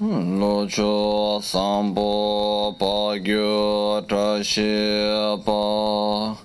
locho 0.00 1.42
sambo 1.42 2.72
pa 2.78 3.18
gyo 3.18 4.00
trashi 4.06 5.42
pa 5.44 6.36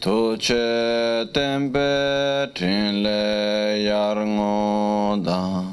tuche 0.00 1.30
tempe 1.32 2.50
trinle 2.52 3.84
yar 3.86 4.16
ngoda 4.26 5.70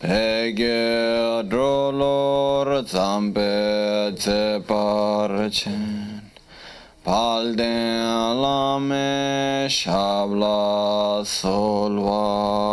pege 0.00 1.46
drolor 1.48 2.82
zambe 2.90 4.12
tse 4.18 4.58
parchen 4.66 6.22
palden 7.04 8.42
lame 8.42 9.68
shabla 9.70 11.22
solvade 11.24 12.72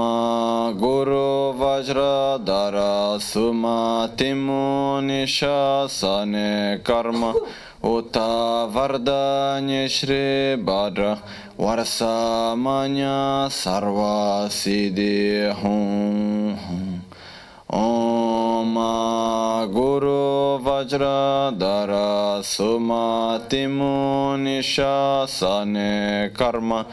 Om 0.00 0.78
Guru 0.78 1.52
Vajradhara 1.60 3.20
Sumatimu 3.20 5.00
Nishasane 5.04 6.82
Karma 6.82 7.34
Uta 7.82 8.66
Vardanya 8.72 9.88
Shri 9.90 10.56
Bhadra 10.56 11.18
Varsamanya 11.58 13.50
Sarva 13.50 14.48
Siddhi 14.48 15.52
Hum 15.52 16.56
Hum. 16.56 17.02
Om 17.68 18.74
Guru 19.74 20.58
Vajradhara 20.64 22.40
Sumatimu 22.40 24.38
Nishasane 24.46 26.32
Karma 26.32 26.86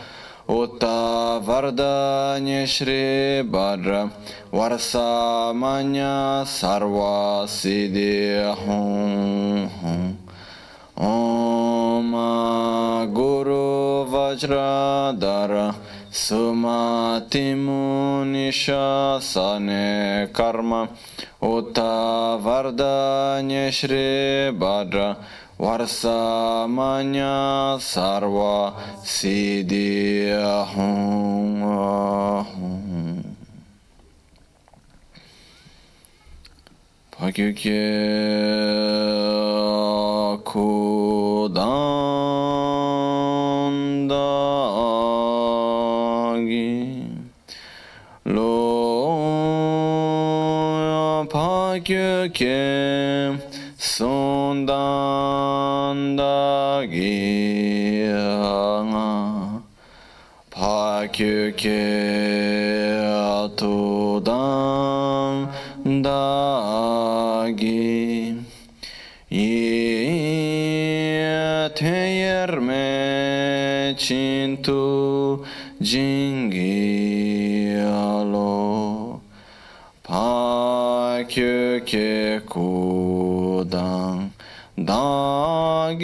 Uta 0.49 1.41
Vardanya 1.43 2.65
Shri 2.65 3.43
Bhadra 3.43 4.09
Varsamanya 4.49 6.45
Sarva 6.47 7.44
Siddhi 7.45 8.55
Hum 8.55 9.67
Hum. 9.67 10.17
Om 10.95 12.11
Guru 13.13 14.05
Vajradhara 14.07 15.75
Sumatimu 16.09 18.23
Nishasane 18.31 20.31
Karma. 20.31 20.88
Uta 21.41 22.39
Vardanya 22.41 23.69
Shri 23.69 24.55
Bhadra 24.57 25.17
Varsamanya 25.59 27.33
Sarva 27.81 28.77
Siddhi 29.02 30.30
Ahum 30.30 31.63
Ahum 31.66 33.23
Pakyukye 37.09 37.89
Kudandagi 40.45 40.78
Lo 48.25 48.53
Pakyukye 51.25 52.61
sundan 53.98 55.98
da 56.17 56.86
giyana 56.86 59.09
pakyuke 60.53 61.81
atudan 63.42 65.34
da 66.06 67.50
gi 67.58 68.38
me 72.68 73.96
çintu 73.97 74.81
jingi 75.81 77.81
alo 77.81 79.18
pakyuke 80.06 82.13
ku 82.52 83.06
도당 83.69 84.31
다게롱 84.85 85.97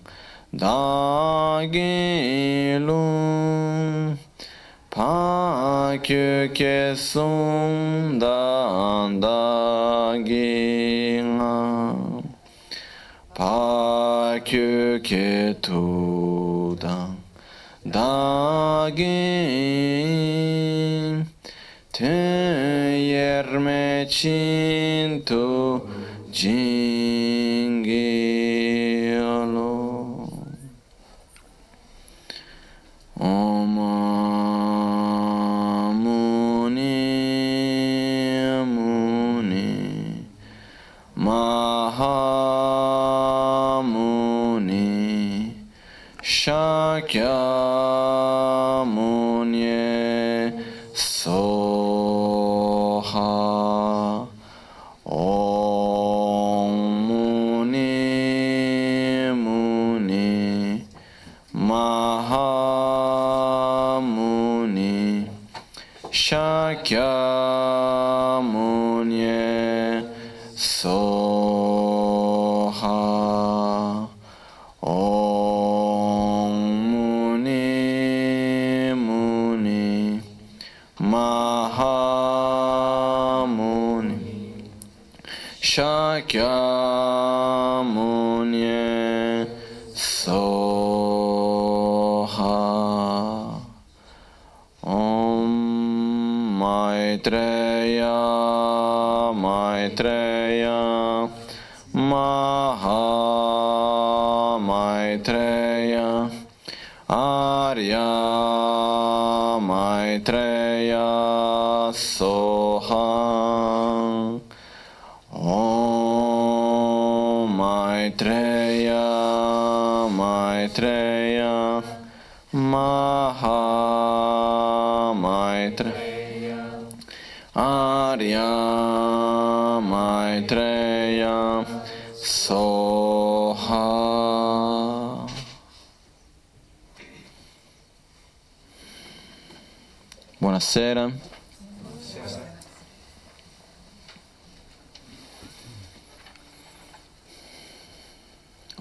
da 0.54 1.66
ge 1.74 2.78
lung 2.88 4.18
pa 4.94 5.98
kyu 6.06 6.50
kye 6.58 6.94
sung 6.96 8.20
dan 8.20 9.20
da 9.20 10.14
ge 10.30 11.22
nga 11.36 11.58
pa 13.38 14.38
kyu 14.46 15.02
kye 15.08 15.56
tu 15.66 16.78
dang 16.84 17.18
da 17.96 18.92
ge 19.00 19.18
ten 21.92 23.02
yer 23.12 23.48
me 23.66 24.06
chin 24.06 25.24
tu 25.26 25.82
jin 26.32 26.87
So 70.78 71.27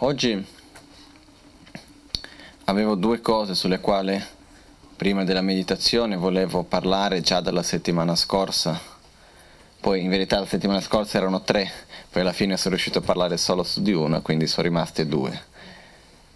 Oggi 0.07 0.41
avevo 2.67 2.95
due 2.95 3.21
cose 3.21 3.57
sulle 3.57 3.81
quali 3.81 4.23
prima 4.95 5.25
della 5.25 5.41
meditazione 5.41 6.15
volevo 6.15 6.63
parlare 6.63 7.23
già 7.23 7.41
dalla 7.41 7.65
settimana 7.65 8.15
scorsa. 8.15 8.81
Poi 9.81 10.03
in 10.03 10.09
verità 10.09 10.39
la 10.39 10.47
settimana 10.47 10.81
scorsa 10.81 11.19
erano 11.19 11.43
tre, 11.43 11.69
poi 12.09 12.23
alla 12.23 12.33
fine 12.33 12.57
sono 12.57 12.75
riuscito 12.75 13.01
a 13.01 13.03
parlare 13.03 13.37
solo 13.37 13.65
su 13.65 13.83
di 13.83 13.93
una, 13.93 14.21
quindi 14.21 14.47
sono 14.47 14.69
rimaste 14.69 15.09
due. 15.09 15.43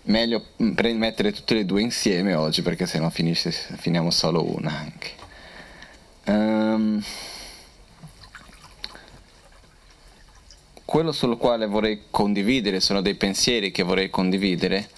Meglio 0.02 0.46
mettere 0.56 1.30
tutte 1.30 1.56
e 1.56 1.64
due 1.64 1.80
insieme 1.80 2.34
oggi 2.34 2.62
perché 2.62 2.86
sennò 2.86 3.08
finisce, 3.08 3.52
finiamo 3.52 4.10
solo 4.10 4.52
una 4.52 4.76
anche. 4.76 5.10
Um, 6.24 7.00
quello 11.00 11.14
sul 11.14 11.38
quale 11.38 11.64
vorrei 11.64 12.02
condividere, 12.10 12.78
sono 12.78 13.00
dei 13.00 13.14
pensieri 13.14 13.70
che 13.70 13.82
vorrei 13.82 14.10
condividere, 14.10 14.90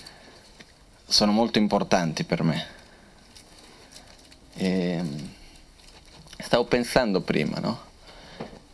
sono 1.06 1.30
molto 1.30 1.58
importanti 1.58 2.24
per 2.24 2.42
me. 2.42 2.66
E 4.54 4.66
ehm, 4.66 5.28
stavo 6.38 6.64
pensando 6.64 7.20
prima, 7.20 7.60
no? 7.60 7.80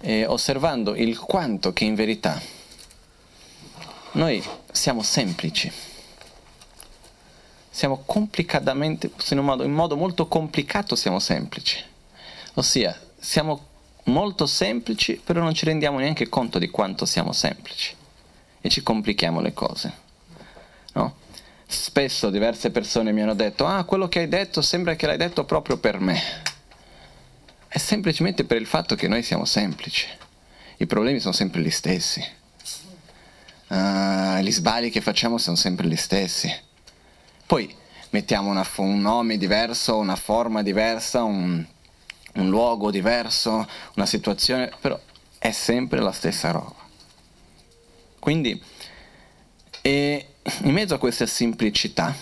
E 0.00 0.25
osservando 0.25 0.94
il 0.94 1.19
quanto 1.19 1.75
che 1.75 1.84
in 1.84 1.94
verità 1.94 2.40
noi 4.12 4.42
siamo 4.72 5.02
semplici. 5.02 5.70
Siamo 7.69 8.04
complicatamente, 8.06 9.10
in 9.32 9.38
modo, 9.40 9.64
in 9.64 9.72
modo 9.74 9.98
molto 9.98 10.28
complicato 10.28 10.96
siamo 10.96 11.19
semplici. 11.19 11.76
Ossia, 12.54 12.98
siamo 13.19 13.66
molto 14.08 14.46
semplici, 14.46 15.20
però 15.22 15.40
non 15.40 15.55
ci 15.55 15.64
rendiamo 15.64 15.99
neanche 15.99 16.28
conto 16.28 16.58
di 16.58 16.69
quanto 16.69 17.05
siamo 17.05 17.32
semplici 17.32 17.94
e 18.60 18.69
ci 18.69 18.82
complichiamo 18.82 19.40
le 19.40 19.52
cose. 19.52 19.93
No? 20.94 21.14
Spesso 21.66 22.31
diverse 22.31 22.70
persone 22.70 23.12
mi 23.12 23.22
hanno 23.22 23.34
detto, 23.34 23.66
ah, 23.66 23.84
quello 23.84 24.08
che 24.08 24.20
hai 24.20 24.28
detto 24.28 24.62
sembra 24.62 24.96
che 24.96 25.06
l'hai 25.06 25.16
detto 25.16 25.44
proprio 25.44 25.78
per 25.78 26.00
me. 26.00 26.20
È 27.69 27.78
semplicemente 27.78 28.44
per 28.44 28.58
il 28.58 28.66
fatto 28.66 28.94
che 28.94 29.08
noi 29.08 29.22
siamo 29.22 29.44
semplici. 29.44 30.06
I 30.78 30.87
problemi 30.87 31.20
sono 31.20 31.34
sempre 31.34 31.60
gli 31.60 31.70
stessi. 31.70 32.25
Uh, 33.69 34.38
gli 34.38 34.50
sbagli 34.50 34.90
che 34.90 35.02
facciamo 35.02 35.37
sono 35.37 35.56
sempre 35.56 35.87
gli 35.87 35.96
stessi. 35.96 36.50
Poi 37.44 37.75
mettiamo 38.10 38.49
una, 38.49 38.66
un 38.76 39.00
nome 39.00 39.37
diverso, 39.37 39.99
una 39.99 40.16
forma 40.16 40.62
diversa, 40.62 41.22
un, 41.25 41.62
un 42.38 42.49
luogo 42.49 42.90
diverso, 42.90 43.67
una 43.94 44.06
situazione, 44.06 44.70
però 44.81 44.99
è 45.38 45.50
sempre 45.50 46.00
la 46.00 46.12
stessa 46.12 46.50
roba. 46.50 46.87
Quindi, 48.19 48.61
in 49.82 50.25
mezzo 50.73 50.94
a 50.94 50.99
questa 50.99 51.26
semplicità 51.26 52.14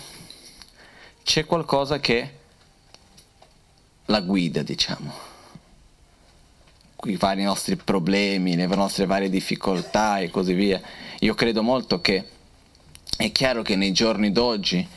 c'è 1.23 1.45
qualcosa 1.45 1.99
che 1.99 2.35
la 4.05 4.21
guida, 4.21 4.61
diciamo. 4.61 5.25
I 7.03 7.15
vari 7.15 7.43
nostri 7.43 7.75
problemi, 7.75 8.55
le 8.55 8.65
nostre 8.67 9.05
varie 9.05 9.29
difficoltà 9.29 10.19
e 10.19 10.29
così 10.29 10.53
via. 10.53 10.81
Io 11.19 11.35
credo 11.35 11.61
molto 11.61 12.01
che 12.01 12.25
è 13.17 13.31
chiaro 13.31 13.61
che 13.61 13.75
nei 13.75 13.91
giorni 13.91 14.31
d'oggi, 14.31 14.87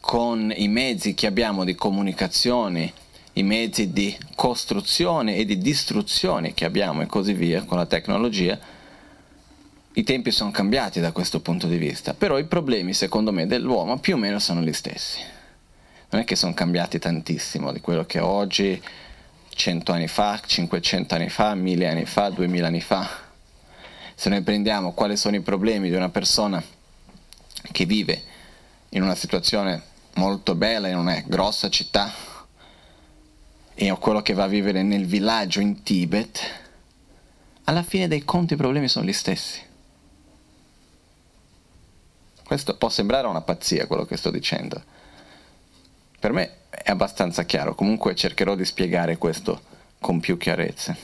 con 0.00 0.52
i 0.54 0.68
mezzi 0.68 1.14
che 1.14 1.26
abbiamo 1.26 1.64
di 1.64 1.74
comunicazione, 1.74 2.92
i 3.38 3.42
mezzi 3.42 3.92
di 3.92 4.16
costruzione 4.34 5.36
e 5.36 5.44
di 5.44 5.58
distruzione 5.58 6.54
che 6.54 6.64
abbiamo 6.64 7.02
e 7.02 7.06
così 7.06 7.34
via 7.34 7.64
con 7.64 7.76
la 7.76 7.84
tecnologia, 7.84 8.58
i 9.92 10.02
tempi 10.04 10.30
sono 10.30 10.50
cambiati 10.50 11.00
da 11.00 11.12
questo 11.12 11.40
punto 11.40 11.66
di 11.66 11.76
vista, 11.76 12.14
però 12.14 12.38
i 12.38 12.44
problemi 12.44 12.94
secondo 12.94 13.32
me 13.32 13.46
dell'uomo 13.46 13.98
più 13.98 14.14
o 14.14 14.18
meno 14.18 14.38
sono 14.38 14.62
gli 14.62 14.72
stessi. 14.72 15.20
Non 16.08 16.22
è 16.22 16.24
che 16.24 16.34
sono 16.34 16.54
cambiati 16.54 16.98
tantissimo 16.98 17.72
di 17.72 17.80
quello 17.80 18.06
che 18.06 18.20
oggi, 18.20 18.82
100 19.50 19.92
anni 19.92 20.08
fa, 20.08 20.40
500 20.44 21.14
anni 21.14 21.28
fa, 21.28 21.54
1000 21.54 21.88
anni 21.88 22.04
fa, 22.06 22.30
2000 22.30 22.66
anni 22.66 22.80
fa. 22.80 23.08
Se 24.14 24.30
noi 24.30 24.40
prendiamo 24.40 24.92
quali 24.92 25.16
sono 25.16 25.36
i 25.36 25.40
problemi 25.40 25.90
di 25.90 25.96
una 25.96 26.08
persona 26.08 26.62
che 27.70 27.84
vive 27.84 28.22
in 28.90 29.02
una 29.02 29.14
situazione 29.14 29.82
molto 30.14 30.54
bella, 30.54 30.88
in 30.88 30.96
una 30.96 31.22
grossa 31.26 31.68
città, 31.68 32.35
e 33.78 33.90
o 33.90 33.98
quello 33.98 34.22
che 34.22 34.32
va 34.32 34.44
a 34.44 34.48
vivere 34.48 34.82
nel 34.82 35.04
villaggio 35.04 35.60
in 35.60 35.82
Tibet, 35.82 36.40
alla 37.64 37.82
fine 37.82 38.08
dei 38.08 38.24
conti 38.24 38.54
i 38.54 38.56
problemi 38.56 38.88
sono 38.88 39.04
gli 39.04 39.12
stessi. 39.12 39.60
Questo 42.42 42.76
può 42.78 42.88
sembrare 42.88 43.26
una 43.26 43.42
pazzia 43.42 43.86
quello 43.86 44.06
che 44.06 44.16
sto 44.16 44.30
dicendo. 44.30 44.82
Per 46.18 46.32
me 46.32 46.52
è 46.70 46.90
abbastanza 46.90 47.44
chiaro, 47.44 47.74
comunque 47.74 48.14
cercherò 48.14 48.54
di 48.54 48.64
spiegare 48.64 49.18
questo 49.18 49.60
con 50.00 50.20
più 50.20 50.38
chiarezza. 50.38 50.96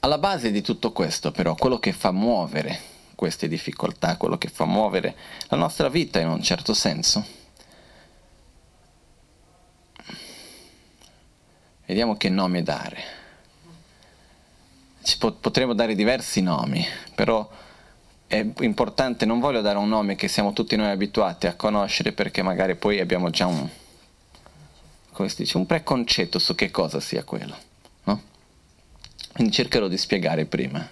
Alla 0.00 0.18
base 0.18 0.50
di 0.50 0.60
tutto 0.60 0.92
questo 0.92 1.32
però, 1.32 1.54
quello 1.54 1.78
che 1.78 1.92
fa 1.92 2.10
muovere 2.10 2.78
queste 3.14 3.48
difficoltà, 3.48 4.18
quello 4.18 4.36
che 4.36 4.48
fa 4.48 4.66
muovere 4.66 5.16
la 5.48 5.56
nostra 5.56 5.88
vita 5.88 6.20
in 6.20 6.28
un 6.28 6.42
certo 6.42 6.74
senso, 6.74 7.24
Vediamo 11.92 12.16
che 12.16 12.30
nome 12.30 12.62
dare. 12.62 13.02
Ci 15.02 15.18
potremmo 15.18 15.74
dare 15.74 15.94
diversi 15.94 16.40
nomi, 16.40 16.82
però 17.14 17.46
è 18.26 18.46
importante, 18.60 19.26
non 19.26 19.40
voglio 19.40 19.60
dare 19.60 19.76
un 19.76 19.90
nome 19.90 20.14
che 20.16 20.26
siamo 20.26 20.54
tutti 20.54 20.74
noi 20.74 20.88
abituati 20.88 21.48
a 21.48 21.54
conoscere 21.54 22.12
perché 22.12 22.40
magari 22.40 22.76
poi 22.76 22.98
abbiamo 22.98 23.28
già 23.28 23.44
un, 23.44 23.68
dice, 25.36 25.56
un 25.58 25.66
preconcetto 25.66 26.38
su 26.38 26.54
che 26.54 26.70
cosa 26.70 26.98
sia 26.98 27.24
quello. 27.24 27.54
No? 28.04 28.22
Quindi 29.34 29.52
cercherò 29.52 29.86
di 29.86 29.98
spiegare 29.98 30.46
prima. 30.46 30.88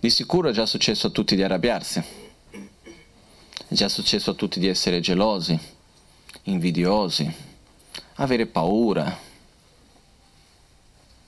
Di 0.00 0.10
sicuro 0.10 0.48
è 0.48 0.52
già 0.52 0.66
successo 0.66 1.06
a 1.06 1.10
tutti 1.10 1.36
di 1.36 1.44
arrabbiarsi, 1.44 2.02
è 3.68 3.74
già 3.74 3.88
successo 3.88 4.32
a 4.32 4.34
tutti 4.34 4.58
di 4.58 4.66
essere 4.66 4.98
gelosi, 4.98 5.73
invidiosi, 6.44 7.32
avere 8.14 8.46
paura, 8.46 9.16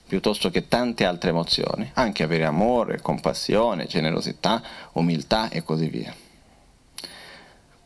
piuttosto 0.07 0.49
che 0.49 0.67
tante 0.67 1.05
altre 1.05 1.29
emozioni, 1.29 1.89
anche 1.93 2.23
avere 2.23 2.45
amore, 2.45 3.01
compassione, 3.01 3.85
generosità, 3.85 4.61
umiltà 4.93 5.49
e 5.49 5.63
così 5.63 5.87
via. 5.87 6.15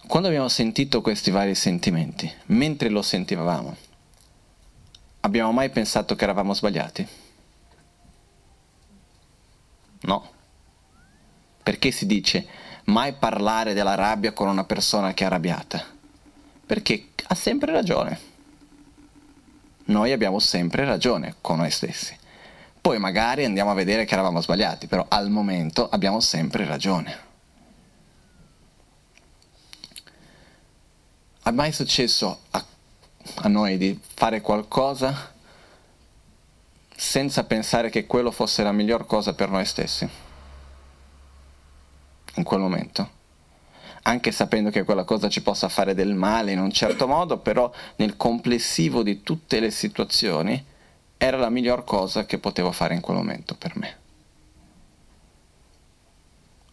Quando 0.07 0.27
abbiamo 0.27 0.49
sentito 0.49 1.01
questi 1.01 1.31
vari 1.31 1.55
sentimenti, 1.55 2.31
mentre 2.47 2.89
lo 2.89 3.01
sentivamo, 3.01 3.75
abbiamo 5.21 5.51
mai 5.51 5.69
pensato 5.69 6.15
che 6.15 6.23
eravamo 6.23 6.53
sbagliati? 6.53 7.07
No. 10.01 10.29
Perché 11.63 11.91
si 11.91 12.05
dice 12.05 12.45
mai 12.85 13.13
parlare 13.13 13.73
della 13.73 13.95
rabbia 13.95 14.33
con 14.33 14.47
una 14.47 14.65
persona 14.65 15.13
che 15.13 15.23
è 15.23 15.27
arrabbiata? 15.27 15.99
Perché 16.65 17.09
ha 17.27 17.35
sempre 17.35 17.71
ragione. 17.71 18.19
Noi 19.85 20.11
abbiamo 20.11 20.39
sempre 20.39 20.85
ragione 20.85 21.35
con 21.41 21.57
noi 21.57 21.71
stessi. 21.71 22.17
Poi 22.79 22.97
magari 22.97 23.45
andiamo 23.45 23.71
a 23.71 23.75
vedere 23.75 24.05
che 24.05 24.13
eravamo 24.13 24.41
sbagliati, 24.41 24.87
però 24.87 25.05
al 25.07 25.29
momento 25.29 25.87
abbiamo 25.89 26.19
sempre 26.19 26.65
ragione. 26.65 27.29
È 31.43 31.51
mai 31.51 31.71
successo 31.71 32.41
a, 32.51 32.65
a 33.35 33.47
noi 33.47 33.77
di 33.77 33.99
fare 34.13 34.41
qualcosa 34.41 35.33
senza 36.95 37.43
pensare 37.43 37.89
che 37.89 38.05
quello 38.05 38.31
fosse 38.31 38.63
la 38.63 38.71
miglior 38.71 39.05
cosa 39.05 39.33
per 39.33 39.49
noi 39.49 39.65
stessi? 39.65 40.07
In 42.35 42.43
quel 42.43 42.59
momento? 42.59 43.19
Anche 44.03 44.31
sapendo 44.31 44.69
che 44.69 44.83
quella 44.83 45.03
cosa 45.03 45.29
ci 45.29 45.41
possa 45.41 45.69
fare 45.69 45.93
del 45.93 46.13
male 46.13 46.51
in 46.51 46.59
un 46.59 46.71
certo 46.71 47.07
modo, 47.07 47.37
però 47.37 47.71
nel 47.97 48.17
complessivo 48.17 49.03
di 49.03 49.21
tutte 49.21 49.59
le 49.59 49.71
situazioni 49.71 50.65
era 51.17 51.37
la 51.37 51.49
miglior 51.49 51.83
cosa 51.83 52.25
che 52.25 52.39
potevo 52.39 52.71
fare 52.71 52.95
in 52.95 53.01
quel 53.01 53.17
momento 53.17 53.55
per 53.55 53.77
me. 53.77 53.97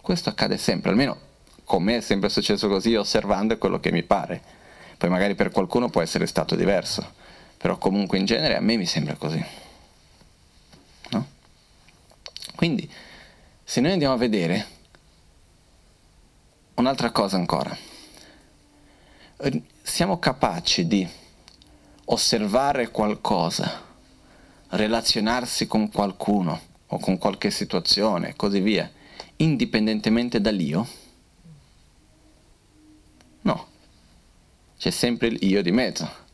Questo 0.00 0.30
accade 0.30 0.56
sempre, 0.56 0.90
almeno 0.90 1.26
con 1.64 1.82
me 1.82 1.98
è 1.98 2.00
sempre 2.00 2.30
successo 2.30 2.66
così, 2.66 2.94
osservando 2.94 3.58
quello 3.58 3.78
che 3.78 3.92
mi 3.92 4.02
pare. 4.02 4.40
Poi 4.96 5.10
magari 5.10 5.34
per 5.34 5.50
qualcuno 5.50 5.90
può 5.90 6.00
essere 6.00 6.26
stato 6.26 6.56
diverso, 6.56 7.12
però 7.58 7.76
comunque 7.76 8.16
in 8.16 8.24
genere 8.24 8.56
a 8.56 8.60
me 8.60 8.76
mi 8.76 8.86
sembra 8.86 9.16
così. 9.16 9.44
No? 11.10 11.26
Quindi, 12.56 12.90
se 13.62 13.82
noi 13.82 13.92
andiamo 13.92 14.14
a 14.14 14.16
vedere 14.16 14.66
un'altra 16.78 17.10
cosa 17.10 17.36
ancora, 17.36 17.76
siamo 19.82 20.18
capaci 20.20 20.86
di 20.86 21.06
osservare 22.06 22.90
qualcosa, 22.90 23.82
relazionarsi 24.68 25.66
con 25.66 25.90
qualcuno 25.90 26.60
o 26.86 26.98
con 26.98 27.18
qualche 27.18 27.50
situazione 27.50 28.36
così 28.36 28.60
via, 28.60 28.88
indipendentemente 29.36 30.40
dall'io? 30.40 30.86
No, 33.40 33.66
c'è 34.78 34.90
sempre 34.90 35.28
il 35.28 35.38
io 35.42 35.62
di 35.62 35.72
mezzo. 35.72 36.26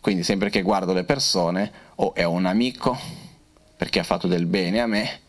Quindi 0.00 0.24
sempre 0.24 0.50
che 0.50 0.62
guardo 0.62 0.92
le 0.92 1.04
persone, 1.04 1.72
o 1.96 2.12
è 2.14 2.24
un 2.24 2.46
amico 2.46 2.96
perché 3.76 4.00
ha 4.00 4.04
fatto 4.04 4.26
del 4.26 4.46
bene 4.46 4.80
a 4.80 4.86
me, 4.86 5.20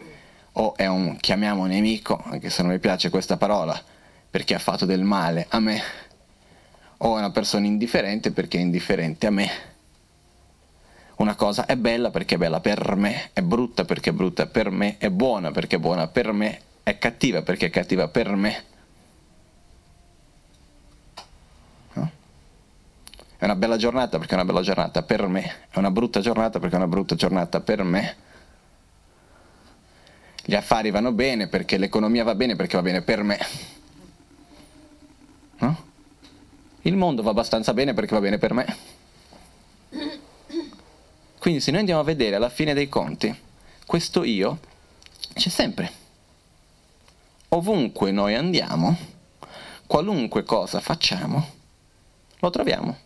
o 0.54 0.76
è 0.76 0.88
un 0.88 1.18
chiamiamo 1.18 1.66
nemico, 1.68 2.20
anche 2.26 2.50
se 2.50 2.64
non 2.64 2.72
mi 2.72 2.80
piace 2.80 3.10
questa 3.10 3.38
parola, 3.38 3.96
perché 4.30 4.54
ha 4.54 4.60
fatto 4.60 4.86
del 4.86 5.04
male 5.04 5.46
a 5.50 5.60
me, 5.60 5.82
o 6.98 7.16
è 7.16 7.20
una 7.20 7.32
persona 7.32 7.66
indifferente 7.66 8.32
perché 8.32 8.58
è 8.58 8.62
indifferente 8.62 9.28
a 9.28 9.32
me. 9.32 9.50
Una 11.18 11.36
cosa 11.36 11.66
è 11.66 11.76
bella 11.76 12.12
perché 12.12 12.36
è 12.36 12.38
bella 12.38 12.60
per 12.60 12.96
me, 12.96 13.32
è 13.34 13.42
brutta 13.42 13.86
perché 13.86 14.12
è 14.12 14.14
brutta 14.14 14.46
per 14.46 14.70
me, 14.70 14.98
è 14.98 15.10
buona 15.10 15.52
perché 15.52 15.78
è 15.78 15.80
buona 15.80 16.08
per 16.08 16.32
me, 16.32 16.62
è 16.84 16.98
cattiva 16.98 17.42
perché 17.42 17.68
è 17.68 17.70
cattiva 17.70 18.08
per 18.08 18.36
me. 18.36 18.64
È 23.40 23.46
una 23.46 23.56
bella 23.56 23.78
giornata 23.78 24.18
perché 24.18 24.34
è 24.34 24.36
una 24.36 24.46
bella 24.46 24.62
giornata 24.62 25.04
per 25.04 25.28
me, 25.28 25.44
è 25.70 25.78
una 25.78 25.92
brutta 25.92 26.22
giornata 26.22 26.60
perché 26.60 26.74
è 26.74 26.80
una 26.80 26.88
brutta 26.88 27.14
giornata 27.14 27.62
per 27.62 27.84
me. 27.84 28.16
Gli 30.44 30.56
affari 30.56 30.90
vanno 30.90 31.12
bene 31.12 31.48
perché 31.48 31.78
l'economia 31.78 32.24
va 32.24 32.34
bene 32.34 32.56
perché 32.56 32.78
va 32.78 32.82
bene 32.82 33.02
per 33.02 33.22
me. 33.22 33.38
No? 35.60 35.86
Il 36.82 36.96
mondo 36.96 37.22
va 37.22 37.32
abbastanza 37.32 37.74
bene 37.74 37.94
perché 37.94 38.14
va 38.14 38.22
bene 38.22 38.38
per 38.38 38.54
me. 38.54 38.78
Quindi 41.40 41.60
se 41.60 41.72
noi 41.72 41.80
andiamo 41.80 42.02
a 42.02 42.04
vedere 42.04 42.36
alla 42.36 42.50
fine 42.50 42.74
dei 42.74 42.90
conti, 42.90 43.36
questo 43.86 44.24
io 44.24 44.60
c'è 45.34 45.50
sempre 45.50 46.06
ovunque 47.50 48.12
noi 48.12 48.36
andiamo, 48.36 48.96
qualunque 49.86 50.44
cosa 50.44 50.80
facciamo, 50.80 51.48
lo 52.40 52.50
troviamo. 52.50 52.98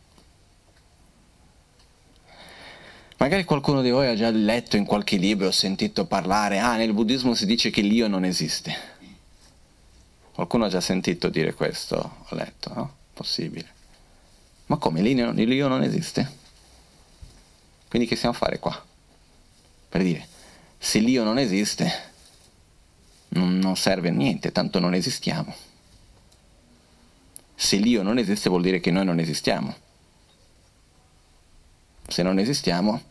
Magari 3.18 3.44
qualcuno 3.44 3.84
di 3.84 3.92
voi 3.92 4.08
ha 4.08 4.16
già 4.16 4.32
letto 4.32 4.78
in 4.78 4.86
qualche 4.86 5.18
libro 5.18 5.48
o 5.48 5.52
sentito 5.52 6.06
parlare, 6.06 6.60
ah, 6.60 6.76
nel 6.76 6.94
buddismo 6.94 7.36
si 7.36 7.46
dice 7.46 7.70
che 7.70 7.82
l'io 7.82 8.08
non 8.08 8.26
esiste. 8.26 8.91
Qualcuno 10.34 10.66
ha 10.66 10.70
già 10.70 10.82
sentito 10.82 11.30
dire 11.30 11.54
questo, 11.54 11.96
ho 12.28 12.36
letto, 12.36 12.74
no? 12.74 12.96
Possibile. 13.14 13.80
Ma 14.68 14.78
come, 14.78 15.02
l'io 15.02 15.68
non 15.68 15.84
esiste? 15.84 16.40
Quindi 17.90 18.08
che 18.08 18.16
stiamo 18.16 18.34
a 18.34 18.38
fare 18.38 18.58
qua? 18.58 18.82
Per 19.90 20.02
dire, 20.02 20.26
se 20.78 21.00
l'io 21.00 21.26
non 21.26 21.38
esiste, 21.38 21.92
non, 23.30 23.76
serve 23.76 24.08
a 24.08 24.14
niente, 24.14 24.54
tanto 24.54 24.80
non 24.80 24.94
esistiamo. 24.94 25.54
Se 27.54 27.76
l'io 27.76 28.02
non 28.02 28.18
esiste 28.18 28.50
vuol 28.50 28.62
dire 28.62 28.80
che 28.80 28.92
noi 28.92 29.04
non 29.04 29.20
esistiamo. 29.20 29.76
Se 32.08 32.24
non 32.24 32.40
esistiamo, 32.40 33.02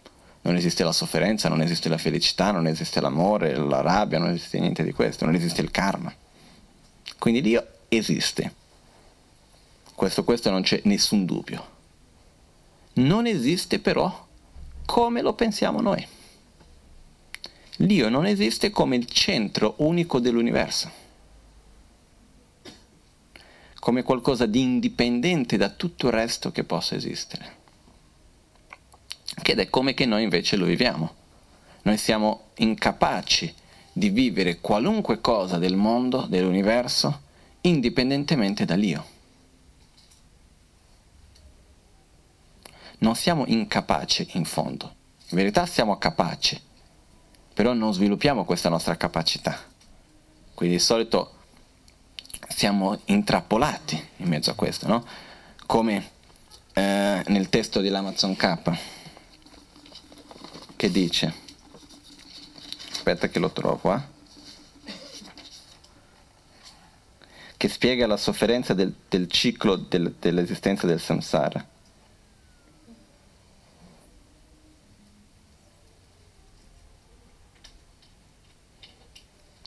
non 0.41 0.57
esiste 0.57 0.83
la 0.83 0.93
sofferenza, 0.93 1.51
non 1.51 1.61
esiste 1.61 1.91
la 1.91 1.99
felicità, 1.99 2.51
non 2.51 2.67
esiste 2.67 3.01
l'amore, 3.01 3.55
la 3.55 3.83
rabbia, 3.83 4.19
non 4.19 4.31
esiste 4.31 4.59
niente 4.59 4.83
di 4.83 4.93
questo, 4.93 5.27
non 5.27 5.35
esiste 5.35 5.61
il 5.61 5.71
karma. 5.71 6.13
Quindi 7.21 7.43
Dio 7.43 7.67
esiste. 7.89 8.55
Questo, 9.95 10.25
questo 10.25 10.49
non 10.49 10.63
c'è 10.63 10.81
nessun 10.85 11.27
dubbio. 11.27 11.69
Non 12.95 13.27
esiste 13.27 13.79
però 13.79 14.27
come 14.87 15.21
lo 15.21 15.35
pensiamo 15.35 15.83
noi. 15.83 16.05
Dio 17.77 18.09
non 18.09 18.25
esiste 18.25 18.71
come 18.71 18.97
il 18.97 19.05
centro 19.05 19.75
unico 19.79 20.19
dell'universo, 20.19 20.91
come 23.79 24.03
qualcosa 24.03 24.47
di 24.47 24.63
indipendente 24.63 25.59
da 25.59 25.69
tutto 25.69 26.07
il 26.07 26.15
resto 26.15 26.51
che 26.51 26.65
possa 26.65 26.95
esistere. 26.95 27.59
Ed 29.43 29.59
è 29.59 29.69
come 29.69 29.93
che 29.93 30.07
noi 30.07 30.23
invece 30.23 30.57
lo 30.57 30.65
viviamo. 30.65 31.15
Noi 31.83 31.99
siamo 31.99 32.49
incapaci 32.57 33.55
di 33.93 34.09
vivere 34.11 34.61
qualunque 34.61 35.21
cosa 35.21 35.59
del 35.59 35.77
mondo, 35.77 36.27
dell'universo, 36.27 37.21
indipendentemente 37.63 38.65
dall'io. 38.65 39.19
Non 42.99 43.15
siamo 43.15 43.45
incapaci 43.47 44.31
in 44.33 44.45
fondo, 44.45 44.95
in 45.29 45.37
verità 45.37 45.67
siamo 45.67 45.97
capaci 45.99 46.69
però 47.61 47.75
non 47.75 47.93
sviluppiamo 47.93 48.47
questa 48.47 48.71
nostra 48.71 48.97
capacità. 48.97 49.59
Quindi 50.55 50.77
di 50.77 50.81
solito 50.81 51.35
siamo 52.49 52.99
intrappolati 53.05 54.03
in 54.17 54.29
mezzo 54.29 54.51
a 54.51 54.55
questo, 54.55 54.87
no? 54.87 55.05
Come 55.67 56.11
eh, 56.73 57.23
nel 57.27 57.49
testo 57.51 57.83
dell'Amazon 57.83 58.35
K 58.35 58.79
che 60.75 60.91
dice, 60.91 61.35
aspetta 63.01 63.29
che 63.29 63.39
lo 63.39 63.51
trovo, 63.51 63.95
eh? 63.95 64.19
che 67.57 67.69
spiega 67.69 68.07
la 68.07 68.19
sofferenza 68.19 68.75
del, 68.75 68.95
del 69.09 69.27
ciclo 69.31 69.77
del, 69.77 70.15
dell'esistenza 70.19 70.87
del 70.87 71.01
samsara. 71.01 71.67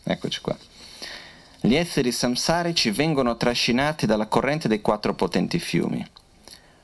Eccoci 0.04 0.42
qua. 0.42 0.56
Gli 1.60 1.75
esseri 1.75 2.12
samsarici 2.12 2.92
vengono 2.92 3.36
trascinati 3.36 4.06
dalla 4.06 4.28
corrente 4.28 4.68
dei 4.68 4.82
quattro 4.82 5.16
potenti 5.16 5.58
fiumi. 5.58 6.06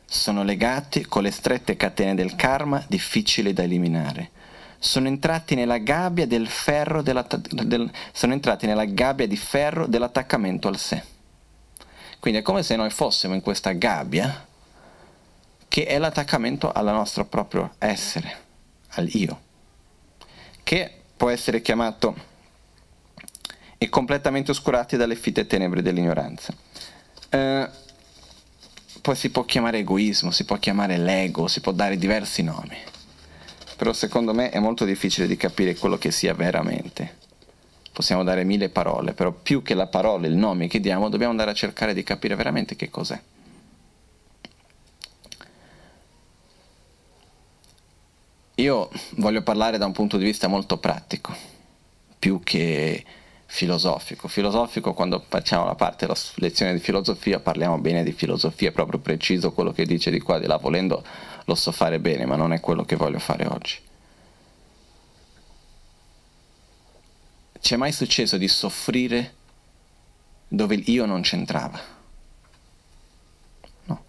Sono 0.06 0.44
legati 0.44 1.06
con 1.06 1.22
le 1.22 1.32
strette 1.32 1.76
catene 1.76 2.16
del 2.16 2.36
karma 2.36 2.84
difficili 2.88 3.54
da 3.54 3.62
eliminare. 3.62 4.38
Sono 4.80 5.08
entrati 5.08 5.56
nella 5.56 5.78
gabbia 5.78 6.26
del 6.26 6.48
ferro 6.48 7.02
del, 7.02 7.92
sono 8.14 8.34
entrati 8.34 8.66
nella 8.66 8.86
gabbia 8.86 9.28
di 9.28 9.38
ferro 9.38 9.86
dell'attaccamento 9.86 10.68
al 10.68 10.78
sé. 10.78 11.04
Quindi 12.20 12.40
è 12.40 12.44
come 12.44 12.64
se 12.64 12.76
noi 12.76 12.90
fossimo 12.90 13.34
in 13.34 13.42
questa 13.42 13.72
gabbia 13.74 14.48
che 15.68 15.86
è 15.86 15.98
l'attaccamento 15.98 16.72
al 16.72 16.86
nostro 16.86 17.26
proprio 17.26 17.76
essere, 17.78 18.38
al 18.90 19.08
io, 19.14 19.40
che 20.64 20.92
può 21.16 21.30
essere 21.30 21.62
chiamato 21.62 22.28
e 23.78 23.88
completamente 23.88 24.52
oscurati 24.52 24.98
dalle 24.98 25.16
fitte 25.16 25.48
tenebre 25.48 25.82
dell'ignoranza. 25.82 26.54
Eh, 27.30 27.70
poi 29.02 29.16
si 29.16 29.30
può 29.30 29.46
chiamare 29.46 29.78
egoismo, 29.78 30.32
si 30.32 30.44
può 30.44 30.58
chiamare 30.58 30.98
l'ego, 30.98 31.48
si 31.48 31.62
può 31.62 31.72
dare 31.72 31.98
diversi 31.98 32.42
nomi, 32.42 32.78
però 33.80 33.94
secondo 33.94 34.34
me 34.34 34.50
è 34.50 34.60
molto 34.60 34.84
difficile 34.84 35.26
di 35.26 35.38
capire 35.38 35.74
quello 35.74 35.98
che 35.98 36.12
sia 36.12 36.34
veramente. 36.34 37.16
Possiamo 37.94 38.26
dare 38.26 38.44
mille 38.44 38.68
parole, 38.68 39.14
però 39.14 39.32
più 39.32 39.62
che 39.62 39.74
la 39.74 39.88
parola, 39.88 40.28
il 40.28 40.36
nome 40.36 40.68
che 40.68 40.82
diamo, 40.82 41.08
dobbiamo 41.08 41.32
andare 41.32 41.52
a 41.52 41.54
cercare 41.54 41.94
di 41.94 42.04
capire 42.04 42.36
veramente 42.36 42.76
che 42.76 42.90
cos'è. 42.90 43.18
Io 48.56 48.90
voglio 49.12 49.44
parlare 49.44 49.78
da 49.78 49.86
un 49.86 49.94
punto 49.94 50.18
di 50.18 50.26
vista 50.26 50.50
molto 50.50 50.78
pratico, 50.78 51.34
più 52.20 52.42
che 52.44 53.06
filosofico. 53.46 54.28
Filosofico 54.28 54.94
quando 54.94 55.24
facciamo 55.26 55.64
la 55.64 55.76
parte 55.76 56.06
della 56.06 56.20
lezione 56.36 56.74
di 56.74 56.80
filosofia 56.80 57.40
parliamo 57.40 57.78
bene 57.78 58.04
di 58.04 58.12
filosofia, 58.12 58.74
proprio 58.74 59.00
preciso 59.00 59.54
quello 59.54 59.72
che 59.72 59.86
dice 59.86 60.12
di 60.12 60.20
qua 60.20 60.38
di 60.38 60.48
là, 60.48 60.58
volendo 60.58 61.02
lo 61.50 61.56
so 61.56 61.72
fare 61.72 62.00
bene, 62.00 62.26
ma 62.26 62.36
non 62.36 62.54
è 62.54 62.60
quello 62.60 62.84
che 62.84 62.96
voglio 62.96 63.20
fare 63.20 63.46
oggi. 63.48 63.78
Ci 67.60 67.74
è 67.74 67.78
mai 67.78 67.92
successo 67.92 68.38
di 68.38 68.48
soffrire 68.48 69.36
dove 70.48 70.76
il 70.76 70.90
io 70.90 71.06
non 71.06 71.22
c'entrava? 71.22 71.80
No. 73.86 74.04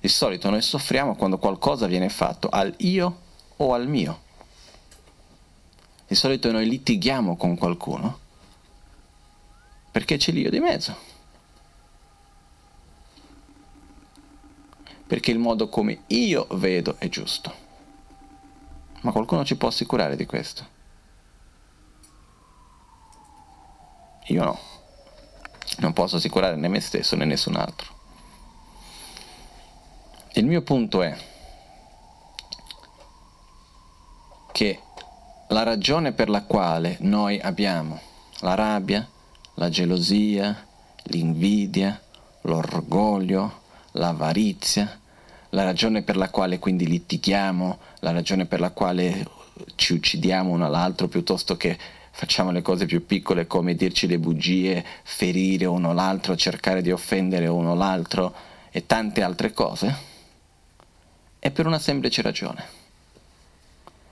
Di 0.00 0.08
solito 0.08 0.50
noi 0.50 0.62
soffriamo 0.62 1.14
quando 1.14 1.38
qualcosa 1.38 1.86
viene 1.86 2.08
fatto 2.08 2.48
al 2.48 2.74
io 2.78 3.20
o 3.58 3.74
al 3.74 3.86
mio. 3.86 4.22
Di 6.08 6.14
solito 6.14 6.50
noi 6.50 6.68
litighiamo 6.68 7.36
con 7.36 7.56
qualcuno 7.56 8.20
Perché 9.92 10.16
c'è 10.16 10.32
l'io 10.32 10.48
di 10.48 10.58
mezzo. 10.58 10.96
Perché 15.12 15.30
il 15.30 15.38
modo 15.38 15.68
come 15.68 16.04
io 16.06 16.46
vedo 16.52 16.96
è 16.96 17.06
giusto. 17.10 17.54
Ma 19.02 19.12
qualcuno 19.12 19.44
ci 19.44 19.56
può 19.56 19.68
assicurare 19.68 20.16
di 20.16 20.24
questo? 20.24 20.66
Io 24.28 24.42
no. 24.42 24.58
Non 25.80 25.92
posso 25.92 26.16
assicurare 26.16 26.56
né 26.56 26.66
me 26.68 26.80
stesso 26.80 27.14
né 27.14 27.26
nessun 27.26 27.56
altro. 27.56 27.94
Il 30.32 30.46
mio 30.46 30.62
punto 30.62 31.02
è 31.02 31.14
che 34.50 34.80
la 35.48 35.62
ragione 35.62 36.12
per 36.12 36.30
la 36.30 36.42
quale 36.44 36.96
noi 37.00 37.38
abbiamo 37.38 38.00
la 38.38 38.54
rabbia, 38.54 39.06
la 39.56 39.68
gelosia, 39.68 40.66
l'invidia, 41.02 42.00
l'orgoglio, 42.40 43.60
l'avarizia, 43.90 45.00
la 45.54 45.64
ragione 45.64 46.02
per 46.02 46.16
la 46.16 46.30
quale 46.30 46.58
quindi 46.58 46.86
litighiamo, 46.86 47.78
la 48.00 48.12
ragione 48.12 48.46
per 48.46 48.60
la 48.60 48.70
quale 48.70 49.26
ci 49.74 49.92
uccidiamo 49.92 50.50
uno 50.50 50.64
all'altro 50.64 51.08
piuttosto 51.08 51.56
che 51.56 51.78
facciamo 52.10 52.50
le 52.50 52.62
cose 52.62 52.86
più 52.86 53.04
piccole 53.04 53.46
come 53.46 53.74
dirci 53.74 54.06
le 54.06 54.18
bugie, 54.18 54.84
ferire 55.02 55.66
uno 55.66 55.92
l'altro, 55.92 56.36
cercare 56.36 56.80
di 56.80 56.90
offendere 56.90 57.48
uno 57.48 57.74
l'altro 57.74 58.34
e 58.70 58.86
tante 58.86 59.22
altre 59.22 59.52
cose, 59.52 59.94
è 61.38 61.50
per 61.50 61.66
una 61.66 61.78
semplice 61.78 62.22
ragione. 62.22 62.80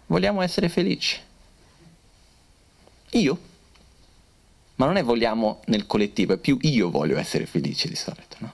Vogliamo 0.07 0.43
essere 0.43 0.69
felici. 0.69 1.19
Io? 3.13 3.39
Ma 4.75 4.87
non 4.87 4.97
è 4.97 5.03
vogliamo 5.03 5.61
nel 5.67 5.87
collettivo, 5.87 6.35
è 6.35 6.37
più 6.37 6.59
io 6.63 6.91
voglio 6.91 7.17
essere 7.17 7.47
felice 7.47 7.89
di 7.89 7.97
solito, 7.97 8.37
no? 8.39 8.53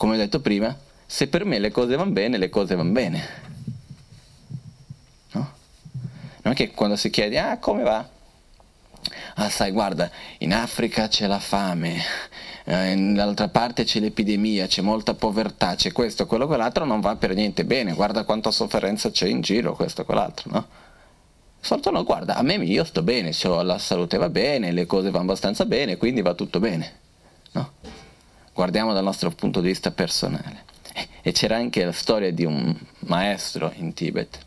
Come 0.00 0.14
ho 0.14 0.16
detto 0.16 0.40
prima, 0.40 0.74
se 1.04 1.28
per 1.28 1.44
me 1.44 1.58
le 1.58 1.70
cose 1.70 1.94
vanno 1.94 2.12
bene, 2.12 2.38
le 2.38 2.48
cose 2.48 2.74
vanno 2.74 2.92
bene. 2.92 3.22
No? 5.32 5.52
Non 6.40 6.54
è 6.54 6.56
che 6.56 6.70
quando 6.70 6.96
si 6.96 7.10
chiede, 7.10 7.38
ah, 7.38 7.58
come 7.58 7.82
va? 7.82 8.08
Ah, 9.34 9.50
sai, 9.50 9.72
guarda, 9.72 10.10
in 10.38 10.54
Africa 10.54 11.06
c'è 11.06 11.26
la 11.26 11.38
fame, 11.38 12.00
eh, 12.64 12.94
dall'altra 12.96 13.48
parte 13.48 13.84
c'è 13.84 14.00
l'epidemia, 14.00 14.66
c'è 14.66 14.80
molta 14.80 15.12
povertà, 15.12 15.74
c'è 15.74 15.92
questo, 15.92 16.24
quello, 16.24 16.46
quell'altro, 16.46 16.86
non 16.86 17.00
va 17.00 17.16
per 17.16 17.34
niente 17.34 17.66
bene, 17.66 17.92
guarda 17.92 18.24
quanta 18.24 18.50
sofferenza 18.50 19.10
c'è 19.10 19.28
in 19.28 19.42
giro, 19.42 19.74
questo, 19.74 20.06
quell'altro, 20.06 20.50
no? 20.50 20.66
Sorto 21.60 21.90
no, 21.90 22.04
guarda, 22.04 22.36
a 22.36 22.42
me 22.42 22.54
io 22.54 22.84
sto 22.84 23.02
bene, 23.02 23.34
la 23.62 23.76
salute 23.76 24.16
va 24.16 24.30
bene, 24.30 24.72
le 24.72 24.86
cose 24.86 25.10
vanno 25.10 25.24
abbastanza 25.24 25.66
bene, 25.66 25.98
quindi 25.98 26.22
va 26.22 26.32
tutto 26.32 26.58
bene, 26.58 26.92
no? 27.52 27.72
Guardiamo 28.60 28.92
dal 28.92 29.04
nostro 29.04 29.30
punto 29.30 29.62
di 29.62 29.68
vista 29.68 29.90
personale. 29.90 30.64
E 31.22 31.32
c'era 31.32 31.56
anche 31.56 31.82
la 31.82 31.92
storia 31.92 32.30
di 32.30 32.44
un 32.44 32.76
maestro 33.06 33.72
in 33.76 33.94
Tibet, 33.94 34.38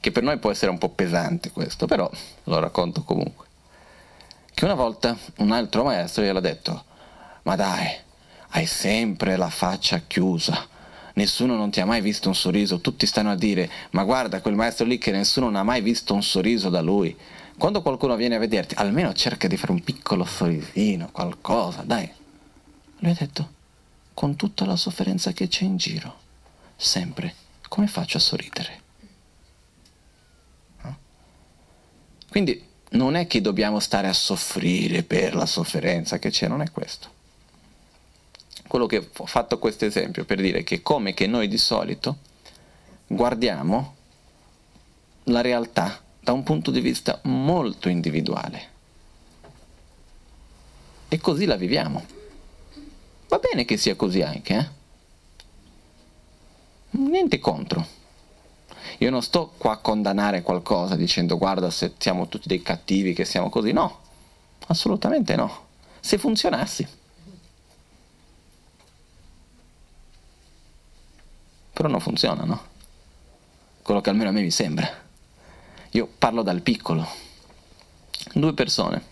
che 0.00 0.10
per 0.10 0.22
noi 0.22 0.38
può 0.38 0.50
essere 0.50 0.70
un 0.70 0.78
po' 0.78 0.88
pesante 0.88 1.50
questo, 1.50 1.84
però 1.84 2.10
lo 2.44 2.58
racconto 2.60 3.02
comunque 3.02 3.44
che 4.54 4.64
una 4.64 4.72
volta 4.72 5.14
un 5.36 5.52
altro 5.52 5.84
maestro 5.84 6.24
gli 6.24 6.28
ha 6.28 6.40
detto, 6.40 6.84
ma 7.42 7.56
dai, 7.56 7.94
hai 8.48 8.64
sempre 8.64 9.36
la 9.36 9.50
faccia 9.50 10.00
chiusa, 10.06 10.66
nessuno 11.12 11.56
non 11.56 11.70
ti 11.70 11.82
ha 11.82 11.84
mai 11.84 12.00
visto 12.00 12.28
un 12.28 12.34
sorriso, 12.34 12.80
tutti 12.80 13.04
stanno 13.04 13.32
a 13.32 13.36
dire, 13.36 13.68
ma 13.90 14.02
guarda 14.02 14.40
quel 14.40 14.54
maestro 14.54 14.86
lì 14.86 14.96
che 14.96 15.10
nessuno 15.10 15.44
non 15.44 15.56
ha 15.56 15.62
mai 15.62 15.82
visto 15.82 16.14
un 16.14 16.22
sorriso 16.22 16.70
da 16.70 16.80
lui. 16.80 17.14
Quando 17.58 17.82
qualcuno 17.82 18.16
viene 18.16 18.36
a 18.36 18.38
vederti, 18.38 18.76
almeno 18.76 19.12
cerca 19.12 19.46
di 19.46 19.58
fare 19.58 19.72
un 19.72 19.84
piccolo 19.84 20.24
sorrisino, 20.24 21.10
qualcosa, 21.12 21.82
dai. 21.82 22.20
Lui 23.02 23.10
ha 23.10 23.16
detto, 23.18 23.50
con 24.14 24.36
tutta 24.36 24.64
la 24.64 24.76
sofferenza 24.76 25.32
che 25.32 25.48
c'è 25.48 25.64
in 25.64 25.76
giro, 25.76 26.20
sempre, 26.76 27.34
come 27.68 27.88
faccio 27.88 28.18
a 28.18 28.20
sorridere? 28.20 28.80
Quindi 32.28 32.64
non 32.90 33.16
è 33.16 33.26
che 33.26 33.40
dobbiamo 33.40 33.80
stare 33.80 34.06
a 34.06 34.12
soffrire 34.12 35.02
per 35.02 35.34
la 35.34 35.46
sofferenza 35.46 36.20
che 36.20 36.30
c'è, 36.30 36.46
non 36.46 36.62
è 36.62 36.70
questo. 36.70 37.10
Quello 38.68 38.86
che 38.86 39.10
ho 39.14 39.26
fatto 39.26 39.58
questo 39.58 39.84
esempio 39.84 40.24
per 40.24 40.40
dire 40.40 40.62
che 40.62 40.80
come 40.80 41.12
che 41.12 41.26
noi 41.26 41.48
di 41.48 41.58
solito 41.58 42.18
guardiamo 43.08 43.96
la 45.24 45.40
realtà 45.40 46.00
da 46.20 46.32
un 46.32 46.44
punto 46.44 46.70
di 46.70 46.80
vista 46.80 47.18
molto 47.24 47.88
individuale 47.88 48.70
e 51.08 51.18
così 51.18 51.44
la 51.44 51.56
viviamo. 51.56 52.21
Va 53.32 53.38
bene 53.38 53.64
che 53.64 53.78
sia 53.78 53.96
così 53.96 54.20
anche, 54.20 54.54
eh? 54.54 54.68
Niente 56.98 57.38
contro. 57.38 57.86
Io 58.98 59.08
non 59.08 59.22
sto 59.22 59.54
qua 59.56 59.72
a 59.72 59.76
condannare 59.78 60.42
qualcosa 60.42 60.96
dicendo 60.96 61.38
guarda 61.38 61.70
se 61.70 61.94
siamo 61.96 62.28
tutti 62.28 62.46
dei 62.46 62.60
cattivi 62.60 63.14
che 63.14 63.24
siamo 63.24 63.48
così, 63.48 63.72
no, 63.72 64.00
assolutamente 64.66 65.34
no. 65.34 65.68
Se 66.00 66.18
funzionassi. 66.18 66.86
Però 71.72 71.88
non 71.88 72.00
funziona, 72.00 72.44
no? 72.44 72.62
Quello 73.80 74.02
che 74.02 74.10
almeno 74.10 74.28
a 74.28 74.32
me 74.32 74.42
mi 74.42 74.50
sembra. 74.50 74.86
Io 75.92 76.06
parlo 76.18 76.42
dal 76.42 76.60
piccolo. 76.60 77.08
Due 78.34 78.52
persone. 78.52 79.11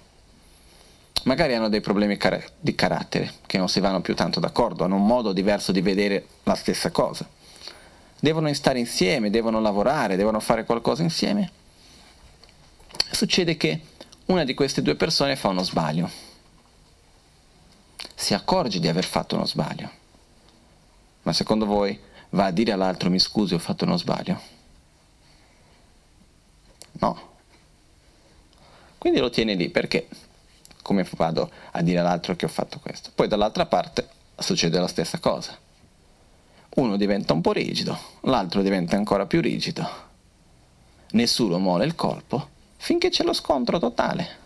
Magari 1.24 1.54
hanno 1.54 1.68
dei 1.68 1.80
problemi 1.80 2.18
di 2.58 2.74
carattere, 2.74 3.32
che 3.46 3.58
non 3.58 3.68
si 3.68 3.80
vanno 3.80 4.00
più 4.00 4.14
tanto 4.14 4.40
d'accordo, 4.40 4.84
hanno 4.84 4.96
un 4.96 5.06
modo 5.06 5.32
diverso 5.32 5.70
di 5.72 5.80
vedere 5.80 6.26
la 6.44 6.54
stessa 6.54 6.90
cosa 6.90 7.28
devono 8.20 8.52
stare 8.52 8.78
insieme, 8.78 9.30
devono 9.30 9.60
lavorare, 9.60 10.16
devono 10.16 10.38
fare 10.40 10.64
qualcosa 10.64 11.02
insieme, 11.02 11.50
succede 13.10 13.56
che 13.56 13.80
una 14.26 14.44
di 14.44 14.54
queste 14.54 14.82
due 14.82 14.94
persone 14.94 15.36
fa 15.36 15.48
uno 15.48 15.62
sbaglio, 15.62 16.08
si 18.14 18.34
accorge 18.34 18.78
di 18.78 18.88
aver 18.88 19.04
fatto 19.04 19.34
uno 19.34 19.46
sbaglio, 19.46 19.90
ma 21.22 21.32
secondo 21.32 21.64
voi 21.64 21.98
va 22.30 22.44
a 22.44 22.50
dire 22.50 22.72
all'altro 22.72 23.10
mi 23.10 23.18
scusi 23.18 23.54
ho 23.54 23.58
fatto 23.58 23.84
uno 23.84 23.96
sbaglio? 23.96 24.40
No. 26.92 27.28
Quindi 28.98 29.18
lo 29.18 29.30
tiene 29.30 29.54
lì 29.54 29.70
perché 29.70 30.06
come 30.90 31.06
vado 31.14 31.48
a 31.70 31.82
dire 31.82 32.00
all'altro 32.00 32.34
che 32.34 32.46
ho 32.46 32.48
fatto 32.48 32.80
questo? 32.80 33.12
Poi 33.14 33.28
dall'altra 33.28 33.64
parte 33.64 34.08
succede 34.36 34.80
la 34.80 34.88
stessa 34.88 35.20
cosa 35.20 35.56
uno 36.70 36.96
diventa 36.96 37.32
un 37.32 37.40
po' 37.40 37.52
rigido, 37.52 37.96
l'altro 38.22 38.60
diventa 38.60 38.96
ancora 38.96 39.26
più 39.26 39.40
rigido. 39.40 39.88
Nessuno 41.12 41.58
muore 41.58 41.84
il 41.84 41.94
colpo 41.94 42.48
finché 42.76 43.08
c'è 43.08 43.22
lo 43.22 43.32
scontro 43.32 43.78
totale. 43.78 44.38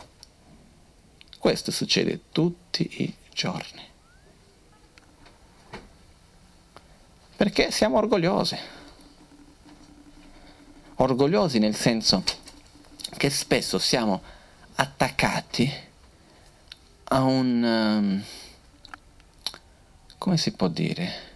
Questo 1.38 1.70
succede 1.70 2.24
tutti 2.30 3.02
i 3.02 3.14
giorni. 3.33 3.83
Perché 7.37 7.70
siamo 7.70 7.96
orgogliosi. 7.96 8.57
Orgogliosi 10.96 11.59
nel 11.59 11.74
senso 11.74 12.22
che 13.16 13.30
spesso 13.30 13.78
siamo 13.78 14.20
attaccati 14.74 15.92
a 17.14 17.22
un... 17.22 17.62
Um, 17.62 18.24
come 20.18 20.37
si 20.37 20.53
può 20.53 20.68
dire? 20.68 21.33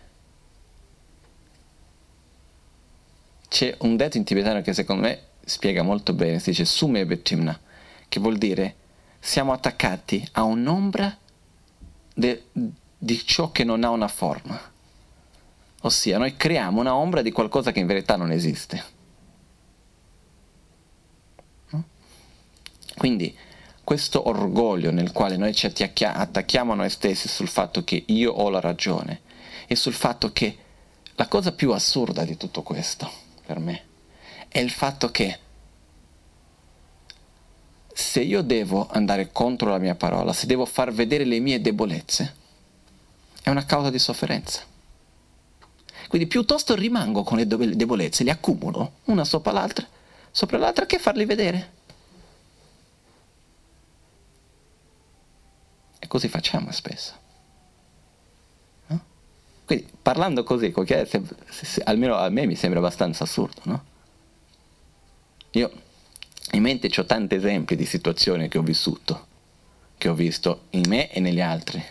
C'è 3.49 3.77
un 3.81 3.97
detto 3.97 4.17
in 4.17 4.25
tibetano 4.25 4.61
che 4.61 4.73
secondo 4.73 5.03
me 5.03 5.23
spiega 5.45 5.83
molto 5.83 6.13
bene, 6.13 6.41
si 6.41 6.51
dice 6.51 6.65
sume 6.65 7.07
betimna, 7.07 7.59
che 8.09 8.21
vuol 8.21 8.39
dire 8.39 8.75
siamo 9.21 9.53
attaccati 9.53 10.27
a 10.33 10.43
un'ombra 10.43 11.17
de, 12.15 12.45
di 12.99 13.25
ciò 13.25 13.53
che 13.53 13.65
non 13.65 13.85
ha 13.85 13.91
una 13.91 14.09
forma. 14.09 14.61
Ossia, 15.83 16.19
noi 16.19 16.37
creiamo 16.37 16.81
una 16.81 16.95
ombra 16.95 17.23
di 17.23 17.31
qualcosa 17.31 17.71
che 17.71 17.79
in 17.79 17.87
verità 17.87 18.17
non 18.17 18.33
esiste. 18.33 18.97
Quindi 22.97 23.37
questo 23.89 24.29
orgoglio 24.29 24.91
nel 24.91 25.13
quale 25.13 25.39
noi 25.39 25.55
ci 25.55 25.65
attacchiamo 25.65 26.73
a 26.73 26.75
noi 26.75 26.91
stessi 26.91 27.27
sul 27.27 27.49
fatto 27.49 27.85
che 27.85 28.03
io 28.09 28.31
ho 28.31 28.51
la 28.51 28.61
ragione 28.61 29.23
e 29.67 29.77
sul 29.77 29.95
fatto 29.95 30.31
che 30.31 30.59
la 31.15 31.27
cosa 31.27 31.53
più 31.53 31.73
assurda 31.73 32.23
di 32.25 32.37
tutto 32.37 32.61
questo 32.61 33.11
per 33.47 33.59
me 33.59 33.85
è 34.49 34.59
il 34.59 34.69
fatto 34.69 35.11
che 35.11 35.39
se 37.91 38.21
io 38.21 38.43
devo 38.43 38.89
andare 38.91 39.33
contro 39.33 39.71
la 39.71 39.79
mia 39.79 39.95
parola, 39.95 40.35
se 40.35 40.45
devo 40.45 40.67
far 40.67 40.93
vedere 40.93 41.25
le 41.25 41.39
mie 41.39 41.63
debolezze, 41.63 42.35
è 43.43 43.49
una 43.49 43.65
causa 43.65 43.89
di 43.89 43.99
sofferenza. 43.99 44.61
Quindi 46.09 46.29
piuttosto 46.29 46.75
rimango 46.75 47.23
con 47.23 47.39
le 47.39 47.47
debolezze, 47.47 48.23
le 48.23 48.33
accumulo 48.33 48.97
una 49.05 49.25
sopra 49.25 49.53
l'altra, 49.53 49.87
sopra 50.31 50.59
l'altra 50.59 50.85
che 50.85 50.99
farli 50.99 51.25
vedere. 51.25 51.77
Così 56.09 56.29
facciamo 56.29 56.73
spesso. 56.73 57.13
No? 58.89 59.05
Quindi 59.65 59.87
parlando 60.03 60.43
così, 60.43 60.75
almeno 61.85 62.17
a 62.17 62.29
me 62.31 62.47
mi 62.47 62.57
sembra 62.57 62.81
abbastanza 62.81 63.25
assurdo, 63.25 63.61
no? 63.65 63.85
Io 65.53 65.71
in 66.53 66.63
mente 66.63 66.91
ho 66.99 67.05
tanti 67.05 67.37
esempi 67.37 67.77
di 67.77 67.85
situazioni 67.85 68.49
che 68.49 68.59
ho 68.59 68.63
vissuto, 68.63 69.27
che 69.97 70.09
ho 70.09 70.15
visto 70.15 70.65
in 70.71 70.85
me 70.89 71.11
e 71.11 71.21
negli 71.21 71.41
altri. 71.41 71.83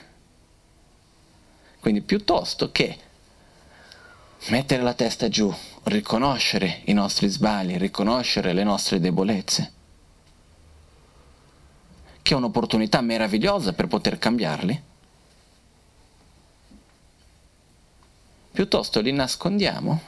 Quindi 1.80 2.02
piuttosto 2.02 2.72
che 2.72 2.98
mettere 4.50 4.84
la 4.84 4.94
testa 4.94 5.30
giù, 5.30 5.54
riconoscere 5.84 6.82
i 6.86 6.94
nostri 6.94 7.28
sbagli, 7.28 7.78
riconoscere 7.78 8.54
le 8.54 8.64
nostre 8.64 9.00
debolezze, 9.00 9.72
che 12.28 12.34
è 12.34 12.38
un'opportunità 12.38 13.00
meravigliosa 13.00 13.72
per 13.72 13.88
poter 13.88 14.20
cambiarli, 14.20 14.84
piuttosto 18.52 19.00
li 19.00 19.14
nascondiamo, 19.14 20.02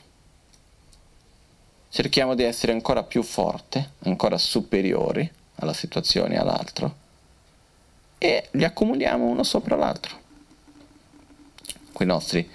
cerchiamo 1.88 2.36
di 2.36 2.44
essere 2.44 2.74
ancora 2.74 3.04
più 3.04 3.24
forte, 3.24 3.92
ancora 4.00 4.38
superiori 4.38 5.32
alla 5.56 5.72
situazione 5.72 6.34
e 6.34 6.38
all'altro, 6.40 6.96
e 8.18 8.50
li 8.52 8.66
accumuliamo 8.66 9.24
uno 9.24 9.44
sopra 9.44 9.78
l'altro, 9.78 10.20
nostri, 12.00 12.50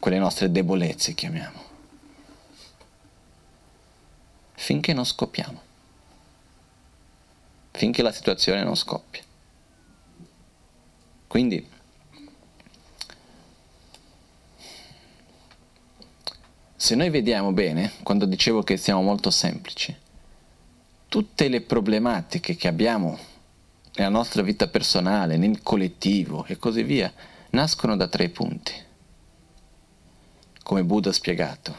quelle 0.00 0.18
nostre 0.18 0.50
debolezze 0.50 1.14
chiamiamo, 1.14 1.60
finché 4.54 4.92
non 4.92 5.04
scoppiamo 5.04 5.70
finché 7.72 8.02
la 8.02 8.12
situazione 8.12 8.62
non 8.62 8.76
scoppia. 8.76 9.22
Quindi 11.26 11.66
se 16.76 16.94
noi 16.94 17.10
vediamo 17.10 17.52
bene, 17.52 17.92
quando 18.02 18.26
dicevo 18.26 18.62
che 18.62 18.76
siamo 18.76 19.02
molto 19.02 19.30
semplici, 19.30 19.96
tutte 21.08 21.48
le 21.48 21.60
problematiche 21.62 22.54
che 22.56 22.68
abbiamo 22.68 23.18
nella 23.94 24.10
nostra 24.10 24.42
vita 24.42 24.68
personale, 24.68 25.36
nel 25.36 25.62
collettivo 25.62 26.44
e 26.46 26.56
così 26.56 26.82
via, 26.82 27.12
nascono 27.50 27.96
da 27.96 28.08
tre 28.08 28.28
punti, 28.30 28.72
come 30.62 30.84
Buddha 30.84 31.10
ha 31.10 31.12
spiegato, 31.12 31.76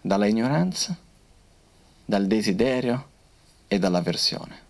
dalla 0.00 0.26
ignoranza, 0.26 0.96
dal 2.04 2.26
desiderio 2.26 3.08
e 3.68 3.78
dall'avversione. 3.78 4.66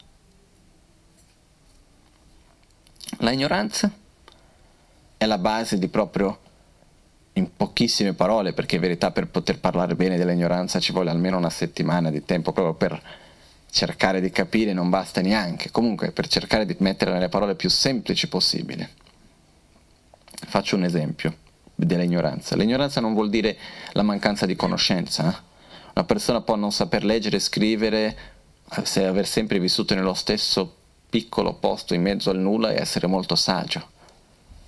La 3.19 3.33
ignoranza 3.33 3.91
è 5.17 5.27
la 5.27 5.39
base 5.39 5.79
di 5.79 5.89
proprio, 5.89 6.39
in 7.33 7.55
pochissime 7.57 8.13
parole, 8.13 8.53
perché 8.53 8.77
in 8.77 8.81
verità 8.81 9.11
per 9.11 9.29
poter 9.29 9.59
parlare 9.59 9.95
bene 9.97 10.17
dell'ignoranza 10.17 10.79
ci 10.79 10.93
vuole 10.93 11.11
almeno 11.11 11.37
una 11.37 11.51
settimana 11.51 12.11
di 12.11 12.25
tempo 12.25 12.53
proprio 12.53 12.75
per 12.75 13.03
cercare 13.71 14.21
di 14.21 14.31
capire, 14.31 14.73
non 14.73 14.89
basta 14.89 15.21
neanche, 15.21 15.71
comunque 15.71 16.13
per 16.13 16.29
cercare 16.29 16.65
di 16.65 16.77
mettere 16.79 17.13
nelle 17.13 17.29
parole 17.29 17.55
più 17.55 17.69
semplici 17.69 18.29
possibili. 18.29 18.87
Faccio 20.47 20.77
un 20.77 20.85
esempio 20.85 21.37
dell'ignoranza. 21.75 22.57
L'ignoranza 22.57 23.01
non 23.01 23.15
vuol 23.15 23.31
dire 23.31 23.57
la 23.93 24.03
mancanza 24.03 24.47
di 24.47 24.57
conoscenza. 24.57 25.29
Eh? 25.29 25.37
Una 25.95 26.05
persona 26.05 26.41
può 26.41 26.55
non 26.57 26.73
saper 26.73 27.05
leggere 27.05 27.39
scrivere 27.39 28.17
se 28.83 29.05
aver 29.05 29.27
sempre 29.27 29.59
vissuto 29.59 29.95
nello 29.95 30.15
stesso 30.15 30.78
piccolo 31.09 31.55
posto 31.55 31.95
in 31.95 32.03
mezzo 32.03 32.31
al 32.31 32.39
nulla 32.39 32.73
e 32.73 32.81
essere 32.81 33.07
molto 33.07 33.35
saggio. 33.35 33.91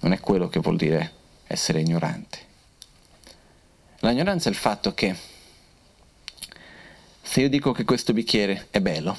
Non 0.01 0.13
è 0.13 0.21
quello 0.21 0.49
che 0.49 0.61
vuol 0.61 0.77
dire 0.77 1.13
essere 1.47 1.81
ignoranti. 1.81 2.39
L'ignoranza 4.01 4.49
è 4.49 4.53
il 4.53 4.59
fatto 4.59 4.95
che 4.95 5.15
se 7.23 7.41
io 7.43 7.49
dico 7.49 7.73
che 7.73 7.85
questo 7.85 8.13
bicchiere 8.13 8.69
è 8.71 8.81
bello 8.81 9.17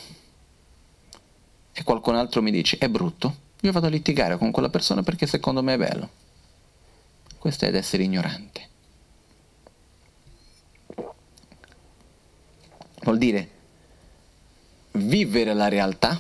e 1.72 1.84
qualcun 1.84 2.16
altro 2.16 2.42
mi 2.42 2.52
dice 2.52 2.78
è 2.78 2.90
brutto, 2.90 3.36
io 3.62 3.72
vado 3.72 3.86
a 3.86 3.90
litigare 3.90 4.38
con 4.38 4.50
quella 4.50 4.70
persona 4.70 5.04
perché 5.04 5.28
secondo 5.28 5.62
me 5.62 5.76
è 5.76 5.78
bello. 5.78 6.10
Questo 7.38 7.66
è 7.66 7.68
ed 7.68 7.76
essere 7.76 8.04
ignorante. 8.04 8.70
Vuol 13.04 13.18
dire 13.18 13.50
vivere 14.94 15.54
la 15.54 15.68
realtà 15.68 16.20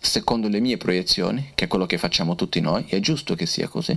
secondo 0.00 0.48
le 0.48 0.60
mie 0.60 0.78
proiezioni, 0.78 1.52
che 1.54 1.66
è 1.66 1.68
quello 1.68 1.84
che 1.84 1.98
facciamo 1.98 2.34
tutti 2.34 2.60
noi, 2.60 2.86
è 2.88 3.00
giusto 3.00 3.34
che 3.34 3.44
sia 3.44 3.68
così, 3.68 3.96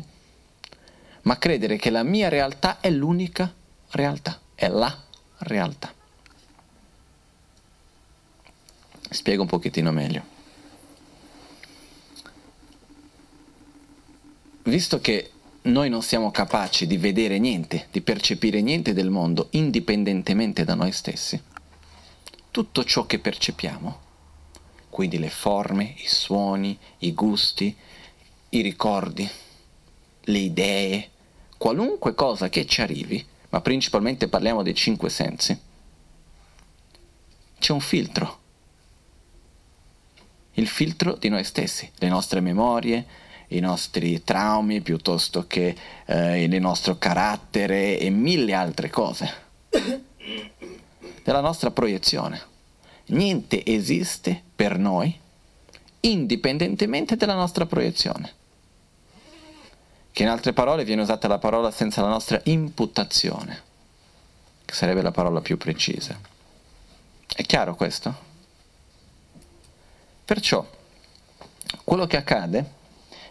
ma 1.21 1.37
credere 1.37 1.77
che 1.77 1.89
la 1.89 2.03
mia 2.03 2.27
realtà 2.27 2.81
è 2.81 2.89
l'unica 2.89 3.51
realtà, 3.91 4.39
è 4.53 4.67
la 4.67 5.01
realtà. 5.39 5.93
Spiego 9.09 9.43
un 9.43 9.47
pochettino 9.47 9.91
meglio. 9.91 10.31
Visto 14.63 14.99
che 14.99 15.31
noi 15.63 15.89
non 15.89 16.01
siamo 16.01 16.31
capaci 16.31 16.85
di 16.85 16.97
vedere 16.97 17.39
niente, 17.39 17.87
di 17.91 18.01
percepire 18.01 18.61
niente 18.61 18.93
del 18.93 19.09
mondo 19.09 19.47
indipendentemente 19.51 20.65
da 20.65 20.73
noi 20.73 20.91
stessi, 20.91 21.41
tutto 22.51 22.83
ciò 22.83 23.05
che 23.05 23.19
percepiamo 23.19 24.11
quindi 24.93 25.17
le 25.17 25.31
forme, 25.31 25.95
i 25.97 26.07
suoni, 26.07 26.77
i 26.99 27.15
gusti, 27.15 27.75
i 28.49 28.61
ricordi, 28.61 29.27
le 30.25 30.37
idee, 30.37 31.09
qualunque 31.57 32.13
cosa 32.13 32.47
che 32.47 32.67
ci 32.67 32.79
arrivi, 32.81 33.25
ma 33.49 33.59
principalmente 33.59 34.27
parliamo 34.27 34.61
dei 34.61 34.75
cinque 34.75 35.09
sensi, 35.09 35.59
c'è 37.57 37.71
un 37.71 37.79
filtro. 37.79 38.39
Il 40.51 40.67
filtro 40.67 41.15
di 41.15 41.29
noi 41.29 41.43
stessi, 41.43 41.89
le 41.95 42.07
nostre 42.09 42.39
memorie, 42.39 43.03
i 43.47 43.59
nostri 43.59 44.23
traumi 44.23 44.81
piuttosto 44.81 45.47
che 45.47 45.75
eh, 46.05 46.43
il 46.43 46.61
nostro 46.61 46.99
carattere 46.99 47.97
e 47.97 48.11
mille 48.11 48.53
altre 48.53 48.91
cose. 48.91 49.33
Della 51.23 51.41
nostra 51.41 51.71
proiezione. 51.71 52.51
Niente 53.05 53.65
esiste 53.65 54.41
per 54.55 54.77
noi 54.77 55.19
indipendentemente 56.01 57.15
dalla 57.15 57.35
nostra 57.35 57.65
proiezione. 57.65 58.41
Che 60.11 60.23
in 60.23 60.29
altre 60.29 60.53
parole 60.53 60.83
viene 60.83 61.01
usata 61.01 61.27
la 61.27 61.39
parola 61.39 61.71
senza 61.71 62.01
la 62.01 62.09
nostra 62.09 62.39
imputazione, 62.43 63.61
che 64.65 64.73
sarebbe 64.73 65.01
la 65.01 65.11
parola 65.11 65.41
più 65.41 65.57
precisa. 65.57 66.19
È 67.35 67.41
chiaro 67.43 67.75
questo? 67.75 68.31
Perciò, 70.25 70.65
quello 71.83 72.05
che 72.05 72.17
accade 72.17 72.81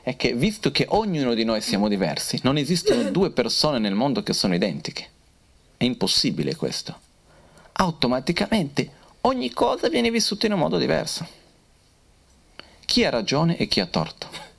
è 0.03 0.17
che 0.17 0.35
visto 0.35 0.73
che 0.73 0.87
ognuno 0.89 1.35
di 1.35 1.45
noi 1.45 1.61
siamo 1.61 1.89
diversi, 1.89 2.41
non 2.43 2.57
esistono 2.57 3.11
due 3.11 3.31
persone 3.31 3.79
nel 3.79 3.95
mondo 3.95 4.23
che 4.23 4.33
sono 4.33 4.55
identiche. 4.55 5.09
È 5.77 5.85
impossibile 5.85 6.57
questo. 6.57 6.99
Automaticamente 7.73 8.91
ogni 9.23 9.51
cosa 9.53 9.89
viene 9.89 10.11
vissuta 10.11 10.47
in 10.47 10.53
un 10.53 10.59
modo 10.59 10.79
diverso. 10.79 11.27
Chi 12.85 13.05
ha 13.05 13.11
ragione 13.11 13.57
e 13.57 13.67
chi 13.69 13.81
ha 13.81 13.87
torto? 13.87 14.51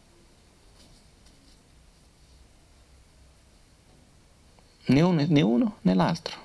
Né 4.86 5.02
uno 5.02 5.26
né, 5.28 5.41
uno, 5.41 5.78
né 5.82 5.93
l'altro. 5.93 6.41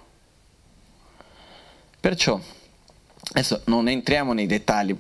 Perciò, 2.01 2.41
adesso 3.31 3.63
non 3.65 3.89
entriamo 3.89 4.33
nei 4.33 4.47
dettagli 4.47 4.97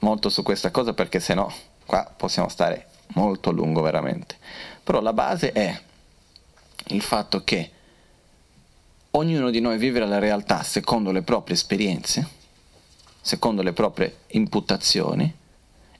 molto 0.00 0.28
su 0.28 0.42
questa 0.42 0.70
cosa 0.70 0.92
perché 0.94 1.18
sennò 1.18 1.50
qua 1.84 2.12
possiamo 2.16 2.48
stare 2.48 2.88
molto 3.08 3.50
a 3.50 3.52
lungo 3.52 3.80
veramente. 3.80 4.36
Però 4.82 5.00
la 5.00 5.12
base 5.12 5.52
è 5.52 5.80
il 6.88 7.02
fatto 7.02 7.42
che 7.42 7.70
ognuno 9.12 9.50
di 9.50 9.60
noi 9.60 9.78
vive 9.78 10.00
la 10.00 10.18
realtà 10.18 10.62
secondo 10.62 11.10
le 11.10 11.22
proprie 11.22 11.56
esperienze 11.56 12.44
secondo 13.26 13.62
le 13.62 13.72
proprie 13.72 14.18
imputazioni, 14.28 15.34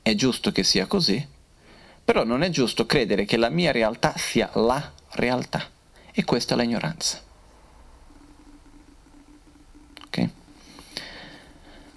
è 0.01 0.15
giusto 0.15 0.53
che 0.53 0.63
sia 0.63 0.87
così, 0.87 1.27
però 2.05 2.23
non 2.23 2.45
è 2.45 2.51
giusto 2.51 2.87
credere 2.87 3.25
che 3.25 3.37
la 3.37 3.49
mia 3.49 3.73
realtà 3.73 4.15
sia 4.17 4.49
la 4.55 4.93
realtà 5.11 5.69
e 6.13 6.25
questa 6.25 6.55
è 6.55 6.57
l'ignoranza. 6.57 7.21
Okay? 10.07 10.31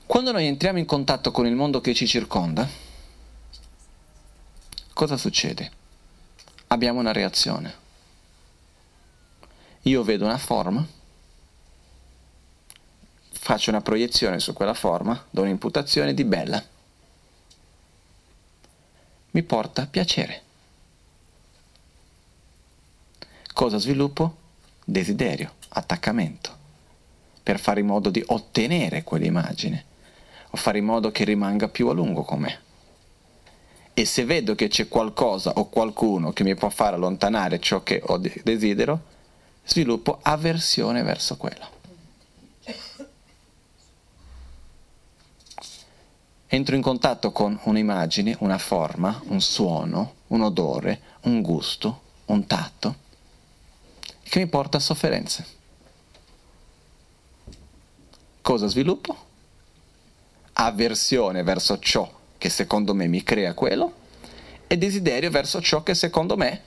Quando 0.08 0.32
noi 0.32 0.48
entriamo 0.48 0.80
in 0.80 0.86
contatto 0.86 1.30
con 1.30 1.46
il 1.46 1.54
mondo 1.54 1.80
che 1.80 1.94
ci 1.94 2.08
circonda, 2.08 2.68
cosa 4.94 5.16
succede? 5.16 5.72
Abbiamo 6.70 7.00
una 7.00 7.14
reazione. 7.14 7.76
Io 9.84 10.02
vedo 10.02 10.26
una 10.26 10.40
forma, 10.40 10.84
faccio 13.50 13.72
una 13.72 13.82
proiezione 13.82 14.40
su 14.40 14.54
quella 14.54 14.76
forma, 14.76 15.26
do 15.28 15.42
un'imputazione 15.42 16.14
di 16.14 16.24
bella. 16.24 16.64
Mi 19.32 19.42
porta 19.42 19.88
piacere. 19.88 20.42
Cosa 23.52 23.80
sviluppo? 23.80 24.36
Desiderio, 24.86 25.54
attaccamento, 25.70 26.56
per 27.42 27.60
fare 27.60 27.80
in 27.80 27.88
modo 27.88 28.12
di 28.12 28.24
ottenere 28.24 29.04
quell'immagine 29.04 29.84
o 30.52 30.56
fare 30.56 30.78
in 30.78 30.86
modo 30.86 31.10
che 31.10 31.24
rimanga 31.24 31.70
più 31.70 31.88
a 31.88 31.94
lungo 31.94 32.22
con 32.22 32.42
me. 32.42 32.60
E 33.96 34.06
se 34.06 34.26
vedo 34.26 34.54
che 34.54 34.68
c'è 34.68 34.88
qualcosa 34.88 35.54
o 35.54 35.70
qualcuno 35.70 36.34
che 36.34 36.44
mi 36.44 36.54
può 36.54 36.70
far 36.70 36.94
allontanare 36.94 37.60
ciò 37.60 37.82
che 37.82 38.00
desidero, 38.44 39.02
sviluppo 39.66 40.20
avversione 40.22 41.02
verso 41.02 41.36
quello. 41.36 41.78
Entro 46.52 46.76
in 46.76 46.82
contatto 46.82 47.32
con 47.32 47.60
un'immagine, 47.66 48.36
una 48.40 48.58
forma, 48.58 49.22
un 49.28 49.40
suono, 49.40 50.16
un 50.28 50.42
odore, 50.42 51.00
un 51.22 51.44
gusto, 51.44 52.02
un 52.26 52.48
tatto, 52.48 52.96
che 54.24 54.40
mi 54.40 54.48
porta 54.48 54.78
a 54.78 54.80
sofferenze. 54.80 55.46
Cosa 58.42 58.66
sviluppo? 58.66 59.16
Avversione 60.54 61.44
verso 61.44 61.78
ciò 61.78 62.12
che 62.40 62.50
secondo 62.50 62.96
me 62.96 63.06
mi 63.06 63.22
crea 63.22 63.54
quello 63.54 63.94
e 64.66 64.76
desiderio 64.76 65.30
verso 65.30 65.62
ciò 65.62 65.84
che 65.84 65.94
secondo 65.94 66.36
me 66.36 66.64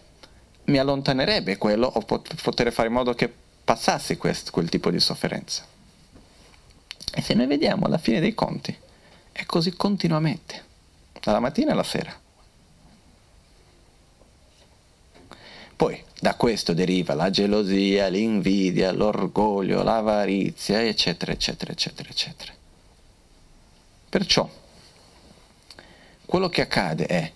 mi 0.66 0.79
allontanerebbe 0.79 1.59
quello 1.59 1.90
o 1.92 2.03
pot- 2.03 2.40
poter 2.40 2.73
fare 2.73 2.87
in 2.87 2.95
modo 2.95 3.14
che 3.14 3.29
passassi 3.64 4.16
quest- 4.16 4.51
quel 4.51 4.68
tipo 4.68 4.90
di 4.90 5.01
sofferenza. 5.01 5.66
E 7.14 7.21
se 7.21 7.35
noi 7.35 7.47
vediamo 7.47 7.87
alla 7.87 7.99
fine 7.99 8.21
dei 8.21 8.33
conti, 8.33 8.77
è 9.33 9.45
così 9.47 9.73
continuamente, 9.75 10.64
dalla 11.21 11.40
mattina 11.40 11.73
alla 11.73 11.83
sera. 11.83 12.21
Poi 15.75 16.01
da 16.21 16.37
questo 16.37 16.75
deriva 16.75 17.14
la 17.14 17.31
gelosia, 17.31 18.07
l'invidia, 18.07 18.92
l'orgoglio, 18.92 19.83
l'avarizia, 19.83 20.81
eccetera, 20.83 21.33
eccetera, 21.33 21.73
eccetera, 21.73 22.09
eccetera. 22.09 22.53
Perciò, 24.09 24.49
quello 26.25 26.49
che 26.49 26.61
accade 26.61 27.07
è 27.07 27.33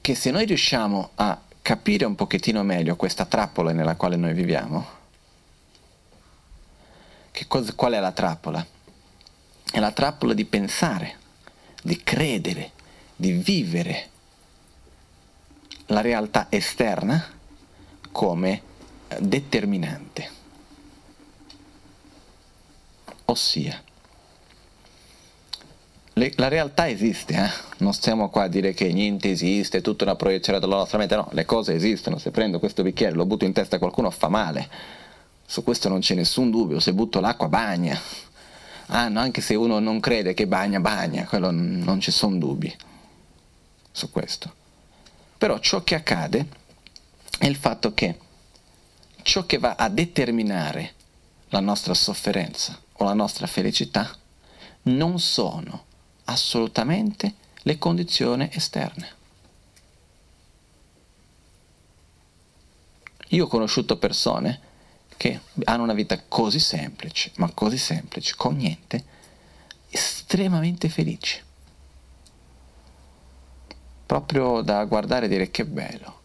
che 0.00 0.14
se 0.14 0.30
noi 0.30 0.44
riusciamo 0.44 1.10
a 1.16 1.40
capire 1.62 2.04
un 2.04 2.14
pochettino 2.14 2.62
meglio 2.62 2.94
questa 2.94 3.24
trappola 3.24 3.72
nella 3.72 3.96
quale 3.96 4.14
noi 4.14 4.34
viviamo, 4.34 4.86
cosa, 7.48 7.72
qual 7.74 7.94
è 7.94 7.98
la 7.98 8.12
trappola? 8.12 8.64
È 9.76 9.78
la 9.78 9.92
trappola 9.92 10.32
di 10.32 10.46
pensare, 10.46 11.16
di 11.82 12.02
credere, 12.02 12.70
di 13.14 13.32
vivere 13.32 14.08
la 15.88 16.00
realtà 16.00 16.46
esterna 16.48 17.22
come 18.10 18.62
determinante. 19.18 20.30
Ossia, 23.26 23.82
le, 26.14 26.32
la 26.36 26.48
realtà 26.48 26.88
esiste, 26.88 27.34
eh? 27.34 27.50
non 27.80 27.92
stiamo 27.92 28.30
qua 28.30 28.44
a 28.44 28.48
dire 28.48 28.72
che 28.72 28.90
niente 28.94 29.30
esiste, 29.30 29.76
è 29.76 29.82
tutta 29.82 30.04
una 30.04 30.16
proiezione 30.16 30.58
della 30.58 30.76
nostra 30.76 30.96
mente, 30.96 31.16
no, 31.16 31.28
le 31.32 31.44
cose 31.44 31.74
esistono, 31.74 32.16
se 32.16 32.30
prendo 32.30 32.58
questo 32.58 32.82
bicchiere 32.82 33.12
e 33.12 33.16
lo 33.16 33.26
butto 33.26 33.44
in 33.44 33.52
testa 33.52 33.76
a 33.76 33.78
qualcuno 33.78 34.10
fa 34.10 34.28
male, 34.28 34.70
su 35.44 35.62
questo 35.62 35.90
non 35.90 36.00
c'è 36.00 36.14
nessun 36.14 36.50
dubbio, 36.50 36.80
se 36.80 36.94
butto 36.94 37.20
l'acqua 37.20 37.48
bagna, 37.48 38.00
ah, 38.86 39.08
no, 39.08 39.20
anche 39.20 39.40
se 39.40 39.54
uno 39.54 39.78
non 39.78 40.00
crede 40.00 40.34
che 40.34 40.46
bagna, 40.46 40.80
bagna, 40.80 41.24
quello 41.24 41.50
non 41.50 42.00
ci 42.00 42.10
sono 42.10 42.36
dubbi 42.36 42.74
su 43.90 44.10
questo. 44.10 44.54
Però 45.38 45.58
ciò 45.58 45.82
che 45.82 45.94
accade 45.94 46.46
è 47.38 47.46
il 47.46 47.56
fatto 47.56 47.92
che 47.94 48.18
ciò 49.22 49.44
che 49.44 49.58
va 49.58 49.74
a 49.76 49.88
determinare 49.88 50.94
la 51.48 51.60
nostra 51.60 51.94
sofferenza 51.94 52.80
o 52.92 53.04
la 53.04 53.14
nostra 53.14 53.46
felicità 53.46 54.14
non 54.82 55.18
sono 55.18 55.84
assolutamente 56.24 57.34
le 57.62 57.78
condizioni 57.78 58.48
esterne. 58.52 59.14
Io 63.30 63.44
ho 63.44 63.48
conosciuto 63.48 63.98
persone 63.98 64.60
che 65.16 65.40
hanno 65.64 65.82
una 65.82 65.94
vita 65.94 66.22
così 66.28 66.58
semplice, 66.58 67.32
ma 67.36 67.50
così 67.52 67.78
semplice, 67.78 68.34
con 68.36 68.56
niente, 68.56 69.04
estremamente 69.88 70.88
felici. 70.88 71.42
Proprio 74.04 74.60
da 74.60 74.84
guardare 74.84 75.26
e 75.26 75.28
dire 75.28 75.50
che 75.50 75.64
bello. 75.64 76.20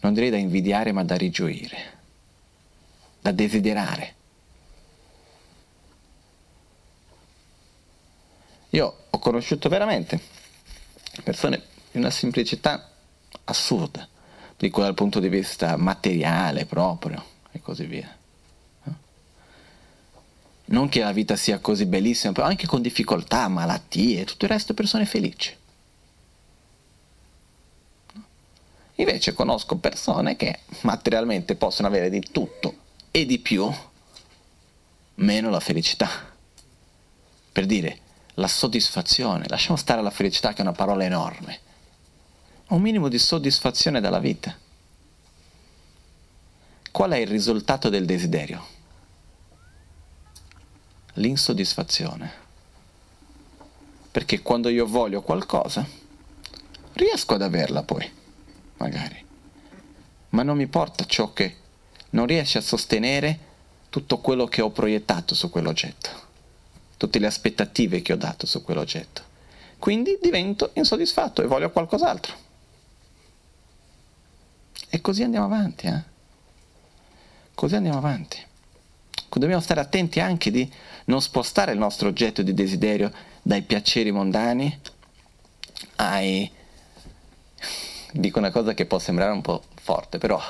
Non 0.00 0.14
direi 0.14 0.30
da 0.30 0.36
invidiare, 0.36 0.92
ma 0.92 1.02
da 1.02 1.16
rigioire, 1.16 1.98
da 3.20 3.32
desiderare. 3.32 4.14
Io 8.70 8.96
ho 9.10 9.18
conosciuto 9.18 9.68
veramente 9.68 10.20
persone 11.24 11.62
di 11.90 11.98
una 11.98 12.10
semplicità 12.10 12.90
assurda, 13.44 14.06
dico 14.56 14.82
dal 14.82 14.94
punto 14.94 15.18
di 15.20 15.28
vista 15.28 15.76
materiale 15.76 16.66
proprio 16.66 17.36
e 17.52 17.60
così 17.60 17.84
via. 17.84 18.16
Non 20.70 20.88
che 20.90 21.00
la 21.00 21.12
vita 21.12 21.34
sia 21.36 21.60
così 21.60 21.86
bellissima, 21.86 22.32
però 22.32 22.46
anche 22.46 22.66
con 22.66 22.82
difficoltà, 22.82 23.48
malattie, 23.48 24.24
tutto 24.24 24.44
il 24.44 24.50
resto 24.50 24.74
persone 24.74 25.06
felici. 25.06 25.56
Invece 28.96 29.32
conosco 29.32 29.76
persone 29.76 30.36
che 30.36 30.60
materialmente 30.82 31.54
possono 31.54 31.88
avere 31.88 32.10
di 32.10 32.20
tutto 32.20 32.74
e 33.10 33.24
di 33.24 33.38
più, 33.38 33.72
meno 35.14 35.50
la 35.50 35.60
felicità. 35.60 36.08
Per 37.50 37.64
dire, 37.64 37.98
la 38.34 38.48
soddisfazione, 38.48 39.46
lasciamo 39.48 39.76
stare 39.76 40.02
la 40.02 40.10
felicità 40.10 40.52
che 40.52 40.58
è 40.58 40.62
una 40.62 40.72
parola 40.72 41.04
enorme, 41.04 41.60
un 42.68 42.82
minimo 42.82 43.08
di 43.08 43.18
soddisfazione 43.18 44.00
dalla 44.00 44.18
vita. 44.18 44.54
Qual 46.98 47.12
è 47.12 47.18
il 47.18 47.28
risultato 47.28 47.90
del 47.90 48.04
desiderio? 48.04 48.66
L'insoddisfazione. 51.12 52.32
Perché 54.10 54.42
quando 54.42 54.68
io 54.68 54.84
voglio 54.84 55.22
qualcosa, 55.22 55.86
riesco 56.94 57.34
ad 57.34 57.42
averla 57.42 57.84
poi, 57.84 58.10
magari, 58.78 59.24
ma 60.30 60.42
non 60.42 60.56
mi 60.56 60.66
porta 60.66 61.04
ciò 61.04 61.32
che 61.32 61.54
non 62.10 62.26
riesce 62.26 62.58
a 62.58 62.62
sostenere 62.62 63.38
tutto 63.90 64.18
quello 64.18 64.46
che 64.46 64.60
ho 64.60 64.70
proiettato 64.70 65.36
su 65.36 65.50
quell'oggetto 65.50 66.26
tutte 66.96 67.20
le 67.20 67.28
aspettative 67.28 68.02
che 68.02 68.14
ho 68.14 68.16
dato 68.16 68.44
su 68.44 68.64
quell'oggetto. 68.64 69.22
Quindi 69.78 70.18
divento 70.20 70.72
insoddisfatto 70.74 71.42
e 71.42 71.46
voglio 71.46 71.70
qualcos'altro. 71.70 72.34
E 74.88 75.00
così 75.00 75.22
andiamo 75.22 75.46
avanti, 75.46 75.86
eh? 75.86 76.16
Così 77.58 77.74
andiamo 77.74 77.98
avanti. 77.98 78.38
Dobbiamo 79.28 79.60
stare 79.60 79.80
attenti 79.80 80.20
anche 80.20 80.52
di 80.52 80.70
non 81.06 81.20
spostare 81.20 81.72
il 81.72 81.78
nostro 81.78 82.06
oggetto 82.06 82.42
di 82.42 82.54
desiderio 82.54 83.12
dai 83.42 83.62
piaceri 83.62 84.12
mondani 84.12 84.78
ai... 85.96 86.48
Dico 88.12 88.38
una 88.38 88.52
cosa 88.52 88.74
che 88.74 88.86
può 88.86 89.00
sembrare 89.00 89.32
un 89.32 89.42
po' 89.42 89.64
forte, 89.74 90.18
però 90.18 90.40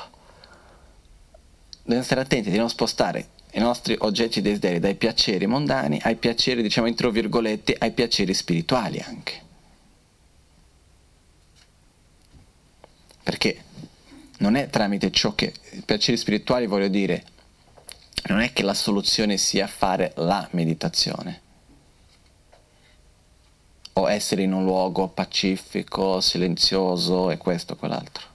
dobbiamo 1.81 2.03
stare 2.03 2.21
attenti 2.21 2.51
di 2.51 2.57
non 2.57 2.69
spostare 2.69 3.29
i 3.53 3.59
nostri 3.59 3.95
oggetti 3.97 4.39
desideri, 4.41 4.77
dai 4.77 4.93
piaceri 4.93 5.47
mondani 5.47 5.99
ai 6.03 6.15
piaceri, 6.15 6.61
diciamo 6.61 6.85
entro 6.85 7.09
virgolette, 7.09 7.75
ai 7.75 7.91
piaceri 7.91 8.35
spirituali 8.35 8.99
anche. 8.99 9.41
Perché 13.23 13.63
non 14.39 14.55
è 14.55 14.69
tramite 14.69 15.11
ciò 15.11 15.33
che, 15.35 15.53
piaceri 15.85 16.17
spirituali 16.17 16.67
voglio 16.67 16.87
dire, 16.87 17.23
non 18.27 18.41
è 18.41 18.51
che 18.53 18.63
la 18.63 18.73
soluzione 18.73 19.37
sia 19.37 19.67
fare 19.67 20.11
la 20.15 20.47
meditazione 20.51 21.41
o 23.93 24.09
essere 24.09 24.43
in 24.43 24.53
un 24.53 24.63
luogo 24.63 25.07
pacifico, 25.07 26.21
silenzioso 26.21 27.31
e 27.31 27.37
questo 27.37 27.73
o 27.73 27.75
quell'altro. 27.75 28.27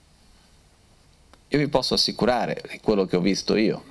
Io 1.48 1.58
vi 1.58 1.68
posso 1.68 1.94
assicurare, 1.94 2.56
è 2.56 2.80
quello 2.80 3.06
che 3.06 3.16
ho 3.16 3.20
visto 3.20 3.54
io, 3.56 3.84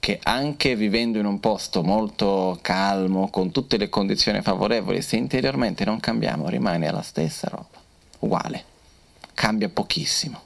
che 0.00 0.18
anche 0.22 0.74
vivendo 0.74 1.18
in 1.18 1.26
un 1.26 1.38
posto 1.38 1.82
molto 1.82 2.58
calmo, 2.62 3.28
con 3.28 3.52
tutte 3.52 3.76
le 3.76 3.88
condizioni 3.88 4.40
favorevoli, 4.40 5.02
se 5.02 5.16
interiormente 5.16 5.84
non 5.84 6.00
cambiamo, 6.00 6.48
rimane 6.48 6.90
la 6.90 7.02
stessa 7.02 7.48
roba, 7.48 7.78
uguale, 8.20 8.64
cambia 9.36 9.68
pochissimo. 9.68 10.40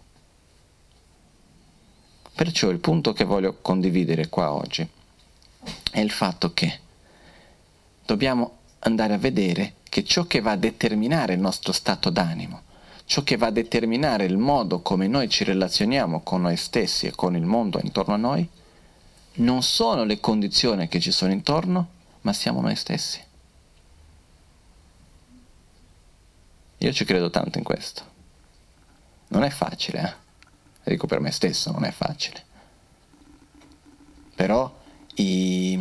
Perciò 2.35 2.71
il 2.71 2.81
punto 2.81 3.13
che 3.13 3.25
voglio 3.25 3.59
condividere 3.63 4.29
qua 4.29 4.53
oggi 4.53 4.87
è 5.93 6.01
il 6.01 6.11
fatto 6.11 6.53
che 6.53 6.81
dobbiamo 8.05 8.59
andare 8.81 9.15
a 9.15 9.19
vedere 9.19 9.75
che 9.89 10.05
ciò 10.05 10.25
che 10.25 10.41
va 10.41 10.53
a 10.53 10.57
determinare 10.57 11.35
il 11.35 11.41
nostro 11.41 11.73
stato 11.73 12.11
d'animo, 12.11 12.63
ciò 13.05 13.23
che 13.23 13.37
va 13.37 13.47
a 13.47 13.53
determinare 13.53 14.25
il 14.25 14.37
modo 14.37 14.81
come 14.81 15.07
noi 15.07 15.29
ci 15.29 15.45
relazioniamo 15.45 16.23
con 16.23 16.43
noi 16.43 16.57
stessi 16.57 17.07
e 17.07 17.13
con 17.13 17.37
il 17.37 17.45
mondo 17.45 17.79
intorno 17.81 18.15
a 18.15 18.19
noi, 18.19 18.49
non 19.35 19.63
sono 19.63 20.03
le 20.03 20.19
condizioni 20.19 20.89
che 20.89 20.99
ci 20.99 21.13
sono 21.13 21.31
intorno, 21.31 21.89
ma 22.23 22.33
siamo 22.33 22.61
noi 22.61 22.75
stessi. 22.75 23.23
Io 26.79 26.93
ci 26.93 27.05
credo 27.05 27.31
tanto 27.31 27.59
in 27.59 27.65
questo. 27.65 28.10
Non 29.31 29.43
è 29.43 29.51
facile, 29.51 30.19
eh? 30.83 30.91
Dico 30.91 31.07
per 31.07 31.21
me 31.21 31.31
stesso, 31.31 31.71
non 31.71 31.85
è 31.85 31.91
facile. 31.91 32.45
Però 34.35 34.79
i, 35.15 35.73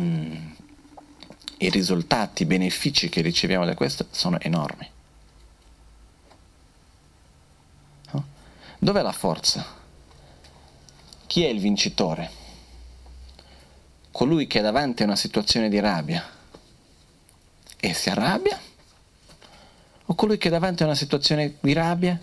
i 1.58 1.70
risultati, 1.70 2.42
i 2.42 2.46
benefici 2.46 3.08
che 3.08 3.20
riceviamo 3.22 3.64
da 3.64 3.74
questo 3.74 4.06
sono 4.10 4.38
enormi. 4.40 4.88
No? 8.12 8.24
Dov'è 8.78 9.02
la 9.02 9.12
forza? 9.12 9.66
Chi 11.26 11.44
è 11.44 11.48
il 11.48 11.60
vincitore? 11.60 12.30
Colui 14.10 14.46
che 14.46 14.58
è 14.58 14.62
davanti 14.62 15.02
a 15.02 15.06
una 15.06 15.16
situazione 15.16 15.68
di 15.68 15.80
rabbia 15.80 16.24
e 17.78 17.94
si 17.94 18.10
arrabbia? 18.10 18.68
o 20.10 20.14
colui 20.14 20.38
che 20.38 20.48
davanti 20.50 20.82
a 20.82 20.86
una 20.86 20.96
situazione 20.96 21.54
di 21.60 21.72
rabbia 21.72 22.18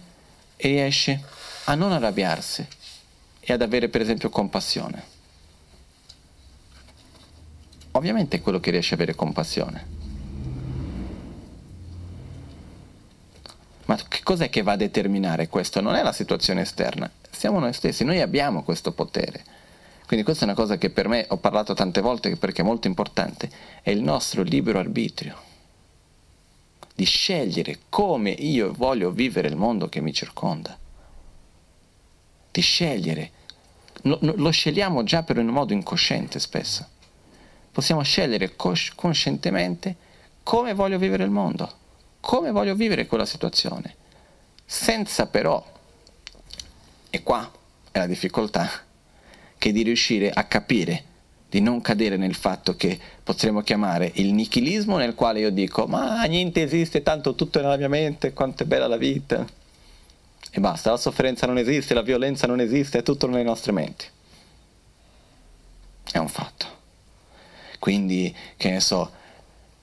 riesce 0.57 1.21
a 1.65 1.75
non 1.75 1.91
arrabbiarsi 1.91 2.65
e 3.39 3.53
ad 3.53 3.61
avere 3.61 3.89
per 3.89 4.01
esempio 4.01 4.29
compassione. 4.29 5.15
Ovviamente 7.91 8.37
è 8.37 8.41
quello 8.41 8.59
che 8.59 8.71
riesce 8.71 8.93
ad 8.93 9.01
avere 9.01 9.15
compassione. 9.15 9.95
Ma 13.85 13.95
che 13.95 14.21
cos'è 14.21 14.49
che 14.49 14.63
va 14.63 14.73
a 14.73 14.77
determinare 14.77 15.47
questo? 15.47 15.79
Non 15.79 15.95
è 15.95 16.03
la 16.03 16.11
situazione 16.11 16.61
esterna, 16.61 17.09
siamo 17.31 17.59
noi 17.59 17.73
stessi, 17.73 18.03
noi 18.03 18.21
abbiamo 18.21 18.63
questo 18.63 18.91
potere. 18.91 19.43
Quindi 20.05 20.25
questa 20.25 20.43
è 20.43 20.47
una 20.47 20.57
cosa 20.57 20.77
che 20.77 20.89
per 20.89 21.07
me 21.07 21.25
ho 21.29 21.37
parlato 21.37 21.73
tante 21.73 22.01
volte 22.01 22.35
perché 22.35 22.61
è 22.61 22.65
molto 22.65 22.87
importante, 22.87 23.49
è 23.81 23.89
il 23.89 24.01
nostro 24.01 24.41
libero 24.41 24.79
arbitrio 24.79 25.46
di 26.97 27.05
scegliere 27.05 27.81
come 27.89 28.31
io 28.31 28.73
voglio 28.73 29.11
vivere 29.11 29.47
il 29.49 29.55
mondo 29.55 29.87
che 29.87 30.01
mi 30.01 30.11
circonda, 30.11 30.75
di 32.49 32.61
scegliere. 32.61 33.31
Lo, 34.01 34.17
lo 34.19 34.49
scegliamo 34.49 35.03
già 35.03 35.21
per 35.21 35.37
un 35.37 35.45
modo 35.45 35.73
incosciente 35.73 36.39
spesso. 36.39 36.87
Possiamo 37.71 38.01
scegliere 38.01 38.55
cos- 38.55 38.93
coscientemente 38.95 39.95
come 40.41 40.73
voglio 40.73 40.97
vivere 40.97 41.23
il 41.23 41.29
mondo, 41.29 41.71
come 42.19 42.49
voglio 42.49 42.73
vivere 42.73 43.05
quella 43.05 43.27
situazione, 43.27 43.95
senza 44.65 45.27
però, 45.27 45.63
e 47.11 47.21
qua 47.21 47.51
è 47.91 47.99
la 47.99 48.07
difficoltà, 48.07 48.67
che 49.59 49.71
di 49.71 49.83
riuscire 49.83 50.31
a 50.31 50.45
capire 50.45 51.03
di 51.49 51.61
non 51.61 51.79
cadere 51.81 52.17
nel 52.17 52.35
fatto 52.35 52.75
che 52.75 52.99
potremmo 53.23 53.61
chiamare 53.61 54.11
il 54.15 54.33
nichilismo 54.33 54.97
nel 54.97 55.15
quale 55.15 55.39
io 55.39 55.49
dico 55.49 55.87
ma 55.87 56.23
niente 56.23 56.61
esiste, 56.61 57.03
tanto 57.03 57.35
tutto 57.35 57.59
è 57.59 57.61
nella 57.61 57.77
mia 57.77 57.87
mente, 57.87 58.33
quanto 58.33 58.63
è 58.63 58.65
bella 58.65 58.87
la 58.87 58.97
vita. 58.97 59.45
E 60.49 60.59
basta, 60.59 60.91
la 60.91 60.97
sofferenza 60.97 61.45
non 61.45 61.57
esiste, 61.57 61.93
la 61.93 62.01
violenza 62.01 62.47
non 62.47 62.59
esiste, 62.59 62.99
è 62.99 63.03
tutto 63.03 63.27
nelle 63.27 63.43
nostre 63.43 63.71
menti. 63.71 64.05
È 66.11 66.17
un 66.17 66.29
fatto. 66.29 66.65
Quindi, 67.79 68.35
che 68.55 68.71
ne 68.71 68.79
so, 68.79 69.11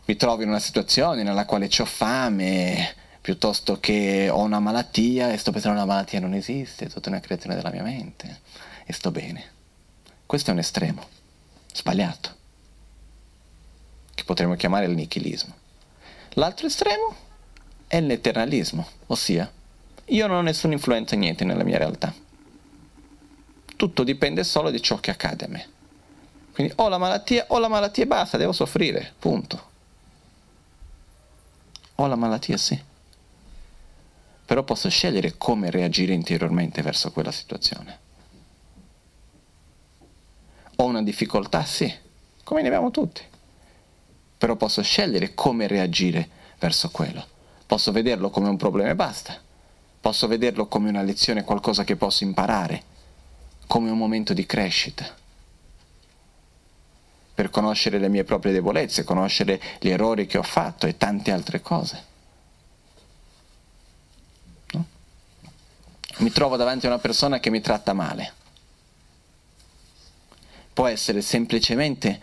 mi 0.07 0.17
trovo 0.17 0.43
in 0.43 0.49
una 0.49 0.59
situazione 0.59 1.23
nella 1.23 1.45
quale 1.45 1.69
ho 1.79 1.85
fame, 1.85 2.95
piuttosto 3.21 3.79
che 3.79 4.29
ho 4.29 4.41
una 4.41 4.59
malattia 4.59 5.33
e 5.33 5.37
sto 5.37 5.53
pensando 5.53 5.79
che 5.79 5.85
una 5.85 5.93
malattia 5.93 6.21
non 6.21 6.35
esiste, 6.35 6.87
è 6.87 6.89
tutta 6.89 7.09
una 7.09 7.21
creazione 7.21 7.55
della 7.55 7.71
mia 7.71 7.83
mente 7.83 8.41
e 8.85 8.93
sto 8.93 9.11
bene. 9.11 9.53
Questo 10.27 10.51
è 10.51 10.53
un 10.53 10.59
estremo 10.59 11.14
sbagliato, 11.75 12.35
che 14.15 14.25
potremmo 14.25 14.55
chiamare 14.55 14.87
il 14.87 14.95
nichilismo. 14.95 15.55
L'altro 16.35 16.69
estremo 16.69 17.15
è 17.87 18.01
l'eternalismo, 18.01 18.87
ossia 19.07 19.51
io 20.09 20.27
non 20.27 20.37
ho 20.37 20.43
nessuna 20.43 20.75
influenza 20.75 21.17
niente 21.17 21.45
nella 21.45 21.65
mia 21.65 21.79
realtà. 21.79 22.13
Tutto 23.77 24.05
dipende 24.05 24.45
solo 24.45 24.71
di 24.71 24.81
ciò 24.81 24.99
che 24.99 25.11
accade 25.11 25.45
a 25.47 25.49
me. 25.49 25.69
Quindi 26.53 26.73
ho 26.77 26.89
la 26.89 26.99
malattia, 26.99 27.47
ho 27.49 27.59
la 27.59 27.69
malattia 27.69 28.05
e 28.05 28.07
basta, 28.07 28.37
devo 28.37 28.53
soffrire, 28.53 29.15
punto. 29.19 29.71
Ho 31.97 32.07
la 32.07 32.17
malattia, 32.17 32.57
sì. 32.57 32.81
Però 34.45 34.63
posso 34.63 34.89
scegliere 34.91 35.37
come 35.39 35.71
reagire 35.71 36.13
interiormente 36.13 36.83
verso 36.83 37.11
quella 37.11 37.33
situazione. 37.33 37.99
Ho 40.77 40.85
una 40.85 41.03
difficoltà? 41.03 41.65
Sì, 41.65 41.93
come 42.43 42.63
ne 42.63 42.69
abbiamo 42.69 42.91
tutti. 42.91 43.23
Però 44.37 44.57
posso 44.57 44.83
scegliere 44.83 45.35
come 45.35 45.67
reagire 45.67 46.29
verso 46.59 46.91
quello. 46.91 47.25
Posso 47.67 47.93
vederlo 47.93 48.31
come 48.31 48.49
un 48.49 48.57
problema 48.57 48.91
e 48.91 48.95
basta. 48.95 49.41
Posso 50.01 50.27
vederlo 50.27 50.67
come 50.67 50.89
una 50.89 51.03
lezione, 51.03 51.45
qualcosa 51.45 51.85
che 51.85 51.97
posso 51.97 52.25
imparare, 52.25 52.83
come 53.67 53.91
un 53.91 53.97
momento 53.97 54.35
di 54.35 54.45
crescita. 54.45 55.15
Per 57.35 57.51
conoscere 57.51 57.99
le 57.99 58.09
mie 58.09 58.25
proprie 58.25 58.53
debolezze, 58.53 59.05
conoscere 59.05 59.61
gli 59.81 59.89
errori 59.89 60.27
che 60.27 60.39
ho 60.39 60.43
fatto 60.43 60.87
e 60.87 60.97
tante 60.97 61.33
altre 61.33 61.61
cose. 61.61 62.13
Mi 66.19 66.31
trovo 66.31 66.57
davanti 66.57 66.87
a 66.87 66.91
una 66.91 66.99
persona 66.99 67.41
che 67.41 67.51
mi 67.51 67.61
tratta 67.61 67.93
male 67.93 68.43
può 70.75 70.89
essere 70.89 71.23
semplicemente 71.23 72.21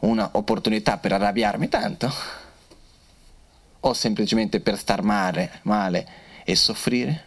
un'opportunità 0.00 0.98
per 0.98 1.12
arrabbiarmi 1.12 1.68
tanto 1.68 2.12
o 3.80 3.94
semplicemente 3.94 4.60
per 4.60 4.76
star 4.76 5.02
male, 5.02 5.60
male 5.62 6.08
e 6.44 6.56
soffrire? 6.56 7.24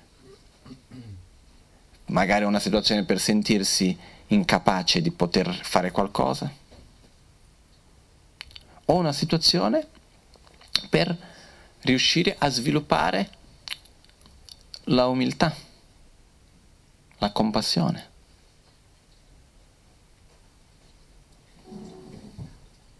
Magari 2.07 2.43
una 2.43 2.59
situazione 2.59 3.05
per 3.05 3.19
sentirsi 3.19 3.97
incapace 4.27 5.01
di 5.01 5.11
poter 5.11 5.51
fare 5.63 5.91
qualcosa? 5.91 6.51
O 8.85 8.95
una 8.95 9.13
situazione 9.13 9.87
per 10.89 11.15
riuscire 11.81 12.35
a 12.37 12.49
sviluppare 12.49 13.29
la 14.85 15.07
umiltà, 15.07 15.55
la 17.19 17.31
compassione. 17.31 18.08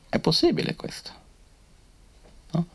È 0.10 0.18
possibile 0.18 0.76
questo. 0.76 1.12
No? 2.52 2.66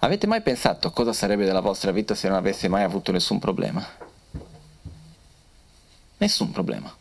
Avete 0.00 0.26
mai 0.26 0.40
pensato 0.40 0.90
cosa 0.90 1.12
sarebbe 1.12 1.44
della 1.44 1.60
vostra 1.60 1.92
vita 1.92 2.14
se 2.14 2.28
non 2.28 2.38
avesse 2.38 2.66
mai 2.68 2.82
avuto 2.82 3.12
nessun 3.12 3.38
problema? 3.38 3.86
Nessun 6.16 6.50
problema. 6.50 6.94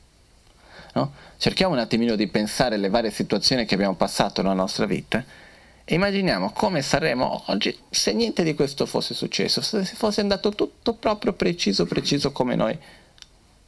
No? 0.93 1.13
Cerchiamo 1.37 1.73
un 1.73 1.79
attimino 1.79 2.15
di 2.15 2.27
pensare 2.27 2.75
alle 2.75 2.89
varie 2.89 3.11
situazioni 3.11 3.65
che 3.65 3.75
abbiamo 3.75 3.95
passato 3.95 4.41
nella 4.41 4.53
nostra 4.53 4.85
vita 4.85 5.23
e 5.85 5.95
immaginiamo 5.95 6.51
come 6.51 6.81
saremmo 6.81 7.43
oggi 7.45 7.77
se 7.89 8.11
niente 8.11 8.43
di 8.43 8.53
questo 8.53 8.85
fosse 8.85 9.13
successo, 9.13 9.61
se 9.61 9.85
fosse 9.85 10.19
andato 10.19 10.49
tutto 10.49 10.95
proprio 10.95 11.31
preciso, 11.31 11.85
preciso 11.85 12.33
come 12.33 12.55
noi 12.55 12.77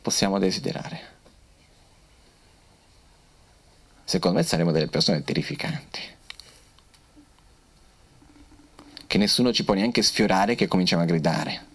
possiamo 0.01 0.37
desiderare 0.37 1.17
secondo 4.09 4.39
me 4.39 4.43
saremo 4.43 4.71
delle 4.71 4.87
persone 4.87 5.23
terrificanti. 5.23 5.99
Che 9.05 9.17
nessuno 9.19 9.53
ci 9.53 9.63
può 9.63 9.75
neanche 9.75 10.01
sfiorare 10.01 10.55
che 10.55 10.67
cominciamo 10.67 11.03
a 11.03 11.05
gridare. 11.05 11.65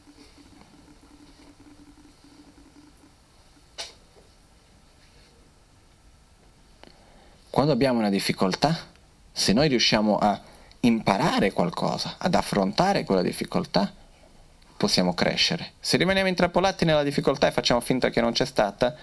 Quando 7.51 7.71
abbiamo 7.71 8.01
una 8.01 8.11
difficoltà, 8.11 8.89
se 9.31 9.53
noi 9.53 9.69
riusciamo 9.69 10.19
a 10.19 10.41
imparare 10.81 11.53
qualcosa, 11.53 12.17
ad 12.19 12.35
affrontare 12.35 13.05
quella 13.05 13.23
difficoltà, 13.23 13.95
possiamo 14.77 15.15
crescere. 15.15 15.75
Se 15.79 15.97
rimaniamo 15.97 16.29
intrappolati 16.29 16.85
nella 16.85 17.05
difficoltà 17.05 17.47
e 17.47 17.53
facciamo 17.53 17.79
finta 17.81 18.11
che 18.11 18.21
non 18.21 18.33
c'è 18.33 18.45
stata, 18.45 18.97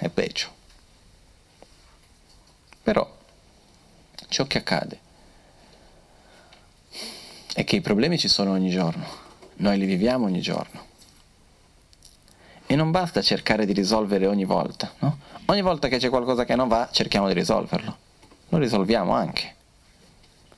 è 0.00 0.10
peggio. 0.10 0.57
Però 2.88 3.06
ciò 4.28 4.46
che 4.46 4.56
accade 4.56 4.98
è 7.52 7.62
che 7.62 7.76
i 7.76 7.82
problemi 7.82 8.16
ci 8.16 8.28
sono 8.28 8.52
ogni 8.52 8.70
giorno, 8.70 9.06
noi 9.56 9.76
li 9.76 9.84
viviamo 9.84 10.24
ogni 10.24 10.40
giorno. 10.40 10.86
E 12.64 12.74
non 12.76 12.90
basta 12.90 13.20
cercare 13.20 13.66
di 13.66 13.74
risolvere 13.74 14.26
ogni 14.26 14.46
volta, 14.46 14.90
no? 15.00 15.18
Ogni 15.44 15.60
volta 15.60 15.88
che 15.88 15.98
c'è 15.98 16.08
qualcosa 16.08 16.46
che 16.46 16.56
non 16.56 16.66
va, 16.66 16.88
cerchiamo 16.90 17.26
di 17.26 17.34
risolverlo. 17.34 17.98
Lo 18.48 18.56
risolviamo 18.56 19.12
anche. 19.12 19.54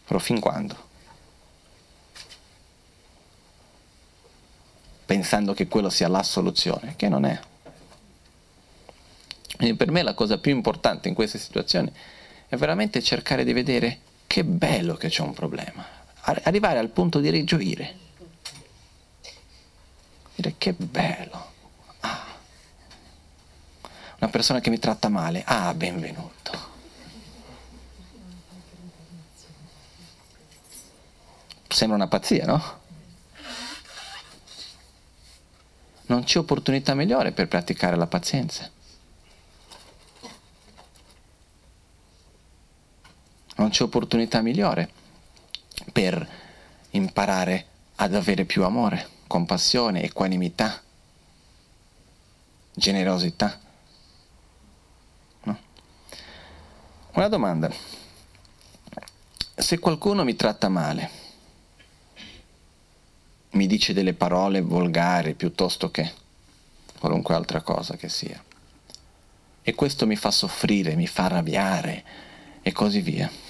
Però 0.06 0.20
fin 0.20 0.38
quando? 0.38 0.86
pensando 5.04 5.52
che 5.52 5.66
quello 5.66 5.90
sia 5.90 6.06
la 6.06 6.22
soluzione, 6.22 6.94
che 6.94 7.08
non 7.08 7.24
è. 7.24 7.36
Quindi 9.56 9.76
per 9.76 9.90
me 9.90 10.04
la 10.04 10.14
cosa 10.14 10.38
più 10.38 10.52
importante 10.52 11.08
in 11.08 11.14
queste 11.14 11.36
situazioni 11.36 11.92
è 12.50 12.56
veramente 12.56 13.00
cercare 13.00 13.44
di 13.44 13.52
vedere 13.52 14.00
che 14.26 14.42
bello 14.42 14.96
che 14.96 15.08
c'è 15.08 15.22
un 15.22 15.32
problema, 15.32 15.86
arrivare 16.22 16.80
al 16.80 16.88
punto 16.88 17.20
di 17.20 17.30
rigioire, 17.30 17.96
dire 20.34 20.56
che 20.58 20.72
bello, 20.72 21.52
ah. 22.00 22.26
una 24.18 24.30
persona 24.30 24.58
che 24.58 24.68
mi 24.68 24.80
tratta 24.80 25.08
male, 25.08 25.44
ah 25.46 25.72
benvenuto. 25.74 26.68
Sembra 31.68 31.98
una 31.98 32.08
pazzia, 32.08 32.46
no? 32.46 32.78
Non 36.06 36.24
c'è 36.24 36.38
opportunità 36.38 36.94
migliore 36.94 37.30
per 37.30 37.46
praticare 37.46 37.94
la 37.94 38.08
pazienza. 38.08 38.78
Non 43.60 43.68
c'è 43.68 43.82
opportunità 43.82 44.40
migliore 44.40 44.88
per 45.92 46.26
imparare 46.92 47.66
ad 47.96 48.14
avere 48.14 48.46
più 48.46 48.64
amore, 48.64 49.06
compassione, 49.26 50.02
equanimità, 50.02 50.80
generosità. 52.72 53.60
No? 55.42 55.58
Una 57.12 57.28
domanda. 57.28 57.70
Se 59.54 59.78
qualcuno 59.78 60.24
mi 60.24 60.36
tratta 60.36 60.70
male, 60.70 61.10
mi 63.50 63.66
dice 63.66 63.92
delle 63.92 64.14
parole 64.14 64.62
volgari 64.62 65.34
piuttosto 65.34 65.90
che 65.90 66.10
qualunque 66.98 67.34
altra 67.34 67.60
cosa 67.60 67.96
che 67.96 68.08
sia, 68.08 68.42
e 69.60 69.74
questo 69.74 70.06
mi 70.06 70.16
fa 70.16 70.30
soffrire, 70.30 70.96
mi 70.96 71.06
fa 71.06 71.24
arrabbiare 71.24 72.04
e 72.62 72.72
così 72.72 73.02
via 73.02 73.48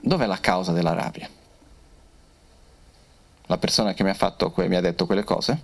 dov'è 0.00 0.26
la 0.26 0.40
causa 0.40 0.72
della 0.72 0.92
rabbia? 0.92 1.28
La 3.46 3.58
persona 3.58 3.94
che 3.94 4.02
mi 4.02 4.10
ha, 4.10 4.14
fatto, 4.14 4.52
mi 4.56 4.76
ha 4.76 4.80
detto 4.80 5.06
quelle 5.06 5.24
cose? 5.24 5.60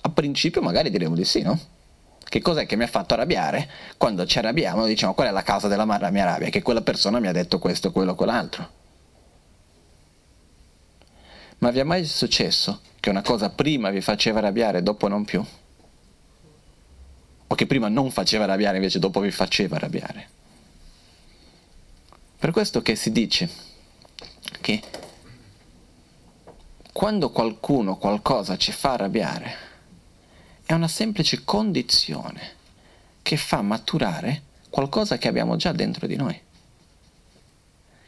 A 0.00 0.08
principio 0.08 0.62
magari 0.62 0.90
diremo 0.90 1.14
di 1.14 1.24
sì, 1.24 1.42
no? 1.42 1.58
Che 2.24 2.40
cos'è 2.40 2.64
che 2.64 2.76
mi 2.76 2.84
ha 2.84 2.86
fatto 2.86 3.12
arrabbiare? 3.12 3.68
Quando 3.98 4.24
ci 4.24 4.38
arrabbiamo 4.38 4.86
diciamo 4.86 5.12
qual 5.12 5.28
è 5.28 5.30
la 5.30 5.42
causa 5.42 5.68
della 5.68 5.84
mia 5.84 6.24
rabbia? 6.24 6.48
Che 6.48 6.62
quella 6.62 6.80
persona 6.80 7.20
mi 7.20 7.28
ha 7.28 7.32
detto 7.32 7.58
questo, 7.58 7.92
quello, 7.92 8.14
quell'altro. 8.14 8.70
Ma 11.58 11.70
vi 11.70 11.78
è 11.78 11.82
mai 11.82 12.06
successo 12.06 12.80
che 12.98 13.10
una 13.10 13.20
cosa 13.20 13.50
prima 13.50 13.90
vi 13.90 14.00
faceva 14.00 14.38
arrabbiare 14.38 14.78
e 14.78 14.82
dopo 14.82 15.08
non 15.08 15.26
più? 15.26 15.44
O 17.46 17.54
che 17.54 17.66
prima 17.66 17.88
non 17.88 18.10
faceva 18.10 18.44
arrabbiare 18.44 18.76
invece 18.76 18.98
dopo 18.98 19.20
vi 19.20 19.30
faceva 19.30 19.76
arrabbiare? 19.76 20.28
Per 22.42 22.50
questo 22.50 22.82
che 22.82 22.96
si 22.96 23.12
dice 23.12 23.48
che 24.60 24.82
quando 26.92 27.30
qualcuno, 27.30 27.96
qualcosa 27.98 28.56
ci 28.56 28.72
fa 28.72 28.94
arrabbiare, 28.94 29.54
è 30.66 30.72
una 30.72 30.88
semplice 30.88 31.44
condizione 31.44 32.40
che 33.22 33.36
fa 33.36 33.62
maturare 33.62 34.42
qualcosa 34.70 35.18
che 35.18 35.28
abbiamo 35.28 35.54
già 35.54 35.70
dentro 35.70 36.08
di 36.08 36.16
noi. 36.16 36.36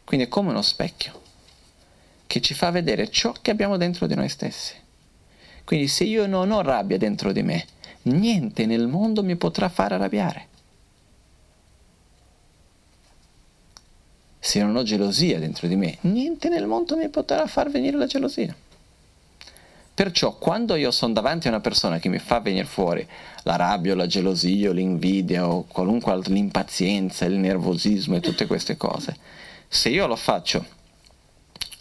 Quindi 0.03 0.27
è 0.27 0.29
come 0.29 0.51
uno 0.51 0.63
specchio 0.63 1.23
che 2.27 2.41
ci 2.41 2.55
fa 2.55 2.73
vedere 2.73 3.09
ciò 3.11 3.33
che 3.41 3.53
abbiamo 3.53 3.77
dentro 3.77 4.09
di 4.09 4.17
noi 4.17 4.29
stessi. 4.29 4.75
Quindi 5.63 5.87
se 5.87 6.03
io 6.03 6.27
non 6.27 6.51
ho 6.51 6.61
rabbia 6.61 6.99
dentro 6.99 7.31
di 7.31 7.45
me, 7.45 7.65
niente 8.03 8.67
nel 8.67 8.89
mondo 8.89 9.23
mi 9.23 9.37
potrà 9.37 9.69
far 9.69 9.93
arrabbiare. 9.93 10.49
Se 14.45 14.61
non 14.61 14.77
ho 14.77 14.83
gelosia 14.83 15.39
dentro 15.39 15.67
di 15.67 15.75
me, 15.75 15.97
niente 16.03 16.51
nel 16.51 16.67
mondo 16.67 16.99
mi 16.99 17.09
potrà 17.09 17.47
far 17.47 17.71
venire 17.71 17.97
la 17.97 18.05
gelosia. 18.05 18.55
Perciò 19.95 20.37
quando 20.37 20.75
io 20.75 20.91
sono 20.91 21.15
davanti 21.15 21.47
a 21.47 21.51
una 21.51 21.61
persona 21.61 21.99
che 21.99 22.11
mi 22.11 22.19
fa 22.19 22.41
venire 22.41 22.67
fuori 22.67 23.09
la 23.45 23.57
rabbia, 23.57 23.95
la 23.95 24.07
gelosia, 24.07 24.71
l'invidia 24.71 25.49
o 25.49 25.65
qualunque 25.65 26.13
altra, 26.13 26.35
l'impazienza, 26.35 27.25
il 27.25 27.39
nervosismo 27.39 28.17
e 28.17 28.21
tutte 28.21 28.45
queste 28.45 28.77
cose, 28.77 29.17
se 29.67 29.89
io 29.89 30.07
lo 30.07 30.17
faccio, 30.17 30.63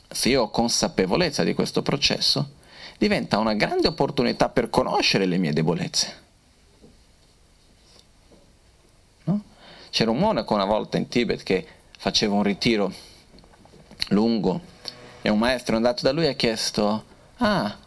se 0.08 0.30
io 0.30 0.44
ho 0.44 0.50
consapevolezza 0.50 1.44
di 1.44 1.54
questo 1.54 1.82
processo, 1.82 2.52
diventa 2.98 3.40
una 3.40 3.56
grande 3.56 3.90
opportunità 3.90 4.48
per 4.48 4.70
conoscere 4.70 5.26
le 5.26 5.38
mie 5.38 5.52
debolezze. 5.52 6.16
No? 9.26 9.44
C'era 9.90 10.12
un 10.12 10.18
monaco 10.18 10.54
una 10.54 10.64
volta 10.64 10.96
in 10.96 11.10
Tibet 11.10 11.44
che 11.44 11.68
faceva 12.04 12.34
un 12.34 12.44
ritiro 12.44 12.92
lungo 14.10 14.60
e 15.22 15.30
un 15.30 15.40
maestro 15.40 15.76
è 15.76 15.78
andato 15.78 16.04
da 16.04 16.12
lui 16.12 16.26
e 16.26 16.32
ha 16.32 16.34
chiesto, 16.34 17.06
ah, 17.38 17.78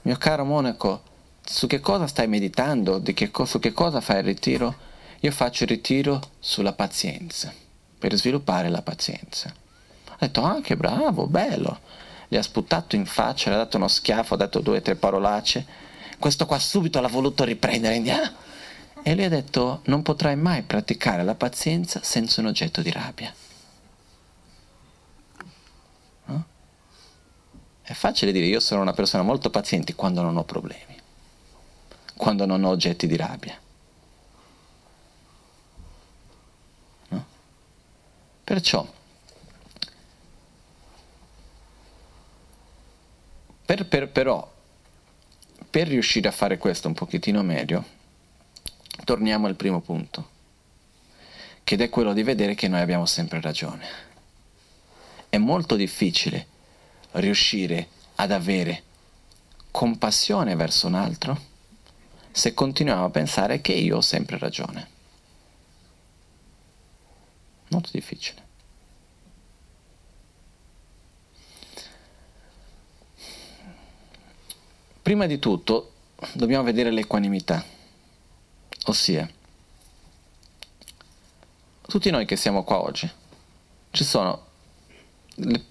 mio 0.00 0.16
caro 0.16 0.46
monaco, 0.46 1.02
su 1.44 1.66
che 1.66 1.78
cosa 1.78 2.06
stai 2.06 2.28
meditando? 2.28 3.02
Che 3.02 3.30
co- 3.30 3.44
su 3.44 3.58
che 3.58 3.74
cosa 3.74 4.00
fai 4.00 4.20
il 4.20 4.24
ritiro? 4.24 4.74
Io 5.20 5.30
faccio 5.32 5.64
il 5.64 5.68
ritiro 5.68 6.18
sulla 6.38 6.72
pazienza, 6.72 7.52
per 7.98 8.14
sviluppare 8.14 8.70
la 8.70 8.80
pazienza. 8.80 9.52
Ha 10.08 10.16
detto, 10.18 10.42
ah, 10.42 10.62
che 10.62 10.74
bravo, 10.74 11.26
bello. 11.26 11.80
Gli 12.28 12.36
ha 12.38 12.42
sputato 12.42 12.96
in 12.96 13.04
faccia, 13.04 13.50
le 13.50 13.56
ha 13.56 13.58
dato 13.58 13.76
uno 13.76 13.88
schiaffo, 13.88 14.32
ha 14.32 14.38
detto 14.38 14.60
due 14.60 14.78
o 14.78 14.80
tre 14.80 14.94
parolacce. 14.94 15.66
Questo 16.18 16.46
qua 16.46 16.58
subito 16.58 17.02
l'ha 17.02 17.08
voluto 17.08 17.44
riprendere 17.44 17.96
indietro. 17.96 18.32
E 19.02 19.14
lui 19.14 19.24
ha 19.24 19.28
detto, 19.28 19.82
non 19.84 20.00
potrai 20.00 20.36
mai 20.36 20.62
praticare 20.62 21.22
la 21.22 21.34
pazienza 21.34 22.00
senza 22.02 22.40
un 22.40 22.46
oggetto 22.46 22.80
di 22.80 22.90
rabbia. 22.90 23.34
È 27.92 27.94
facile 27.94 28.32
dire 28.32 28.46
io 28.46 28.58
sono 28.58 28.80
una 28.80 28.94
persona 28.94 29.22
molto 29.22 29.50
paziente 29.50 29.94
quando 29.94 30.22
non 30.22 30.38
ho 30.38 30.44
problemi, 30.44 30.98
quando 32.16 32.46
non 32.46 32.64
ho 32.64 32.70
oggetti 32.70 33.06
di 33.06 33.16
rabbia. 33.16 33.54
No? 37.08 37.26
Perciò, 38.44 38.90
per, 43.66 43.86
per, 43.86 44.08
però, 44.08 44.50
per 45.68 45.88
riuscire 45.88 46.28
a 46.28 46.32
fare 46.32 46.56
questo 46.56 46.88
un 46.88 46.94
pochettino 46.94 47.42
meglio, 47.42 47.84
torniamo 49.04 49.48
al 49.48 49.54
primo 49.54 49.82
punto, 49.82 50.30
che 51.62 51.76
è 51.76 51.90
quello 51.90 52.14
di 52.14 52.22
vedere 52.22 52.54
che 52.54 52.68
noi 52.68 52.80
abbiamo 52.80 53.04
sempre 53.04 53.42
ragione. 53.42 53.86
È 55.28 55.36
molto 55.36 55.76
difficile 55.76 56.51
riuscire 57.12 57.88
ad 58.16 58.30
avere 58.30 58.82
compassione 59.70 60.54
verso 60.54 60.86
un 60.86 60.94
altro 60.94 61.50
se 62.30 62.54
continuiamo 62.54 63.04
a 63.04 63.10
pensare 63.10 63.60
che 63.60 63.72
io 63.72 63.98
ho 63.98 64.00
sempre 64.00 64.38
ragione. 64.38 64.88
Molto 67.68 67.90
difficile. 67.92 68.40
Prima 75.02 75.26
di 75.26 75.38
tutto 75.38 75.92
dobbiamo 76.32 76.62
vedere 76.62 76.90
l'equanimità, 76.90 77.64
ossia 78.84 79.28
tutti 81.82 82.10
noi 82.10 82.24
che 82.24 82.36
siamo 82.36 82.62
qua 82.62 82.80
oggi, 82.80 83.10
ci 83.90 84.04
sono 84.04 84.46
le, 85.34 85.62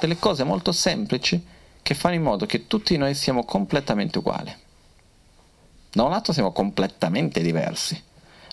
delle 0.00 0.18
cose 0.18 0.44
molto 0.44 0.72
semplici 0.72 1.44
che 1.82 1.94
fanno 1.94 2.14
in 2.14 2.22
modo 2.22 2.46
che 2.46 2.66
tutti 2.66 2.96
noi 2.96 3.14
siamo 3.14 3.44
completamente 3.44 4.18
uguali. 4.18 4.54
Da 5.92 6.02
un 6.04 6.10
lato 6.10 6.32
siamo 6.32 6.52
completamente 6.52 7.42
diversi, 7.42 8.00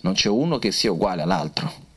non 0.02 0.14
c'è 0.14 0.30
uno 0.30 0.60
che 0.60 0.72
sia 0.72 0.92
uguale 0.92 1.22
all'altro. 1.22 1.88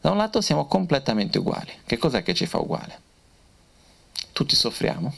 Da 0.00 0.10
un 0.10 0.16
lato 0.16 0.40
siamo 0.40 0.66
completamente 0.66 1.38
uguali. 1.38 1.72
Che 1.86 1.96
cos'è 1.96 2.22
che 2.22 2.34
ci 2.34 2.46
fa 2.46 2.58
uguale? 2.58 3.00
Tutti 4.32 4.56
soffriamo. 4.56 5.14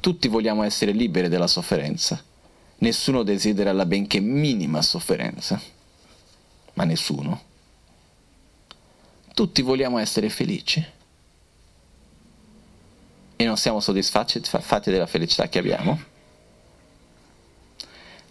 Tutti 0.00 0.28
vogliamo 0.28 0.62
essere 0.62 0.92
liberi 0.92 1.28
dalla 1.28 1.46
sofferenza. 1.46 2.22
Nessuno 2.78 3.22
desidera 3.22 3.72
la 3.72 3.86
benché 3.86 4.20
minima 4.20 4.82
sofferenza. 4.82 5.58
Ma 6.74 6.84
nessuno. 6.84 7.54
Tutti 9.36 9.60
vogliamo 9.60 9.98
essere 9.98 10.30
felici 10.30 10.82
e 13.36 13.44
non 13.44 13.58
siamo 13.58 13.80
soddisfatti 13.80 14.40
della 14.90 15.06
felicità 15.06 15.46
che 15.50 15.58
abbiamo. 15.58 16.00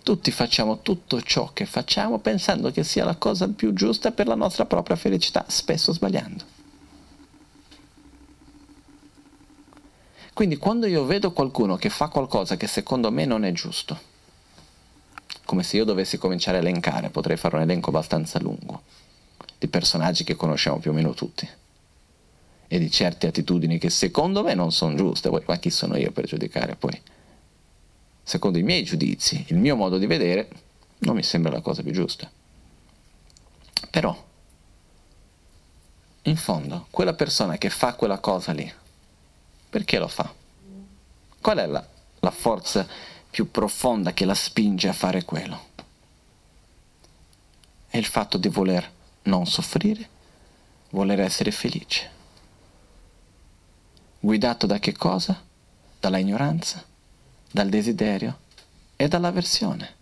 Tutti 0.02 0.32
facciamo 0.32 0.82
tutto 0.82 1.22
ciò 1.22 1.52
che 1.54 1.68
facciamo 1.68 2.18
pensando 2.18 2.72
che 2.72 2.84
sia 2.84 3.06
la 3.06 3.18
cosa 3.18 3.48
più 3.48 3.72
giusta 3.74 4.10
per 4.14 4.26
la 4.26 4.34
nostra 4.34 4.66
propria 4.66 4.96
felicità, 4.96 5.46
spesso 5.48 5.94
sbagliando. 5.94 6.44
Quindi 10.34 10.58
quando 10.58 10.88
io 10.88 11.06
vedo 11.06 11.34
qualcuno 11.34 11.76
che 11.76 11.92
fa 11.92 12.08
qualcosa 12.08 12.58
che 12.58 12.66
secondo 12.66 13.12
me 13.12 13.26
non 13.26 13.46
è 13.46 13.52
giusto, 13.52 13.96
come 15.46 15.62
se 15.62 15.78
io 15.78 15.86
dovessi 15.86 16.18
cominciare 16.18 16.58
a 16.58 16.62
elencare, 16.62 17.12
potrei 17.12 17.38
fare 17.38 17.58
un 17.58 17.62
elenco 17.62 17.92
abbastanza 17.92 18.40
lungo, 18.40 18.82
di 19.66 19.68
personaggi 19.68 20.24
che 20.24 20.36
conosciamo 20.36 20.78
più 20.78 20.92
o 20.92 20.94
meno 20.94 21.14
tutti 21.14 21.48
e 22.68 22.80
di 22.80 22.90
certe 22.90 23.28
attitudini 23.28 23.78
che 23.78 23.90
secondo 23.90 24.44
me 24.44 24.54
non 24.54 24.72
sono 24.72 24.96
giuste, 24.96 25.30
poi, 25.30 25.44
ma 25.46 25.58
chi 25.58 25.70
sono 25.70 25.98
io 25.98 26.12
per 26.12 26.26
giudicare 26.26 26.76
poi? 26.76 27.00
Secondo 28.24 28.58
i 28.58 28.64
miei 28.64 28.84
giudizi, 28.84 29.46
il 29.48 29.58
mio 29.58 29.76
modo 29.76 29.98
di 29.98 30.08
vedere, 30.08 30.50
non 31.00 31.16
mi 31.16 31.24
sembra 31.24 31.52
la 31.52 31.62
cosa 31.62 31.84
più 31.84 31.92
giusta. 31.92 32.30
Però, 33.92 34.26
in 36.24 36.36
fondo, 36.36 36.88
quella 36.90 37.14
persona 37.14 37.58
che 37.58 37.70
fa 37.70 37.94
quella 37.94 38.20
cosa 38.20 38.52
lì, 38.52 38.72
perché 39.70 40.00
lo 40.00 40.08
fa? 40.08 40.34
Qual 41.40 41.58
è 41.58 41.66
la, 41.68 41.86
la 42.20 42.32
forza 42.32 42.88
più 43.30 43.52
profonda 43.52 44.14
che 44.14 44.26
la 44.26 44.34
spinge 44.34 44.88
a 44.88 44.94
fare 44.94 45.24
quello? 45.24 45.74
È 47.88 47.98
il 47.98 48.06
fatto 48.06 48.38
di 48.38 48.48
voler 48.48 48.95
non 49.26 49.46
soffrire, 49.46 50.10
voler 50.90 51.20
essere 51.20 51.52
felice. 51.52 52.12
Guidato 54.20 54.66
da 54.66 54.80
che 54.80 54.94
cosa? 54.94 55.42
Dalla 56.00 56.18
ignoranza, 56.18 56.84
dal 57.52 57.70
desiderio 57.70 58.40
e 58.96 59.08
dall'avversione. 59.08 59.94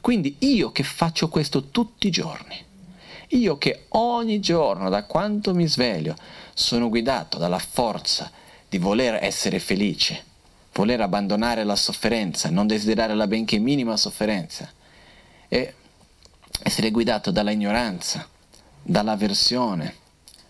Quindi 0.00 0.36
io 0.40 0.72
che 0.72 0.82
faccio 0.82 1.28
questo 1.28 1.68
tutti 1.68 2.08
i 2.08 2.10
giorni, 2.10 2.56
io 3.28 3.58
che 3.58 3.84
ogni 3.90 4.40
giorno, 4.40 4.88
da 4.88 5.04
quando 5.04 5.54
mi 5.54 5.66
sveglio, 5.68 6.16
sono 6.54 6.88
guidato 6.88 7.38
dalla 7.38 7.58
forza 7.58 8.30
di 8.68 8.78
voler 8.78 9.22
essere 9.22 9.58
felice, 9.58 10.24
voler 10.72 11.00
abbandonare 11.00 11.62
la 11.64 11.76
sofferenza, 11.76 12.50
non 12.50 12.66
desiderare 12.66 13.14
la 13.14 13.26
benché 13.26 13.58
minima 13.58 13.96
sofferenza, 13.96 14.70
e 15.48 15.74
essere 16.62 16.90
guidato 16.90 17.30
dalla 17.30 17.50
ignoranza, 17.50 18.28
dall'avversione, 18.82 19.96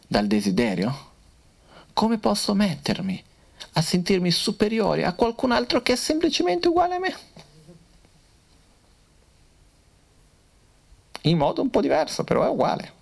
dal 0.07 0.27
desiderio, 0.27 1.11
come 1.93 2.19
posso 2.19 2.55
mettermi 2.55 3.23
a 3.75 3.81
sentirmi 3.81 4.31
superiore 4.31 5.05
a 5.05 5.13
qualcun 5.15 5.53
altro 5.53 5.83
che 5.83 5.93
è 5.93 5.97
semplicemente 5.97 6.69
uguale 6.69 6.95
a 6.95 6.99
me? 6.99 7.17
In 11.23 11.39
modo 11.39 11.63
un 11.63 11.71
po' 11.71 11.81
diverso, 11.81 12.25
però 12.25 12.45
è 12.45 12.49
uguale. 12.49 13.01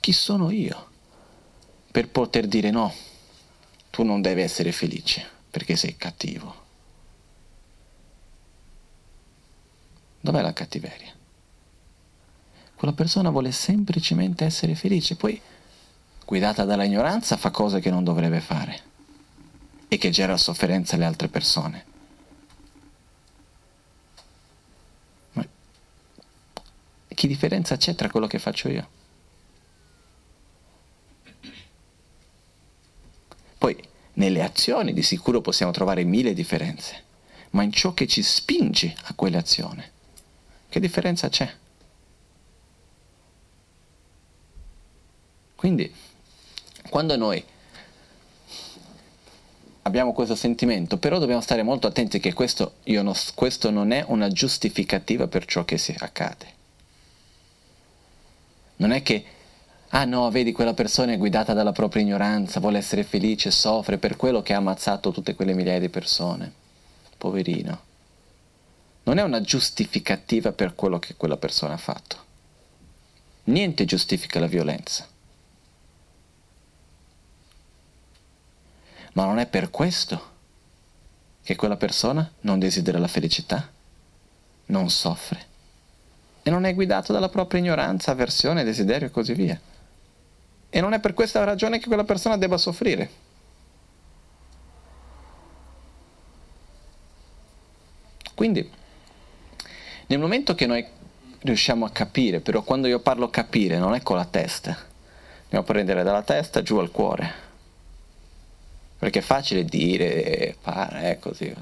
Chi 0.00 0.12
sono 0.12 0.50
io 0.50 0.90
per 1.90 2.08
poter 2.10 2.46
dire 2.46 2.70
no? 2.70 2.94
Tu 3.90 4.02
non 4.02 4.20
devi 4.20 4.42
essere 4.42 4.70
felice 4.70 5.26
perché 5.50 5.74
sei 5.74 5.96
cattivo. 5.96 6.65
Dov'è 10.26 10.42
la 10.42 10.52
cattiveria? 10.52 11.12
Quella 12.74 12.92
persona 12.92 13.30
vuole 13.30 13.52
semplicemente 13.52 14.44
essere 14.44 14.74
felice, 14.74 15.14
poi 15.14 15.40
guidata 16.24 16.64
dalla 16.64 16.82
ignoranza 16.82 17.36
fa 17.36 17.52
cose 17.52 17.78
che 17.78 17.90
non 17.90 18.02
dovrebbe 18.02 18.40
fare 18.40 18.80
e 19.86 19.96
che 19.98 20.10
genera 20.10 20.36
sofferenza 20.36 20.96
alle 20.96 21.04
altre 21.04 21.28
persone. 21.28 21.84
Ma 25.34 25.46
che 27.06 27.28
differenza 27.28 27.76
c'è 27.76 27.94
tra 27.94 28.10
quello 28.10 28.26
che 28.26 28.40
faccio 28.40 28.68
io? 28.68 28.88
Poi 33.58 33.80
nelle 34.14 34.42
azioni 34.42 34.92
di 34.92 35.02
sicuro 35.02 35.40
possiamo 35.40 35.70
trovare 35.70 36.02
mille 36.02 36.34
differenze, 36.34 37.04
ma 37.50 37.62
in 37.62 37.70
ciò 37.70 37.94
che 37.94 38.08
ci 38.08 38.24
spinge 38.24 38.92
a 39.04 39.14
quelle 39.14 39.36
azioni, 39.36 39.94
che 40.76 40.80
differenza 40.80 41.30
c'è? 41.30 41.50
Quindi, 45.54 45.90
quando 46.90 47.16
noi 47.16 47.42
abbiamo 49.82 50.12
questo 50.12 50.34
sentimento, 50.34 50.98
però 50.98 51.18
dobbiamo 51.18 51.40
stare 51.40 51.62
molto 51.62 51.86
attenti 51.86 52.20
che 52.20 52.34
questo, 52.34 52.74
non, 52.84 53.14
questo 53.34 53.70
non 53.70 53.90
è 53.90 54.04
una 54.08 54.28
giustificativa 54.28 55.28
per 55.28 55.46
ciò 55.46 55.64
che 55.64 55.78
accade. 55.96 56.46
Non 58.76 58.90
è 58.90 59.02
che, 59.02 59.24
ah 59.88 60.04
no, 60.04 60.30
vedi 60.30 60.52
quella 60.52 60.74
persona 60.74 61.12
è 61.12 61.16
guidata 61.16 61.54
dalla 61.54 61.72
propria 61.72 62.02
ignoranza, 62.02 62.60
vuole 62.60 62.76
essere 62.76 63.02
felice, 63.02 63.50
soffre 63.50 63.96
per 63.96 64.16
quello 64.16 64.42
che 64.42 64.52
ha 64.52 64.58
ammazzato 64.58 65.10
tutte 65.10 65.34
quelle 65.34 65.54
migliaia 65.54 65.80
di 65.80 65.88
persone. 65.88 66.52
Poverino. 67.16 67.94
Non 69.06 69.18
è 69.18 69.22
una 69.22 69.40
giustificativa 69.40 70.50
per 70.50 70.74
quello 70.74 70.98
che 70.98 71.14
quella 71.14 71.36
persona 71.36 71.74
ha 71.74 71.78
fatto. 71.78 72.24
Niente 73.44 73.84
giustifica 73.84 74.40
la 74.40 74.48
violenza. 74.48 75.06
Ma 79.12 79.24
non 79.24 79.38
è 79.38 79.46
per 79.46 79.70
questo 79.70 80.34
che 81.44 81.54
quella 81.54 81.76
persona 81.76 82.28
non 82.40 82.58
desidera 82.58 82.98
la 82.98 83.06
felicità, 83.06 83.70
non 84.66 84.90
soffre 84.90 85.46
e 86.42 86.50
non 86.50 86.64
è 86.64 86.74
guidato 86.74 87.12
dalla 87.12 87.28
propria 87.28 87.60
ignoranza, 87.60 88.10
avversione, 88.10 88.64
desiderio 88.64 89.06
e 89.06 89.10
così 89.12 89.34
via. 89.34 89.58
E 90.68 90.80
non 90.80 90.92
è 90.92 90.98
per 90.98 91.14
questa 91.14 91.44
ragione 91.44 91.78
che 91.78 91.86
quella 91.86 92.02
persona 92.02 92.36
debba 92.36 92.58
soffrire. 92.58 93.10
Quindi, 98.34 98.84
nel 100.06 100.18
momento 100.18 100.54
che 100.54 100.66
noi 100.66 100.84
riusciamo 101.40 101.84
a 101.84 101.90
capire, 101.90 102.40
però 102.40 102.62
quando 102.62 102.86
io 102.86 103.00
parlo 103.00 103.28
capire 103.28 103.78
non 103.78 103.94
è 103.94 104.02
con 104.02 104.16
la 104.16 104.24
testa, 104.24 104.76
devo 105.48 105.62
prendere 105.62 106.02
dalla 106.02 106.22
testa 106.22 106.62
giù 106.62 106.78
al 106.78 106.90
cuore 106.90 107.44
perché 108.98 109.18
è 109.18 109.22
facile 109.22 109.64
dire, 109.64 110.56
fare, 110.60 111.10
è 111.10 111.18
così. 111.18 111.52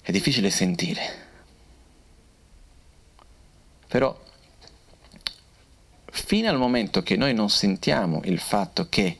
È 0.00 0.10
difficile 0.10 0.50
sentire. 0.50 1.26
Però 3.86 4.18
fino 6.10 6.48
al 6.48 6.58
momento 6.58 7.02
che 7.02 7.16
noi 7.16 7.34
non 7.34 7.50
sentiamo 7.50 8.22
il 8.24 8.38
fatto 8.38 8.88
che 8.88 9.18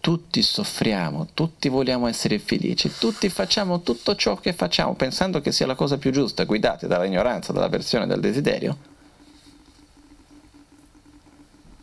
tutti 0.00 0.40
soffriamo, 0.42 1.28
tutti 1.34 1.68
vogliamo 1.68 2.06
essere 2.06 2.38
felici, 2.38 2.90
tutti 2.98 3.28
facciamo 3.28 3.82
tutto 3.82 4.16
ciò 4.16 4.36
che 4.36 4.54
facciamo 4.54 4.94
pensando 4.94 5.40
che 5.42 5.52
sia 5.52 5.66
la 5.66 5.74
cosa 5.74 5.98
più 5.98 6.10
giusta, 6.10 6.44
guidati 6.44 6.86
dall'ignoranza, 6.86 7.52
dall'avversione, 7.52 8.06
dal 8.06 8.20
desiderio, 8.20 8.76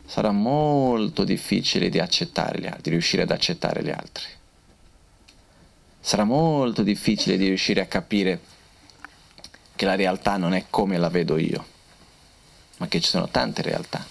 sarà 0.04 0.32
molto 0.32 1.22
difficile 1.22 1.88
di 1.88 2.00
accettare 2.00 2.60
gli 2.60 2.66
altri, 2.66 2.82
di 2.82 2.90
riuscire 2.90 3.22
ad 3.22 3.30
accettare 3.30 3.84
gli 3.84 3.90
altri. 3.90 4.24
Sarà 6.00 6.24
molto 6.24 6.82
difficile 6.82 7.36
di 7.36 7.46
riuscire 7.46 7.82
a 7.82 7.86
capire 7.86 8.40
che 9.76 9.84
la 9.84 9.94
realtà 9.94 10.36
non 10.36 10.54
è 10.54 10.64
come 10.70 10.98
la 10.98 11.08
vedo 11.08 11.36
io, 11.36 11.64
ma 12.78 12.88
che 12.88 13.00
ci 13.00 13.08
sono 13.08 13.28
tante 13.28 13.62
realtà. 13.62 14.04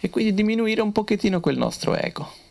E 0.00 0.10
quindi 0.10 0.34
diminuire 0.34 0.82
un 0.82 0.92
pochettino 0.92 1.40
quel 1.40 1.56
nostro 1.56 1.96
ego. 1.96 2.47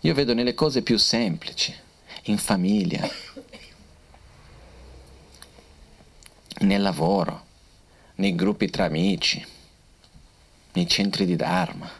Io 0.00 0.14
vedo 0.14 0.32
nelle 0.32 0.54
cose 0.54 0.82
più 0.82 0.96
semplici, 0.96 1.74
in 2.24 2.38
famiglia, 2.38 3.08
nel 6.60 6.80
lavoro, 6.80 7.46
nei 8.16 8.34
gruppi 8.34 8.70
tra 8.70 8.84
amici, 8.84 9.44
nei 10.72 10.88
centri 10.88 11.26
di 11.26 11.36
Dharma, 11.36 11.90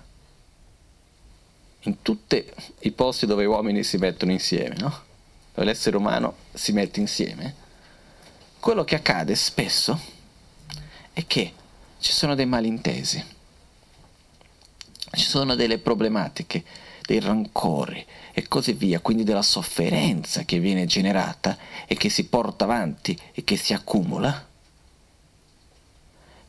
in 1.81 2.03
tutti 2.03 2.45
i 2.81 2.91
posti 2.93 3.27
dove 3.27 3.43
gli 3.43 3.47
uomini 3.47 3.83
si 3.85 3.97
mettono 3.97 4.33
insieme, 4.33 4.77
no? 4.79 5.03
dove 5.55 5.67
l'essere 5.67 5.97
umano 5.97 6.37
si 6.53 6.73
mette 6.73 7.01
insieme, 7.01 7.55
quello 8.61 8.85
che 8.85 8.95
accade 8.95 9.35
spesso 9.35 9.99
è 11.13 11.27
che 11.27 11.53
ci 11.99 12.13
sono 12.13 12.35
dei 12.35 12.47
malintesi, 12.47 13.23
ci 15.13 15.25
sono 15.25 15.55
delle 15.55 15.79
problematiche, 15.79 16.65
dei 17.11 17.19
rancori 17.19 18.07
e 18.33 18.47
così 18.47 18.73
via, 18.73 19.01
quindi 19.01 19.25
della 19.25 19.43
sofferenza 19.43 20.45
che 20.45 20.61
viene 20.61 20.87
generata 20.87 21.59
e 21.89 21.97
che 21.97 22.09
si 22.09 22.27
porta 22.27 22.63
avanti 22.63 23.19
e 23.33 23.43
che 23.43 23.57
si 23.57 23.73
accumula 23.73 24.47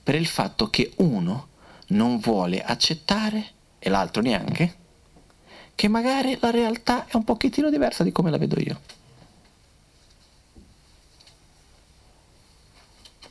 per 0.04 0.14
il 0.14 0.28
fatto 0.28 0.70
che 0.70 0.94
uno 0.98 1.48
non 1.88 2.20
vuole 2.20 2.62
accettare, 2.62 3.54
e 3.80 3.90
l'altro 3.90 4.22
neanche, 4.22 4.76
che 5.74 5.88
magari 5.88 6.38
la 6.40 6.52
realtà 6.52 7.08
è 7.08 7.16
un 7.16 7.24
pochettino 7.24 7.72
diversa 7.72 8.04
di 8.04 8.12
come 8.12 8.30
la 8.30 8.38
vedo 8.38 8.60
io. 8.60 8.80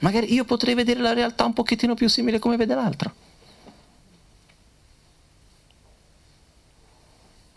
Magari 0.01 0.33
io 0.33 0.45
potrei 0.45 0.75
vedere 0.75 1.01
la 1.01 1.13
realtà 1.13 1.45
un 1.45 1.53
pochettino 1.53 1.95
più 1.95 2.09
simile 2.09 2.41
come 2.41 2.57
vede 2.57 2.75
l'altro. 2.75 3.30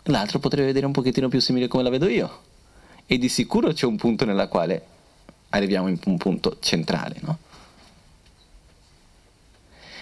L'altro 0.04 0.38
potrebbe 0.38 0.66
vedere 0.66 0.86
un 0.86 0.92
pochettino 0.92 1.28
più 1.28 1.40
simile 1.40 1.68
come 1.68 1.82
la 1.82 1.90
vedo 1.90 2.08
io. 2.08 2.42
E 3.06 3.18
di 3.18 3.28
sicuro 3.28 3.72
c'è 3.72 3.86
un 3.86 3.96
punto 3.96 4.24
nella 4.24 4.48
quale 4.48 4.86
arriviamo 5.50 5.88
in 5.88 5.98
un 6.04 6.18
punto 6.18 6.58
centrale, 6.60 7.16
no? 7.20 7.38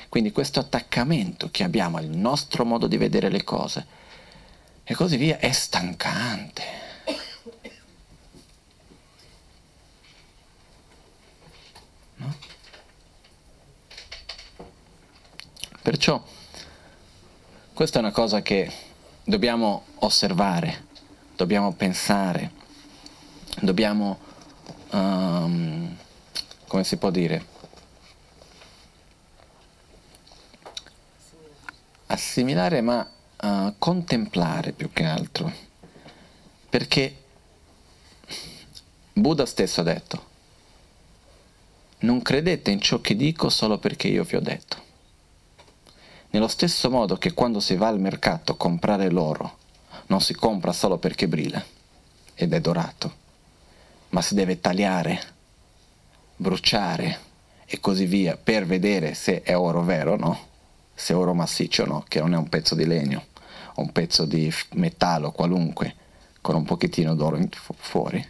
Quindi 0.08 0.32
questo 0.32 0.60
attaccamento 0.60 1.48
che 1.50 1.64
abbiamo 1.64 1.96
al 1.96 2.06
nostro 2.06 2.64
modo 2.64 2.86
di 2.86 2.98
vedere 2.98 3.30
le 3.30 3.44
cose 3.44 3.86
e 4.84 4.94
così 4.94 5.16
via 5.16 5.38
è 5.38 5.50
stancante. 5.52 6.62
No? 12.16 12.34
Perciò 15.80 16.22
questa 17.72 17.98
è 17.98 18.02
una 18.02 18.12
cosa 18.12 18.42
che 18.42 18.70
dobbiamo 19.24 19.84
osservare, 19.96 20.86
dobbiamo 21.36 21.72
pensare, 21.72 22.50
dobbiamo, 23.60 24.18
um, 24.90 25.96
come 26.66 26.84
si 26.84 26.96
può 26.96 27.10
dire, 27.10 27.46
assimilare 32.06 32.80
ma 32.80 33.08
uh, 33.42 33.74
contemplare 33.78 34.72
più 34.72 34.92
che 34.92 35.04
altro, 35.04 35.52
perché 36.68 37.16
Buddha 39.12 39.46
stesso 39.46 39.80
ha 39.80 39.84
detto, 39.84 40.30
non 42.00 42.22
credete 42.22 42.70
in 42.70 42.80
ciò 42.80 43.00
che 43.00 43.14
dico 43.14 43.48
solo 43.48 43.78
perché 43.78 44.08
io 44.08 44.24
vi 44.24 44.36
ho 44.36 44.40
detto. 44.40 44.90
Nello 46.32 46.48
stesso 46.48 46.88
modo 46.88 47.18
che 47.18 47.34
quando 47.34 47.60
si 47.60 47.76
va 47.76 47.88
al 47.88 48.00
mercato 48.00 48.52
a 48.52 48.56
comprare 48.56 49.10
l'oro, 49.10 49.58
non 50.06 50.22
si 50.22 50.32
compra 50.32 50.72
solo 50.72 50.96
perché 50.96 51.28
brilla 51.28 51.62
ed 52.34 52.54
è 52.54 52.60
dorato, 52.60 53.12
ma 54.10 54.22
si 54.22 54.34
deve 54.34 54.58
tagliare, 54.58 55.20
bruciare 56.34 57.18
e 57.66 57.80
così 57.80 58.06
via 58.06 58.38
per 58.42 58.64
vedere 58.64 59.12
se 59.12 59.42
è 59.42 59.54
oro 59.54 59.82
vero 59.82 60.12
o 60.12 60.16
no, 60.16 60.46
se 60.94 61.12
è 61.12 61.16
oro 61.16 61.34
massiccio 61.34 61.82
o 61.82 61.86
no, 61.86 62.04
che 62.08 62.20
non 62.20 62.32
è 62.32 62.36
un 62.38 62.48
pezzo 62.48 62.74
di 62.74 62.86
legno 62.86 63.26
o 63.74 63.82
un 63.82 63.92
pezzo 63.92 64.24
di 64.24 64.50
metallo 64.70 65.32
qualunque 65.32 65.94
con 66.40 66.54
un 66.54 66.64
pochettino 66.64 67.14
d'oro 67.14 67.38
fuori. 67.76 68.26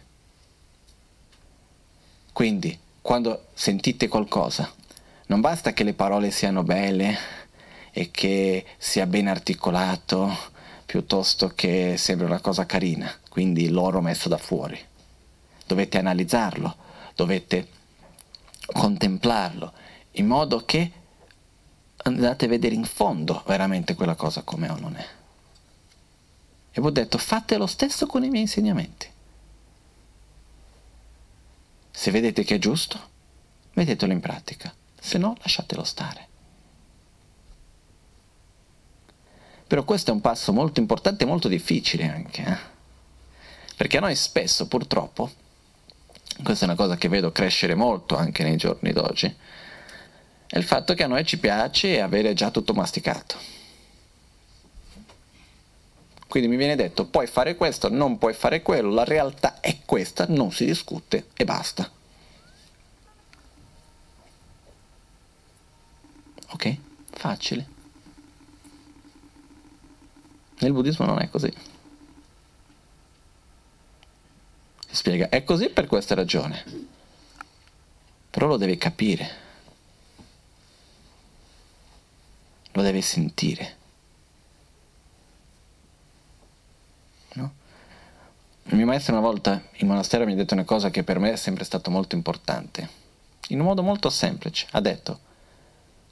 Quindi, 2.33 2.77
quando 3.01 3.45
sentite 3.53 4.09
qualcosa, 4.09 4.69
non 5.27 5.39
basta 5.39 5.71
che 5.71 5.85
le 5.85 5.93
parole 5.93 6.31
siano 6.31 6.63
belle, 6.63 7.42
e 7.95 8.09
che 8.09 8.65
sia 8.77 9.05
ben 9.05 9.27
articolato 9.27 10.35
piuttosto 10.83 11.49
che 11.49 11.95
sembri 11.95 12.25
una 12.25 12.41
cosa 12.41 12.65
carina, 12.65 13.15
quindi 13.29 13.69
l'oro 13.69 14.01
messo 14.01 14.27
da 14.27 14.37
fuori. 14.37 14.79
Dovete 15.65 15.99
analizzarlo, 15.99 16.75
dovete 17.15 17.67
contemplarlo, 18.65 19.71
in 20.13 20.25
modo 20.25 20.65
che 20.65 20.91
andate 21.97 22.45
a 22.45 22.49
vedere 22.49 22.73
in 22.73 22.83
fondo 22.83 23.43
veramente 23.45 23.93
quella 23.93 24.15
cosa 24.15 24.41
come 24.41 24.69
o 24.69 24.77
non 24.77 24.95
è. 24.95 25.07
E 26.71 26.81
vi 26.81 26.87
ho 26.87 26.89
detto 26.89 27.19
fate 27.19 27.57
lo 27.57 27.67
stesso 27.67 28.07
con 28.07 28.23
i 28.23 28.29
miei 28.29 28.41
insegnamenti. 28.43 29.07
Se 31.91 32.09
vedete 32.09 32.43
che 32.43 32.55
è 32.55 32.59
giusto, 32.59 32.99
mettetelo 33.73 34.11
in 34.11 34.19
pratica, 34.19 34.73
se 34.99 35.19
no 35.19 35.37
lasciatelo 35.39 35.83
stare. 35.83 36.31
Però 39.73 39.85
questo 39.85 40.11
è 40.11 40.13
un 40.13 40.21
passo 40.21 40.53
molto 40.53 40.79
importante 40.79 41.23
e 41.23 41.25
molto 41.25 41.47
difficile 41.47 42.07
anche, 42.07 42.43
eh? 42.43 42.57
perché 43.75 43.99
noi 43.99 44.13
spesso 44.13 44.67
purtroppo, 44.67 45.31
questa 46.43 46.65
è 46.65 46.67
una 46.67 46.77
cosa 46.77 46.95
che 46.95 47.07
vedo 47.07 47.31
crescere 47.31 47.73
molto 47.73 48.15
anche 48.15 48.43
nei 48.43 48.55
giorni 48.55 48.91
d'oggi, 48.91 49.35
è 50.45 50.59
il 50.59 50.63
fatto 50.63 50.93
che 50.93 51.01
a 51.01 51.07
noi 51.07 51.25
ci 51.25 51.39
piace 51.39 51.99
avere 52.01 52.35
già 52.35 52.51
tutto 52.51 52.75
masticato. 52.75 53.35
Quindi 56.27 56.49
mi 56.49 56.55
viene 56.55 56.75
detto 56.75 57.07
puoi 57.07 57.25
fare 57.25 57.55
questo, 57.55 57.89
non 57.89 58.19
puoi 58.19 58.35
fare 58.35 58.61
quello, 58.61 58.93
la 58.93 59.05
realtà 59.05 59.59
è 59.59 59.79
questa, 59.85 60.27
non 60.29 60.51
si 60.51 60.65
discute 60.65 61.29
e 61.33 61.45
basta. 61.45 61.89
Ok? 66.51 66.77
Facile. 67.09 67.72
Nel 70.63 70.71
buddismo 70.71 71.05
non 71.05 71.19
è 71.19 71.29
così. 71.29 71.51
Si 74.87 74.95
spiega, 74.95 75.27
è 75.27 75.43
così 75.43 75.67
per 75.67 75.87
questa 75.87 76.15
ragione. 76.15 76.63
Però 78.29 78.47
lo 78.47 78.55
devi 78.55 78.77
capire. 78.77 79.41
Lo 82.71 82.81
devi 82.81 83.01
sentire. 83.01 83.75
No? 87.33 87.53
Il 88.63 88.77
mio 88.77 88.85
maestro 88.85 89.11
una 89.11 89.21
volta 89.21 89.61
in 89.73 89.87
monastero 89.87 90.23
mi 90.25 90.31
ha 90.31 90.35
detto 90.35 90.53
una 90.53 90.63
cosa 90.63 90.89
che 90.89 91.03
per 91.03 91.19
me 91.19 91.33
è 91.33 91.35
sempre 91.35 91.65
stato 91.65 91.91
molto 91.91 92.15
importante. 92.15 92.89
In 93.49 93.59
un 93.59 93.65
modo 93.65 93.83
molto 93.83 94.09
semplice. 94.09 94.65
Ha 94.71 94.79
detto, 94.79 95.19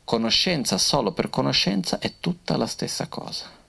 conoscenza 0.03 0.77
solo 0.77 1.13
per 1.13 1.29
conoscenza 1.29 1.99
è 1.99 2.15
tutta 2.19 2.57
la 2.57 2.67
stessa 2.67 3.07
cosa. 3.07 3.60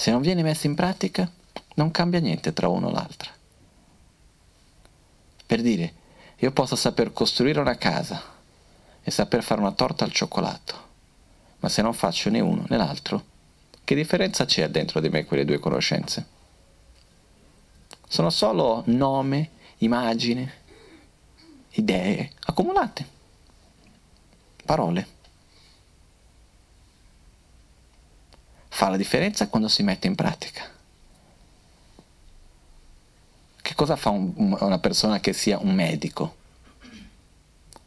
Se 0.00 0.10
non 0.10 0.22
viene 0.22 0.42
messa 0.42 0.66
in 0.66 0.74
pratica, 0.74 1.30
non 1.74 1.90
cambia 1.90 2.20
niente 2.20 2.54
tra 2.54 2.68
uno 2.68 2.88
e 2.88 2.92
l'altra. 2.92 3.30
Per 5.44 5.60
dire, 5.60 5.92
io 6.38 6.52
posso 6.52 6.74
saper 6.74 7.12
costruire 7.12 7.60
una 7.60 7.76
casa 7.76 8.22
e 9.02 9.10
saper 9.10 9.42
fare 9.42 9.60
una 9.60 9.72
torta 9.72 10.06
al 10.06 10.10
cioccolato, 10.10 10.74
ma 11.58 11.68
se 11.68 11.82
non 11.82 11.92
faccio 11.92 12.30
né 12.30 12.40
uno 12.40 12.64
né 12.68 12.78
l'altro, 12.78 13.22
che 13.84 13.94
differenza 13.94 14.46
c'è 14.46 14.70
dentro 14.70 15.00
di 15.00 15.10
me 15.10 15.26
quelle 15.26 15.44
due 15.44 15.58
conoscenze? 15.58 16.26
Sono 18.08 18.30
solo 18.30 18.82
nome, 18.86 19.50
immagine, 19.80 20.52
idee 21.72 22.30
accumulate, 22.46 23.06
parole. 24.64 25.18
Fa 28.72 28.88
la 28.88 28.96
differenza 28.96 29.48
quando 29.48 29.68
si 29.68 29.82
mette 29.82 30.06
in 30.06 30.14
pratica. 30.14 30.62
Che 33.60 33.74
cosa 33.74 33.96
fa 33.96 34.10
un, 34.10 34.56
una 34.58 34.78
persona 34.78 35.20
che 35.20 35.32
sia 35.32 35.58
un 35.58 35.74
medico? 35.74 36.36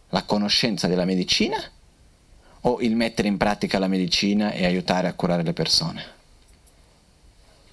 La 0.09 0.23
conoscenza 0.23 0.87
della 0.87 1.05
medicina 1.05 1.57
o 2.61 2.79
il 2.81 2.95
mettere 2.95 3.27
in 3.27 3.37
pratica 3.37 3.79
la 3.79 3.87
medicina 3.87 4.51
e 4.51 4.65
aiutare 4.65 5.07
a 5.07 5.13
curare 5.13 5.41
le 5.41 5.53
persone? 5.53 6.21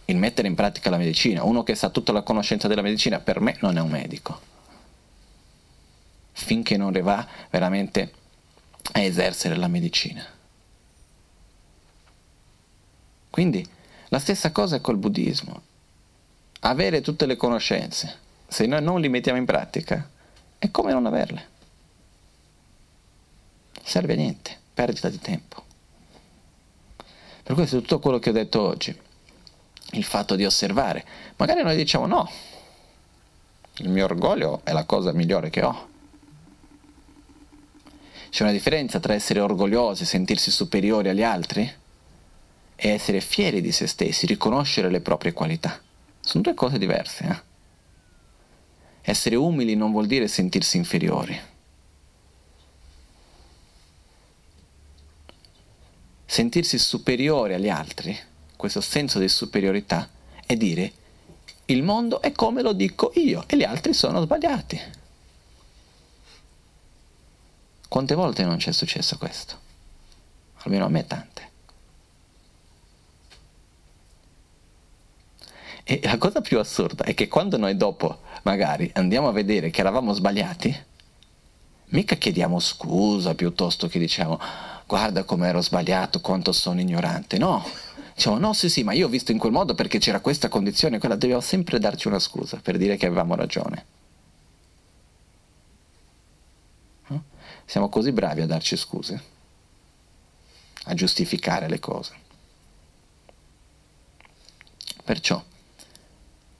Il 0.06 0.16
mettere 0.16 0.48
in 0.48 0.54
pratica 0.54 0.88
la 0.88 0.96
medicina, 0.96 1.44
uno 1.44 1.62
che 1.62 1.74
sa 1.74 1.90
tutta 1.90 2.12
la 2.12 2.22
conoscenza 2.22 2.68
della 2.68 2.82
medicina, 2.82 3.20
per 3.20 3.40
me 3.40 3.56
non 3.60 3.76
è 3.76 3.80
un 3.80 3.90
medico. 3.90 4.40
Finché 6.32 6.76
non 6.76 6.92
va 7.02 7.26
veramente 7.50 8.12
a 8.92 9.00
esercere 9.00 9.56
la 9.56 9.68
medicina. 9.68 10.38
Quindi 13.30 13.66
la 14.08 14.18
stessa 14.18 14.50
cosa 14.50 14.76
è 14.76 14.80
col 14.80 14.96
buddismo. 14.96 15.62
Avere 16.60 17.00
tutte 17.00 17.26
le 17.26 17.36
conoscenze, 17.36 18.18
se 18.48 18.66
noi 18.66 18.82
non 18.82 19.00
li 19.00 19.08
mettiamo 19.08 19.38
in 19.38 19.46
pratica, 19.46 20.10
è 20.58 20.70
come 20.70 20.92
non 20.92 21.06
averle. 21.06 21.48
Serve 23.82 24.12
a 24.12 24.16
niente, 24.16 24.58
perdita 24.74 25.08
di 25.08 25.18
tempo. 25.18 25.64
Per 27.42 27.54
questo 27.54 27.80
tutto 27.80 27.98
quello 28.00 28.18
che 28.18 28.30
ho 28.30 28.34
detto 28.34 28.60
oggi, 28.60 28.94
il 29.92 30.04
fatto 30.04 30.34
di 30.34 30.44
osservare. 30.44 31.04
Magari 31.36 31.62
noi 31.62 31.76
diciamo 31.76 32.06
no, 32.06 32.30
il 33.78 33.88
mio 33.88 34.04
orgoglio 34.04 34.60
è 34.64 34.72
la 34.72 34.84
cosa 34.84 35.12
migliore 35.12 35.50
che 35.50 35.62
ho. 35.62 35.88
C'è 38.28 38.42
una 38.42 38.52
differenza 38.52 39.00
tra 39.00 39.14
essere 39.14 39.40
orgogliosi 39.40 40.02
e 40.02 40.06
sentirsi 40.06 40.50
superiori 40.50 41.08
agli 41.08 41.22
altri 41.22 41.78
e 42.82 42.88
essere 42.88 43.20
fieri 43.20 43.60
di 43.60 43.72
se 43.72 43.86
stessi, 43.86 44.24
riconoscere 44.24 44.88
le 44.88 45.02
proprie 45.02 45.34
qualità. 45.34 45.78
Sono 46.18 46.42
due 46.42 46.54
cose 46.54 46.78
diverse. 46.78 47.24
Eh? 47.24 47.42
Essere 49.02 49.36
umili 49.36 49.74
non 49.74 49.90
vuol 49.90 50.06
dire 50.06 50.26
sentirsi 50.28 50.78
inferiori. 50.78 51.38
Sentirsi 56.24 56.78
superiore 56.78 57.56
agli 57.56 57.68
altri, 57.68 58.18
questo 58.56 58.80
senso 58.80 59.18
di 59.18 59.28
superiorità, 59.28 60.08
è 60.46 60.56
dire 60.56 60.92
il 61.66 61.82
mondo 61.82 62.22
è 62.22 62.32
come 62.32 62.62
lo 62.62 62.72
dico 62.72 63.12
io 63.16 63.44
e 63.46 63.58
gli 63.58 63.62
altri 63.62 63.92
sono 63.92 64.22
sbagliati. 64.22 64.80
Quante 67.88 68.14
volte 68.14 68.42
non 68.44 68.58
ci 68.58 68.70
è 68.70 68.72
successo 68.72 69.18
questo? 69.18 69.58
Almeno 70.62 70.86
a 70.86 70.88
me 70.88 71.06
tante. 71.06 71.49
E 75.90 75.98
la 76.04 76.18
cosa 76.18 76.40
più 76.40 76.60
assurda 76.60 77.02
è 77.02 77.14
che 77.14 77.26
quando 77.26 77.56
noi 77.56 77.76
dopo 77.76 78.20
magari 78.44 78.88
andiamo 78.94 79.26
a 79.26 79.32
vedere 79.32 79.70
che 79.70 79.80
eravamo 79.80 80.12
sbagliati, 80.12 80.72
mica 81.86 82.14
chiediamo 82.14 82.60
scusa 82.60 83.34
piuttosto 83.34 83.88
che 83.88 83.98
diciamo 83.98 84.38
guarda 84.86 85.24
come 85.24 85.48
ero 85.48 85.60
sbagliato, 85.60 86.20
quanto 86.20 86.52
sono 86.52 86.80
ignorante. 86.80 87.38
No, 87.38 87.66
diciamo 88.14 88.38
no 88.38 88.52
sì 88.52 88.70
sì, 88.70 88.84
ma 88.84 88.92
io 88.92 89.06
ho 89.06 89.08
visto 89.08 89.32
in 89.32 89.38
quel 89.38 89.50
modo 89.50 89.74
perché 89.74 89.98
c'era 89.98 90.20
questa 90.20 90.48
condizione, 90.48 91.00
quella 91.00 91.16
dobbiamo 91.16 91.40
sempre 91.40 91.80
darci 91.80 92.06
una 92.06 92.20
scusa 92.20 92.60
per 92.62 92.76
dire 92.76 92.96
che 92.96 93.06
avevamo 93.06 93.34
ragione. 93.34 93.84
No? 97.08 97.24
Siamo 97.64 97.88
così 97.88 98.12
bravi 98.12 98.42
a 98.42 98.46
darci 98.46 98.76
scuse, 98.76 99.22
a 100.84 100.94
giustificare 100.94 101.68
le 101.68 101.80
cose. 101.80 102.14
Perciò, 105.02 105.42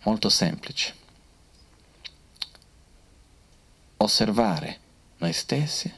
molto 0.03 0.29
semplice, 0.29 0.95
osservare 3.99 4.79
noi 5.19 5.33
stessi, 5.33 5.93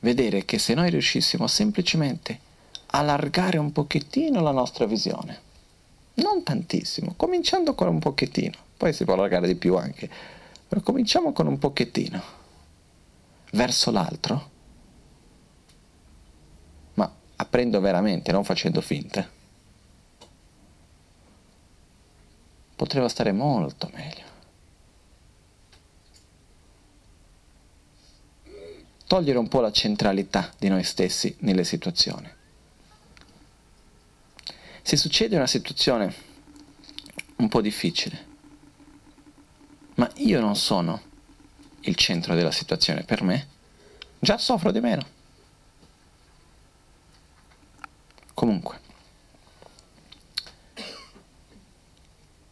vedere 0.00 0.44
che 0.44 0.58
se 0.58 0.74
noi 0.74 0.90
riuscissimo 0.90 1.46
semplicemente 1.46 2.40
a 2.86 2.98
allargare 2.98 3.58
un 3.58 3.72
pochettino 3.72 4.40
la 4.40 4.50
nostra 4.50 4.86
visione, 4.86 5.46
non 6.14 6.42
tantissimo, 6.42 7.14
cominciando 7.16 7.74
con 7.74 7.88
un 7.88 7.98
pochettino, 7.98 8.56
poi 8.76 8.92
si 8.92 9.04
può 9.04 9.14
allargare 9.14 9.46
di 9.46 9.54
più 9.54 9.76
anche, 9.76 10.10
però 10.66 10.80
cominciamo 10.80 11.32
con 11.32 11.46
un 11.46 11.58
pochettino, 11.58 12.22
verso 13.52 13.90
l'altro, 13.90 14.50
ma 16.94 17.10
aprendo 17.36 17.80
veramente, 17.80 18.32
non 18.32 18.44
facendo 18.44 18.80
finte, 18.80 19.36
potremo 22.78 23.08
stare 23.08 23.32
molto 23.32 23.90
meglio. 23.92 24.28
togliere 29.08 29.38
un 29.38 29.48
po' 29.48 29.60
la 29.60 29.72
centralità 29.72 30.52
di 30.58 30.68
noi 30.68 30.84
stessi 30.84 31.34
nelle 31.40 31.64
situazioni. 31.64 32.30
Se 34.82 34.96
succede 34.96 35.34
una 35.34 35.46
situazione 35.46 36.14
un 37.36 37.48
po' 37.48 37.62
difficile, 37.62 38.26
ma 39.94 40.08
io 40.16 40.40
non 40.40 40.56
sono 40.56 41.02
il 41.80 41.94
centro 41.96 42.34
della 42.34 42.50
situazione 42.50 43.02
per 43.02 43.22
me, 43.22 43.48
già 44.18 44.36
soffro 44.36 44.70
di 44.70 44.80
meno. 44.80 45.06
Comunque, 48.34 48.80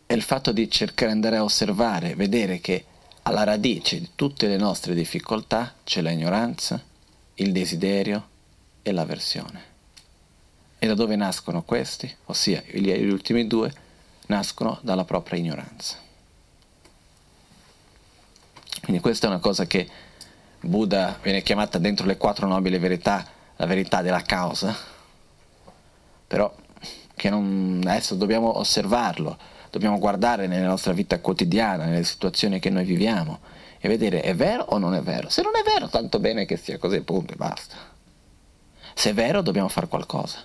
è 0.06 0.12
il 0.12 0.22
fatto 0.22 0.52
di 0.52 0.70
cercare 0.70 1.10
di 1.10 1.16
andare 1.16 1.36
a 1.36 1.44
osservare, 1.44 2.14
vedere 2.14 2.60
che 2.60 2.84
alla 3.22 3.42
radice 3.42 3.98
di 3.98 4.10
tutte 4.14 4.46
le 4.46 4.56
nostre 4.56 4.94
difficoltà 4.94 5.74
c'è 5.82 6.00
la 6.00 6.10
ignoranza, 6.10 6.80
il 7.34 7.50
desiderio 7.50 8.28
e 8.82 8.92
l'avversione. 8.92 9.74
E 10.78 10.86
da 10.86 10.94
dove 10.94 11.16
nascono 11.16 11.62
questi? 11.62 12.14
Ossia, 12.26 12.62
gli 12.66 13.10
ultimi 13.10 13.46
due 13.48 13.72
nascono 14.26 14.78
dalla 14.82 15.04
propria 15.04 15.40
ignoranza. 15.40 15.96
Quindi 18.82 19.02
questa 19.02 19.26
è 19.26 19.30
una 19.30 19.40
cosa 19.40 19.66
che 19.66 19.88
Buddha 20.60 21.18
viene 21.20 21.42
chiamata 21.42 21.78
dentro 21.78 22.06
le 22.06 22.16
quattro 22.16 22.46
nobili 22.46 22.78
verità, 22.78 23.26
la 23.56 23.66
verità 23.66 24.02
della 24.02 24.22
causa, 24.22 24.76
però 26.28 26.54
che 27.16 27.30
non, 27.30 27.80
adesso 27.84 28.14
dobbiamo 28.14 28.58
osservarlo, 28.58 29.36
dobbiamo 29.76 29.98
guardare 29.98 30.46
nella 30.46 30.68
nostra 30.68 30.94
vita 30.94 31.20
quotidiana, 31.20 31.84
nelle 31.84 32.04
situazioni 32.04 32.58
che 32.58 32.70
noi 32.70 32.84
viviamo 32.84 33.40
e 33.78 33.88
vedere 33.88 34.22
è 34.22 34.34
vero 34.34 34.64
o 34.64 34.78
non 34.78 34.94
è 34.94 35.02
vero. 35.02 35.28
Se 35.28 35.42
non 35.42 35.52
è 35.54 35.62
vero, 35.62 35.88
tanto 35.88 36.18
bene 36.18 36.46
che 36.46 36.56
sia 36.56 36.78
così, 36.78 37.02
punto 37.02 37.34
e 37.34 37.36
basta. 37.36 37.76
Se 38.94 39.10
è 39.10 39.14
vero, 39.14 39.42
dobbiamo 39.42 39.68
fare 39.68 39.86
qualcosa. 39.86 40.38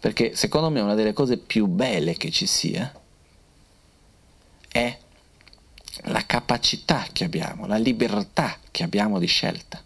Perché 0.00 0.34
secondo 0.34 0.68
me 0.68 0.80
una 0.80 0.94
delle 0.94 1.12
cose 1.12 1.36
più 1.36 1.66
belle 1.66 2.16
che 2.16 2.32
ci 2.32 2.46
sia 2.46 2.92
è 4.68 4.98
la 6.06 6.26
capacità 6.26 7.06
che 7.12 7.22
abbiamo, 7.22 7.66
la 7.66 7.76
libertà 7.76 8.58
che 8.72 8.82
abbiamo 8.82 9.20
di 9.20 9.26
scelta. 9.26 9.80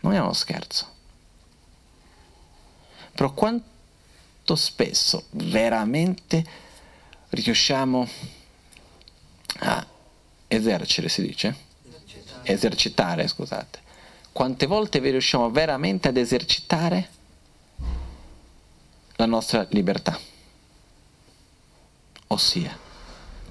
Non 0.00 0.14
è 0.14 0.18
uno 0.18 0.32
scherzo. 0.32 0.94
Però 3.14 3.32
quanto 3.32 3.75
molto 4.46 4.54
spesso 4.54 5.24
veramente 5.30 6.44
riusciamo 7.30 8.08
a 9.58 9.84
esercere, 10.46 11.08
si 11.08 11.22
dice? 11.22 11.56
Esercitare. 11.82 12.52
esercitare, 12.52 13.26
scusate. 13.26 13.78
Quante 14.30 14.66
volte 14.66 15.00
riusciamo 15.00 15.50
veramente 15.50 16.06
ad 16.06 16.16
esercitare 16.16 17.08
la 19.16 19.26
nostra 19.26 19.66
libertà? 19.70 20.16
Ossia, 22.28 22.78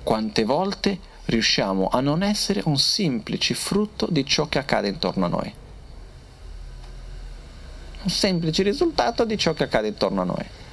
quante 0.02 0.46
volte 0.46 0.98
riusciamo 1.26 1.90
a 1.90 2.00
non 2.00 2.24
essere 2.24 2.62
un 2.66 2.78
semplice 2.78 3.54
frutto 3.54 4.08
di 4.10 4.26
ciò 4.26 4.48
che 4.48 4.60
accade 4.60 4.88
intorno 4.88 5.26
a 5.26 5.30
noi? 5.30 5.54
Un 8.04 8.10
semplice 8.10 8.64
risultato 8.64 9.26
di 9.26 9.38
ciò 9.38 9.54
che 9.54 9.64
accade 9.64 9.88
intorno 9.88 10.22
a 10.22 10.26
noi 10.26 10.64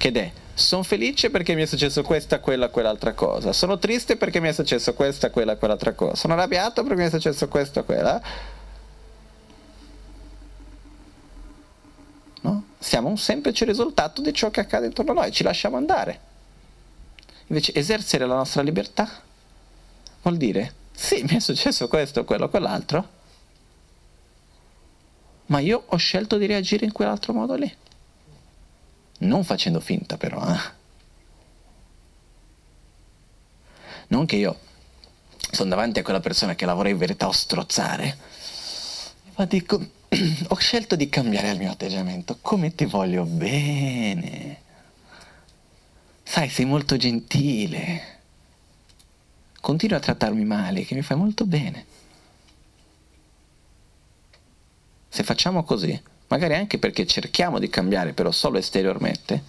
che 0.00 0.12
è 0.12 0.32
sono 0.54 0.82
felice 0.82 1.28
perché 1.28 1.54
mi 1.54 1.62
è 1.62 1.66
successo 1.66 2.02
questa, 2.02 2.40
quella, 2.40 2.70
quell'altra 2.70 3.12
cosa. 3.12 3.52
Sono 3.52 3.78
triste 3.78 4.16
perché 4.16 4.40
mi 4.40 4.48
è 4.48 4.52
successo 4.52 4.94
questa, 4.94 5.30
quella, 5.30 5.56
quell'altra 5.56 5.92
cosa. 5.92 6.14
Sono 6.14 6.32
arrabbiato 6.32 6.82
perché 6.82 7.02
mi 7.02 7.06
è 7.06 7.10
successo 7.10 7.48
questo, 7.48 7.84
quella. 7.84 8.22
No? 12.40 12.64
Siamo 12.78 13.08
un 13.08 13.18
semplice 13.18 13.66
risultato 13.66 14.22
di 14.22 14.32
ciò 14.32 14.50
che 14.50 14.60
accade 14.60 14.86
intorno 14.86 15.12
a 15.12 15.14
noi, 15.14 15.32
ci 15.32 15.42
lasciamo 15.42 15.76
andare. 15.76 16.28
Invece 17.48 17.74
esercere 17.74 18.26
la 18.26 18.36
nostra 18.36 18.62
libertà 18.62 19.08
vuol 20.22 20.36
dire, 20.36 20.72
sì, 20.92 21.22
mi 21.22 21.36
è 21.36 21.40
successo 21.40 21.88
questo, 21.88 22.24
quello, 22.24 22.48
quell'altro, 22.48 23.08
ma 25.46 25.58
io 25.58 25.82
ho 25.84 25.96
scelto 25.96 26.38
di 26.38 26.46
reagire 26.46 26.86
in 26.86 26.92
quell'altro 26.92 27.32
modo 27.32 27.54
lì 27.54 27.76
non 29.20 29.44
facendo 29.44 29.80
finta 29.80 30.16
però, 30.16 30.42
eh? 30.52 30.78
Non 34.08 34.26
che 34.26 34.36
io 34.36 34.58
sono 35.52 35.70
davanti 35.70 35.98
a 35.98 36.02
quella 36.02 36.20
persona 36.20 36.54
che 36.54 36.66
la 36.66 36.74
vorrei 36.74 36.92
in 36.92 36.98
verità 36.98 37.28
ostrozzare, 37.28 38.16
ma 39.36 39.44
dico, 39.44 39.80
ho 40.48 40.56
scelto 40.56 40.96
di 40.96 41.08
cambiare 41.08 41.50
il 41.50 41.58
mio 41.58 41.70
atteggiamento, 41.70 42.38
come 42.40 42.74
ti 42.74 42.84
voglio 42.84 43.24
bene. 43.24 44.68
Sai, 46.22 46.48
sei 46.48 46.64
molto 46.64 46.96
gentile. 46.96 48.18
Continua 49.60 49.98
a 49.98 50.00
trattarmi 50.00 50.44
male, 50.44 50.84
che 50.84 50.94
mi 50.94 51.02
fai 51.02 51.16
molto 51.16 51.44
bene. 51.44 51.86
Se 55.08 55.22
facciamo 55.22 55.64
così, 55.64 56.00
magari 56.30 56.54
anche 56.54 56.78
perché 56.78 57.06
cerchiamo 57.06 57.58
di 57.58 57.68
cambiare 57.68 58.12
però 58.12 58.30
solo 58.30 58.58
esteriormente, 58.58 59.42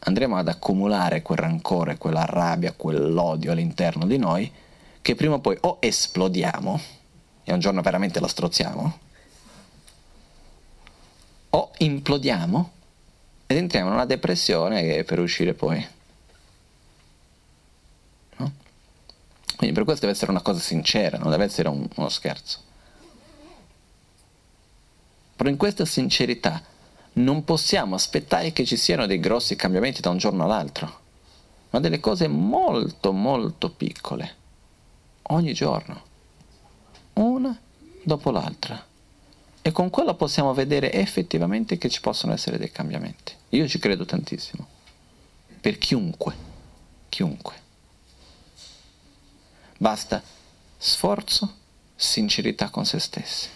andremo 0.00 0.36
ad 0.36 0.48
accumulare 0.48 1.22
quel 1.22 1.38
rancore, 1.38 1.98
quella 1.98 2.24
rabbia, 2.24 2.72
quell'odio 2.72 3.52
all'interno 3.52 4.06
di 4.06 4.18
noi, 4.18 4.50
che 5.00 5.14
prima 5.16 5.34
o 5.34 5.40
poi 5.40 5.56
o 5.60 5.78
esplodiamo, 5.80 6.80
e 7.44 7.52
un 7.52 7.58
giorno 7.58 7.82
veramente 7.82 8.20
la 8.20 8.28
strozziamo, 8.28 8.98
o 11.50 11.70
implodiamo 11.78 12.70
ed 13.46 13.56
entriamo 13.56 13.88
in 13.88 13.94
una 13.94 14.06
depressione 14.06 15.02
per 15.02 15.18
uscire 15.18 15.54
poi. 15.54 15.84
No? 18.36 18.52
Quindi 19.56 19.74
per 19.74 19.84
questo 19.84 20.06
deve 20.06 20.16
essere 20.16 20.30
una 20.30 20.40
cosa 20.40 20.60
sincera, 20.60 21.18
non 21.18 21.30
deve 21.30 21.44
essere 21.44 21.68
un, 21.68 21.86
uno 21.96 22.08
scherzo. 22.08 22.70
Però 25.42 25.52
in 25.52 25.58
questa 25.58 25.84
sincerità 25.84 26.62
non 27.14 27.42
possiamo 27.42 27.96
aspettare 27.96 28.52
che 28.52 28.64
ci 28.64 28.76
siano 28.76 29.06
dei 29.06 29.18
grossi 29.18 29.56
cambiamenti 29.56 30.00
da 30.00 30.10
un 30.10 30.16
giorno 30.16 30.44
all'altro, 30.44 31.00
ma 31.70 31.80
delle 31.80 31.98
cose 31.98 32.28
molto 32.28 33.10
molto 33.10 33.68
piccole, 33.70 34.36
ogni 35.22 35.52
giorno, 35.52 36.00
una 37.14 37.58
dopo 38.04 38.30
l'altra. 38.30 38.86
E 39.62 39.72
con 39.72 39.90
quello 39.90 40.14
possiamo 40.14 40.54
vedere 40.54 40.92
effettivamente 40.92 41.76
che 41.76 41.88
ci 41.88 42.00
possono 42.00 42.32
essere 42.32 42.56
dei 42.56 42.70
cambiamenti. 42.70 43.34
Io 43.48 43.66
ci 43.66 43.80
credo 43.80 44.04
tantissimo, 44.04 44.64
per 45.60 45.76
chiunque, 45.76 46.36
chiunque. 47.08 47.54
Basta 49.76 50.22
sforzo, 50.78 51.52
sincerità 51.96 52.70
con 52.70 52.86
se 52.86 53.00
stessi. 53.00 53.48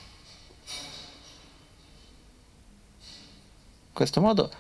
Questo 3.97 4.21
modo 4.21 4.51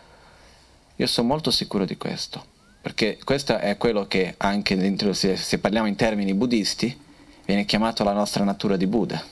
io 0.96 1.06
sono 1.06 1.28
molto 1.28 1.50
sicuro 1.50 1.84
di 1.84 1.98
questo, 1.98 2.42
perché 2.80 3.18
questo 3.22 3.58
è 3.58 3.76
quello 3.76 4.06
che 4.06 4.34
anche 4.38 4.76
dentro, 4.76 5.12
se, 5.12 5.36
se 5.36 5.58
parliamo 5.58 5.86
in 5.86 5.94
termini 5.94 6.32
buddisti, 6.32 6.98
viene 7.44 7.66
chiamato 7.66 8.02
la 8.02 8.14
nostra 8.14 8.44
natura 8.44 8.78
di 8.78 8.86
Buddha. 8.86 9.22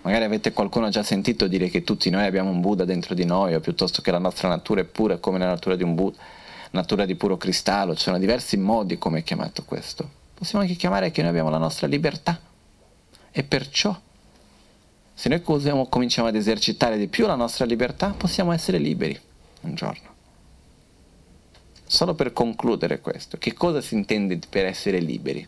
Magari 0.00 0.24
avete 0.24 0.54
qualcuno 0.54 0.88
già 0.88 1.02
sentito 1.02 1.46
dire 1.48 1.68
che 1.68 1.84
tutti 1.84 2.08
noi 2.08 2.24
abbiamo 2.24 2.48
un 2.48 2.62
Buddha 2.62 2.86
dentro 2.86 3.14
di 3.14 3.26
noi, 3.26 3.54
o 3.54 3.60
piuttosto 3.60 4.00
che 4.00 4.10
la 4.10 4.18
nostra 4.18 4.48
natura 4.48 4.80
è 4.80 4.84
pura 4.84 5.18
come 5.18 5.38
la 5.38 5.48
natura 5.48 5.76
di 5.76 5.82
un 5.82 5.94
Buddha, 5.94 6.18
natura 6.70 7.04
di 7.04 7.14
puro 7.14 7.36
cristallo, 7.36 7.94
ci 7.94 8.02
sono 8.02 8.18
diversi 8.18 8.56
modi 8.56 8.96
come 8.96 9.18
è 9.18 9.22
chiamato 9.22 9.64
questo. 9.64 10.08
Possiamo 10.32 10.64
anche 10.64 10.76
chiamare 10.76 11.10
che 11.10 11.20
noi 11.20 11.30
abbiamo 11.30 11.50
la 11.50 11.58
nostra 11.58 11.86
libertà. 11.86 12.40
E 13.30 13.42
perciò, 13.42 13.94
se 15.20 15.28
noi 15.28 15.42
cominciamo 15.42 16.28
ad 16.28 16.34
esercitare 16.34 16.96
di 16.96 17.06
più 17.06 17.26
la 17.26 17.34
nostra 17.34 17.66
libertà, 17.66 18.14
possiamo 18.16 18.52
essere 18.52 18.78
liberi 18.78 19.20
un 19.60 19.74
giorno. 19.74 20.08
Solo 21.84 22.14
per 22.14 22.32
concludere 22.32 23.00
questo, 23.00 23.36
che 23.36 23.52
cosa 23.52 23.82
si 23.82 23.92
intende 23.92 24.38
per 24.48 24.64
essere 24.64 24.98
liberi? 24.98 25.46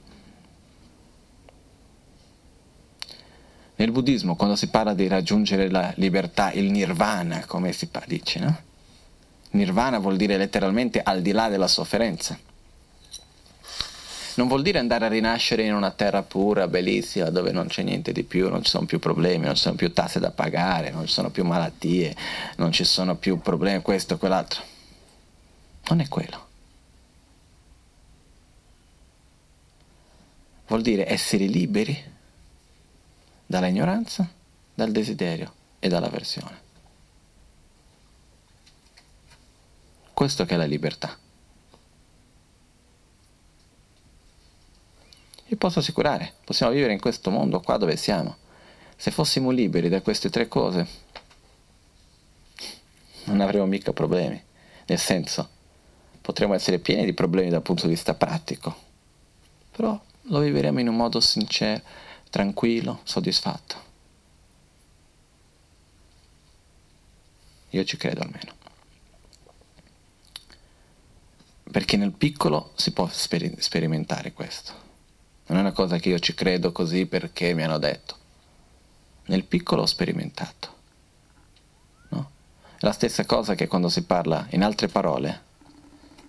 Nel 3.76 3.90
buddismo, 3.90 4.36
quando 4.36 4.56
si 4.56 4.68
parla 4.68 4.92
di 4.92 5.08
raggiungere 5.08 5.70
la 5.70 5.90
libertà, 5.96 6.52
il 6.52 6.70
nirvana, 6.70 7.46
come 7.46 7.72
si 7.72 7.88
dice, 8.04 8.40
no? 8.40 8.60
Nirvana 9.52 9.98
vuol 9.98 10.18
dire 10.18 10.36
letteralmente 10.36 11.00
al 11.00 11.22
di 11.22 11.32
là 11.32 11.48
della 11.48 11.66
sofferenza 11.66 12.38
non 14.36 14.48
vuol 14.48 14.62
dire 14.62 14.78
andare 14.78 15.06
a 15.06 15.08
rinascere 15.08 15.64
in 15.64 15.74
una 15.74 15.90
terra 15.90 16.22
pura, 16.22 16.68
bellissima, 16.68 17.30
dove 17.30 17.52
non 17.52 17.66
c'è 17.66 17.82
niente 17.82 18.12
di 18.12 18.22
più, 18.22 18.48
non 18.48 18.62
ci 18.62 18.70
sono 18.70 18.86
più 18.86 18.98
problemi, 18.98 19.44
non 19.44 19.54
ci 19.54 19.62
sono 19.62 19.74
più 19.74 19.92
tasse 19.92 20.20
da 20.20 20.30
pagare, 20.30 20.90
non 20.90 21.06
ci 21.06 21.12
sono 21.12 21.30
più 21.30 21.44
malattie, 21.44 22.14
non 22.56 22.72
ci 22.72 22.84
sono 22.84 23.16
più 23.16 23.40
problemi, 23.40 23.82
questo, 23.82 24.16
quell'altro. 24.18 24.62
Non 25.88 26.00
è 26.00 26.08
quello. 26.08 26.46
Vuol 30.66 30.82
dire 30.82 31.06
essere 31.06 31.44
liberi 31.44 32.10
dalla 33.44 33.66
ignoranza, 33.66 34.26
dal 34.74 34.90
desiderio 34.90 35.52
e 35.78 35.88
dall'avversione. 35.88 36.60
Questo 40.14 40.44
che 40.46 40.54
è 40.54 40.56
la 40.56 40.64
libertà. 40.64 41.18
Vi 45.52 45.58
posso 45.58 45.80
assicurare, 45.80 46.32
possiamo 46.46 46.72
vivere 46.72 46.94
in 46.94 46.98
questo 46.98 47.28
mondo 47.28 47.60
qua 47.60 47.76
dove 47.76 47.98
siamo. 47.98 48.36
Se 48.96 49.10
fossimo 49.10 49.50
liberi 49.50 49.90
da 49.90 50.00
queste 50.00 50.30
tre 50.30 50.48
cose, 50.48 50.86
non 53.24 53.42
avremmo 53.42 53.66
mica 53.66 53.92
problemi. 53.92 54.42
Nel 54.86 54.98
senso, 54.98 55.46
potremmo 56.22 56.54
essere 56.54 56.78
pieni 56.78 57.04
di 57.04 57.12
problemi 57.12 57.50
dal 57.50 57.60
punto 57.60 57.82
di 57.82 57.92
vista 57.92 58.14
pratico, 58.14 58.74
però 59.72 60.00
lo 60.22 60.38
vivremo 60.38 60.80
in 60.80 60.88
un 60.88 60.96
modo 60.96 61.20
sincero, 61.20 61.82
tranquillo, 62.30 63.00
soddisfatto. 63.02 63.76
Io 67.68 67.84
ci 67.84 67.98
credo 67.98 68.22
almeno. 68.22 68.54
Perché 71.70 71.98
nel 71.98 72.12
piccolo 72.12 72.72
si 72.74 72.92
può 72.92 73.06
sper- 73.06 73.60
sperimentare 73.60 74.32
questo. 74.32 74.91
Non 75.46 75.58
è 75.58 75.60
una 75.60 75.72
cosa 75.72 75.98
che 75.98 76.08
io 76.08 76.18
ci 76.18 76.34
credo 76.34 76.72
così 76.72 77.06
perché 77.06 77.52
mi 77.54 77.62
hanno 77.62 77.78
detto. 77.78 78.16
Nel 79.26 79.44
piccolo 79.44 79.82
ho 79.82 79.86
sperimentato. 79.86 80.74
No? 82.08 82.30
È 82.78 82.84
la 82.84 82.92
stessa 82.92 83.24
cosa 83.24 83.54
che 83.54 83.66
quando 83.66 83.88
si 83.88 84.04
parla, 84.04 84.46
in 84.50 84.62
altre 84.62 84.88
parole, 84.88 85.42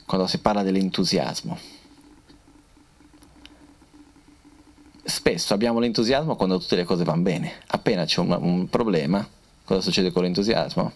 quando 0.06 0.28
si 0.28 0.40
parla 0.40 0.64
dell'entusiasmo. 0.64 1.58
Spesso 5.06 5.54
abbiamo 5.54 5.80
l'entusiasmo 5.80 6.36
quando 6.36 6.60
tutte 6.60 6.76
le 6.76 6.86
cose 6.86 7.04
vanno 7.04 7.24
bene. 7.24 7.62
Appena 7.68 8.06
c'è 8.06 8.20
un, 8.20 8.32
un 8.40 8.70
problema, 8.70 9.28
cosa 9.64 9.82
succede 9.82 10.12
con 10.12 10.24
l'entusiasmo? 10.24 10.92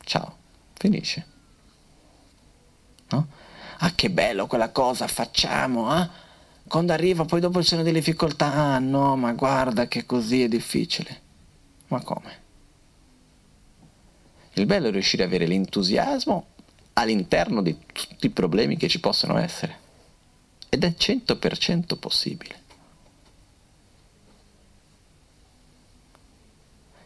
Ciao, 0.00 0.36
finisce. 0.74 1.26
No? 3.10 3.26
Ah, 3.78 3.92
che 3.94 4.10
bello 4.10 4.46
quella 4.46 4.70
cosa, 4.70 5.06
facciamo, 5.06 5.96
eh? 5.96 6.26
Quando 6.68 6.92
arriva 6.92 7.24
poi 7.24 7.40
dopo 7.40 7.62
ci 7.62 7.68
sono 7.68 7.82
delle 7.82 7.98
difficoltà, 7.98 8.52
ah 8.52 8.78
no, 8.78 9.16
ma 9.16 9.32
guarda 9.32 9.88
che 9.88 10.04
così 10.06 10.42
è 10.42 10.48
difficile. 10.48 11.20
Ma 11.88 12.02
come? 12.02 12.46
Il 14.54 14.66
bello 14.66 14.88
è 14.88 14.90
riuscire 14.90 15.22
ad 15.22 15.30
avere 15.30 15.46
l'entusiasmo 15.46 16.46
all'interno 16.94 17.62
di 17.62 17.76
tutti 17.92 18.26
i 18.26 18.30
problemi 18.30 18.76
che 18.76 18.88
ci 18.88 19.00
possono 19.00 19.38
essere. 19.38 19.86
Ed 20.68 20.84
è 20.84 20.94
100% 20.96 21.98
possibile. 21.98 22.66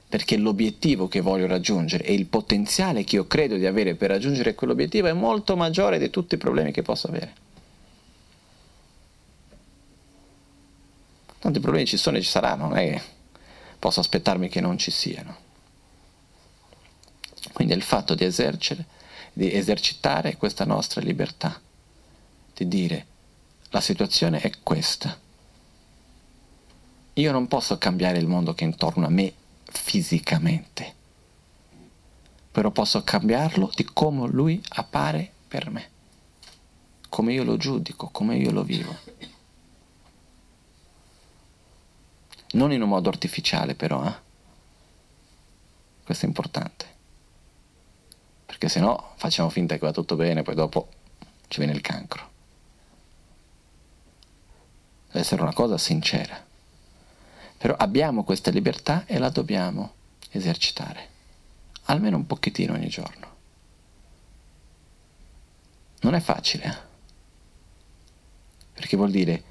Perché 0.08 0.36
l'obiettivo 0.36 1.08
che 1.08 1.20
voglio 1.20 1.46
raggiungere 1.46 2.04
e 2.04 2.12
il 2.12 2.26
potenziale 2.26 3.04
che 3.04 3.16
io 3.16 3.26
credo 3.26 3.56
di 3.56 3.66
avere 3.66 3.94
per 3.94 4.10
raggiungere 4.10 4.54
quell'obiettivo 4.54 5.06
è 5.06 5.12
molto 5.12 5.56
maggiore 5.56 5.98
di 5.98 6.10
tutti 6.10 6.34
i 6.34 6.38
problemi 6.38 6.72
che 6.72 6.82
posso 6.82 7.06
avere. 7.06 7.34
Tanti 11.52 11.66
problemi 11.66 11.86
ci 11.86 11.98
sono 11.98 12.16
e 12.16 12.22
ci 12.22 12.30
saranno, 12.30 12.68
non 12.68 12.78
è 12.78 12.92
che 12.92 13.02
posso 13.78 14.00
aspettarmi 14.00 14.48
che 14.48 14.62
non 14.62 14.78
ci 14.78 14.90
siano. 14.90 15.36
Quindi 17.52 17.74
è 17.74 17.76
il 17.76 17.82
fatto 17.82 18.14
di, 18.14 18.26
di 19.34 19.52
esercitare 19.52 20.38
questa 20.38 20.64
nostra 20.64 21.02
libertà, 21.02 21.60
di 22.54 22.66
dire 22.68 23.06
la 23.68 23.82
situazione 23.82 24.40
è 24.40 24.50
questa. 24.62 25.14
Io 27.12 27.32
non 27.32 27.46
posso 27.48 27.76
cambiare 27.76 28.16
il 28.16 28.26
mondo 28.26 28.54
che 28.54 28.64
è 28.64 28.68
intorno 28.68 29.04
a 29.04 29.10
me 29.10 29.30
fisicamente, 29.64 30.94
però 32.50 32.70
posso 32.70 33.04
cambiarlo 33.04 33.70
di 33.74 33.84
come 33.92 34.26
lui 34.28 34.58
appare 34.70 35.30
per 35.48 35.68
me, 35.68 35.90
come 37.10 37.34
io 37.34 37.44
lo 37.44 37.58
giudico, 37.58 38.08
come 38.08 38.38
io 38.38 38.52
lo 38.52 38.62
vivo. 38.62 39.31
Non 42.52 42.72
in 42.72 42.82
un 42.82 42.88
modo 42.88 43.08
artificiale 43.08 43.74
però, 43.74 44.06
eh? 44.06 44.14
questo 46.04 46.24
è 46.24 46.28
importante, 46.28 46.86
perché 48.46 48.68
se 48.68 48.80
no 48.80 49.12
facciamo 49.16 49.48
finta 49.48 49.74
che 49.74 49.86
va 49.86 49.92
tutto 49.92 50.16
bene, 50.16 50.42
poi 50.42 50.54
dopo 50.54 50.88
ci 51.48 51.58
viene 51.58 51.74
il 51.74 51.80
cancro. 51.80 52.30
Deve 55.06 55.20
essere 55.20 55.42
una 55.42 55.52
cosa 55.52 55.76
sincera. 55.76 56.50
Però 57.58 57.74
abbiamo 57.76 58.24
questa 58.24 58.50
libertà 58.50 59.04
e 59.06 59.18
la 59.18 59.28
dobbiamo 59.28 59.92
esercitare, 60.30 61.08
almeno 61.84 62.16
un 62.16 62.26
pochettino 62.26 62.72
ogni 62.72 62.88
giorno. 62.88 63.30
Non 66.00 66.14
è 66.14 66.20
facile, 66.20 66.64
eh? 66.64 66.90
perché 68.72 68.96
vuol 68.96 69.10
dire 69.10 69.44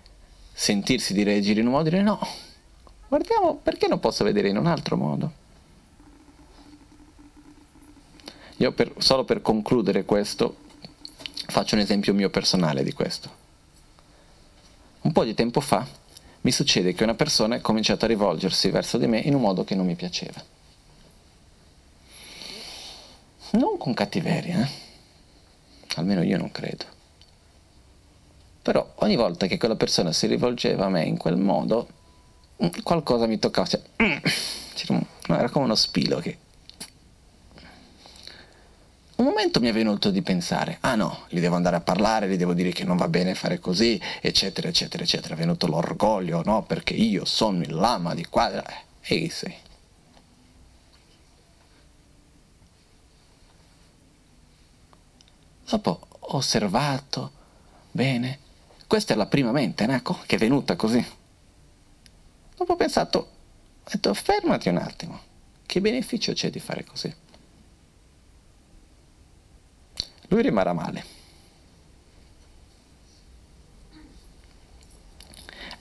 sentirsi 0.52 1.14
di 1.14 1.24
reagire 1.24 1.62
in 1.62 1.68
un 1.68 1.72
modo 1.72 1.88
e 1.88 1.91
dire 1.91 2.04
no, 2.04 2.20
Guardiamo, 3.12 3.57
perché 3.57 3.89
non 3.89 3.99
posso 3.99 4.24
vedere 4.24 4.47
in 4.47 4.55
un 4.55 4.68
altro 4.68 4.95
modo? 4.95 5.34
Io 8.55 8.72
per, 8.72 8.93
solo 8.99 9.26
per 9.26 9.41
concludere 9.41 10.05
questo 10.05 10.55
faccio 11.47 11.76
un 11.76 11.82
esempio 11.82 12.14
mio 12.14 12.30
personale 12.30 12.86
di 12.86 12.93
questo. 12.93 13.30
Un 15.01 15.12
po' 15.12 15.26
di 15.26 15.34
tempo 15.34 15.59
fa 15.59 15.86
mi 16.39 16.51
succede 16.53 16.93
che 16.93 17.03
una 17.03 17.14
persona 17.14 17.57
è 17.57 17.59
cominciata 17.59 18.05
a 18.05 18.07
rivolgersi 18.07 18.70
verso 18.70 18.97
di 18.97 19.07
me 19.07 19.20
in 19.20 19.36
un 19.36 19.41
modo 19.41 19.66
che 19.66 19.76
non 19.76 19.86
mi 19.86 19.95
piaceva. 19.95 20.41
Non 23.51 23.78
con 23.78 23.93
cattiveria, 23.93 24.64
eh? 24.64 24.70
almeno 25.97 26.22
io 26.22 26.38
non 26.38 26.49
credo. 26.49 26.86
Però 28.62 28.93
ogni 28.99 29.18
volta 29.18 29.47
che 29.47 29.57
quella 29.57 29.76
persona 29.76 30.14
si 30.14 30.28
rivolgeva 30.28 30.86
a 30.86 30.89
me 30.89 31.03
in 31.03 31.18
quel 31.18 31.36
modo, 31.36 31.99
qualcosa 32.84 33.26
mi 33.26 33.39
toccava, 33.39 33.68
cioè, 33.68 33.82
no, 34.88 35.07
era 35.28 35.49
come 35.49 35.66
uno 35.66 35.76
spilo 35.76 36.20
che... 36.20 36.38
Un 39.16 39.28
momento 39.28 39.59
mi 39.59 39.68
è 39.68 39.74
venuto 39.74 40.09
di 40.09 40.24
pensare, 40.24 40.78
ah 40.82 40.95
no, 40.95 41.26
gli 41.30 41.39
devo 41.39 41.55
andare 41.55 41.76
a 41.76 41.82
parlare, 41.82 42.28
gli 42.28 42.38
devo 42.38 42.53
dire 42.53 42.72
che 42.72 42.84
non 42.84 42.97
va 42.97 43.07
bene 43.07 43.36
fare 43.36 43.59
così, 43.59 44.01
eccetera, 44.20 44.68
eccetera, 44.68 45.03
eccetera. 45.03 45.36
È 45.36 45.38
venuto 45.38 45.68
l'orgoglio, 45.68 46.41
no, 46.43 46.64
perché 46.64 46.95
io 46.95 47.24
sono 47.24 47.62
il 47.62 47.72
lama 47.72 48.16
di 48.16 48.26
qua, 48.26 48.64
e 48.99 49.28
chi? 49.28 49.55
Dopo 55.70 55.99
ho 56.18 56.38
osservato 56.38 57.32
bene, 57.91 58.39
questa 58.88 59.14
è 59.14 59.16
la 59.16 59.28
prima 59.28 59.51
mente, 59.51 59.84
ecco, 59.84 60.18
che 60.26 60.38
è 60.38 60.39
venuta 60.39 60.76
così. 60.76 61.20
Dopo 62.62 62.74
ho 62.74 62.76
pensato, 62.76 63.18
Ho 63.18 63.89
detto 63.91 64.14
fermati 64.14 64.70
un 64.70 64.78
attimo, 64.78 65.20
che 65.66 65.82
beneficio 65.82 66.34
c'è 66.34 66.51
di 66.51 66.59
fare 66.59 66.84
così? 66.84 67.12
Lui 70.28 70.43
rimarrà 70.43 70.72
male. 70.72 71.03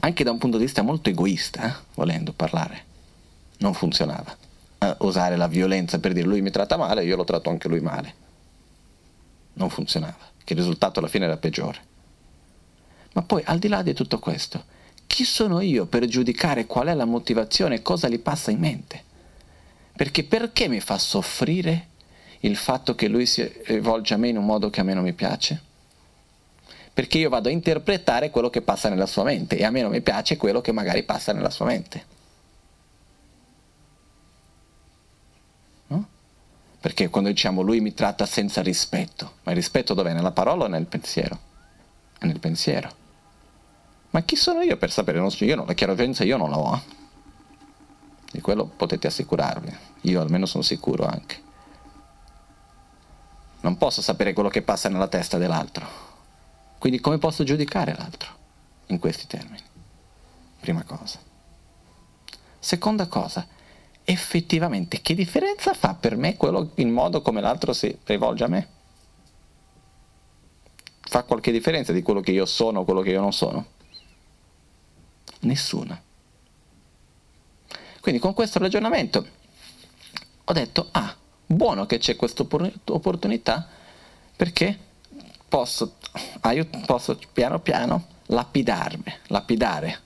Anche 0.01 0.25
da 0.25 0.31
un 0.31 0.39
punto 0.39 0.57
di 0.57 0.65
vista 0.65 0.81
molto 0.81 1.11
egoista, 1.11 1.69
eh, 1.69 1.85
volendo 1.97 2.33
parlare, 2.33 2.85
non 3.59 3.75
funzionava. 3.75 4.35
Uh, 4.79 5.05
usare 5.05 5.37
la 5.37 5.49
violenza 5.49 6.01
per 6.01 6.15
dire 6.15 6.27
lui 6.27 6.41
mi 6.41 6.51
tratta 6.51 6.79
male, 6.79 7.05
io 7.05 7.17
lo 7.17 7.25
tratto 7.25 7.51
anche 7.51 7.69
lui 7.69 7.81
male. 7.81 8.15
Non 9.53 9.69
funzionava, 9.69 10.31
che 10.43 10.55
il 10.55 10.59
risultato 10.59 10.99
alla 10.99 11.09
fine 11.09 11.27
era 11.27 11.37
peggiore. 11.37 11.79
Ma 13.13 13.21
poi, 13.21 13.43
al 13.45 13.59
di 13.59 13.69
là 13.69 13.83
di 13.83 13.93
tutto 13.93 14.19
questo, 14.19 14.79
chi 15.11 15.25
sono 15.25 15.61
io 15.61 15.87
per 15.87 16.07
giudicare 16.07 16.67
qual 16.67 16.87
è 16.87 16.95
la 16.95 17.05
motivazione 17.05 17.75
e 17.75 17.83
cosa 17.83 18.07
gli 18.07 18.21
passa 18.21 18.53
in 18.53 18.61
mente? 18.61 19.03
Perché 19.93 20.23
perché 20.23 20.69
mi 20.69 20.79
fa 20.79 20.99
soffrire 20.99 21.89
il 22.41 22.55
fatto 22.55 22.95
che 22.95 23.09
lui 23.09 23.27
si 23.27 23.43
rivolge 23.65 24.15
a 24.15 24.17
me 24.17 24.29
in 24.29 24.37
un 24.37 24.45
modo 24.45 24.71
che 24.71 24.79
a 24.79 24.85
me 24.85 24.95
non 24.95 25.03
mi 25.03 25.13
piace? 25.13 25.61
Perché 26.95 27.19
io 27.19 27.29
vado 27.29 27.49
a 27.49 27.53
interpretare 27.53 28.31
quello 28.31 28.51
che 28.51 28.63
passa 28.63 28.89
nella 28.89 29.07
sua 29.07 29.25
mente 29.25 29.59
e 29.59 29.65
a 29.65 29.71
me 29.71 29.83
non 29.83 29.91
mi 29.91 30.01
piace 30.01 30.37
quello 30.37 30.61
che 30.61 30.71
magari 30.71 31.03
passa 31.03 31.33
nella 31.33 31.51
sua 31.51 31.67
mente. 31.67 32.05
No? 35.89 36.09
Perché 36.81 37.09
quando 37.09 37.31
diciamo 37.31 37.63
lui 37.63 37.81
mi 37.81 37.93
tratta 37.95 38.27
senza 38.27 38.63
rispetto, 38.63 39.39
ma 39.43 39.51
il 39.51 39.57
rispetto 39.57 39.93
dov'è? 39.93 40.13
Nella 40.13 40.31
parola 40.31 40.67
o 40.67 40.69
nel 40.69 40.87
pensiero? 40.87 41.37
È 42.17 42.27
nel 42.27 42.39
pensiero. 42.39 43.00
Ma 44.11 44.23
chi 44.23 44.37
sono 44.37 44.63
io 44.63 44.77
per 44.77 44.91
sapere? 44.91 45.19
Non 45.19 45.31
io 45.39 45.57
non, 45.57 45.67
la 45.67 45.73
chiaroveggenza 45.73 46.25
io 46.25 46.37
non 46.37 46.51
la 46.51 46.59
ho. 46.59 46.83
Di 48.33 48.41
quello 48.41 48.67
potete 48.67 49.07
assicurarvi. 49.07 49.77
Io 50.03 50.21
almeno 50.21 50.47
sono 50.47 50.63
sicuro 50.63 51.07
anche. 51.07 51.49
Non 53.61 53.77
posso 53.77 54.03
sapere 54.03 54.33
quello 54.33 54.49
che 54.49 54.63
passa 54.63 54.89
nella 54.89 55.09
testa 55.09 55.39
dell'altro. 55.39 56.09
Quindi 56.79 57.01
come 57.01 57.19
posso 57.19 57.45
giudicare 57.45 57.95
l'altro? 57.97 58.39
In 58.87 58.99
questi 58.99 59.27
termini. 59.27 59.63
Prima 60.59 60.83
cosa. 60.83 61.19
Seconda 62.59 63.07
cosa, 63.07 63.47
effettivamente 64.05 65.01
che 65.01 65.15
differenza 65.15 65.73
fa 65.73 65.95
per 65.95 66.17
me 66.17 66.37
quello, 66.37 66.73
il 66.75 66.89
modo 66.89 67.23
come 67.23 67.41
l'altro 67.41 67.73
si 67.73 67.97
rivolge 68.05 68.45
a 68.45 68.49
me? 68.49 68.69
Fa 71.01 71.23
qualche 71.23 71.53
differenza 71.53 71.93
di 71.93 72.03
quello 72.03 72.21
che 72.21 72.33
io 72.33 72.47
sono 72.47 72.81
o 72.81 72.85
quello 72.85 73.03
che 73.03 73.11
io 73.11 73.21
non 73.21 73.33
sono? 73.33 73.79
Nessuna. 75.41 76.01
Quindi 78.01 78.21
con 78.21 78.35
questo 78.35 78.59
ragionamento 78.59 79.27
ho 80.45 80.53
detto, 80.53 80.89
ah, 80.93 81.15
buono 81.47 81.87
che 81.87 81.99
c'è 81.99 82.17
questa 82.17 82.43
opportunità 82.43 83.69
perché 84.37 84.79
posso, 85.49 85.97
aiut- 86.41 86.85
posso 86.87 87.19
piano 87.33 87.61
piano 87.61 88.07
lapidarmi, 88.27 89.15
lapidare 89.27 90.01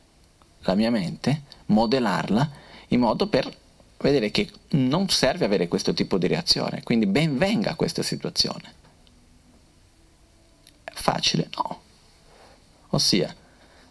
la 0.61 0.75
mia 0.75 0.91
mente, 0.91 1.43
modellarla 1.67 2.51
in 2.89 3.01
modo 3.01 3.29
per 3.29 3.55
vedere 3.99 4.31
che 4.31 4.51
non 4.71 5.09
serve 5.09 5.45
avere 5.45 5.69
questo 5.69 5.95
tipo 5.95 6.19
di 6.19 6.27
reazione, 6.27 6.83
quindi 6.83 7.07
ben 7.07 7.39
venga 7.39 7.75
questa 7.75 8.03
situazione. 8.03 8.83
Facile? 10.85 11.49
No. 11.57 11.83
Ossia, 12.89 13.35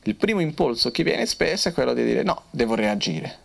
il 0.03 0.15
primo 0.15 0.39
impulso 0.41 0.91
che 0.91 1.03
viene 1.03 1.25
spesso 1.25 1.69
è 1.69 1.73
quello 1.73 1.93
di 1.93 2.03
dire 2.03 2.23
no, 2.23 2.43
devo 2.49 2.75
reagire. 2.75 3.41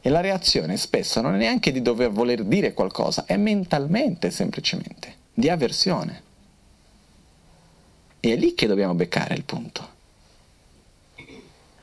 E 0.00 0.10
la 0.10 0.20
reazione 0.20 0.76
spesso 0.76 1.20
non 1.20 1.34
è 1.34 1.38
neanche 1.38 1.72
di 1.72 1.80
dover 1.80 2.10
voler 2.10 2.44
dire 2.44 2.74
qualcosa, 2.74 3.24
è 3.26 3.36
mentalmente 3.36 4.30
semplicemente, 4.30 5.14
di 5.32 5.48
avversione. 5.48 6.22
E 8.20 8.32
è 8.32 8.36
lì 8.36 8.54
che 8.54 8.66
dobbiamo 8.66 8.94
beccare 8.94 9.34
il 9.34 9.44
punto. 9.44 9.92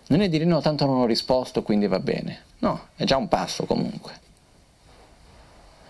Non 0.08 0.22
è 0.22 0.30
dire 0.30 0.45
no, 0.45 0.62
tanto 0.62 0.86
non 0.86 0.99
ho 0.99 1.06
risposto, 1.06 1.64
quindi 1.64 1.88
va 1.88 1.99
bene. 1.99 2.43
No, 2.60 2.88
è 2.95 3.06
già 3.06 3.18
un 3.18 3.28
passo 3.28 3.66
comunque. 3.66 4.20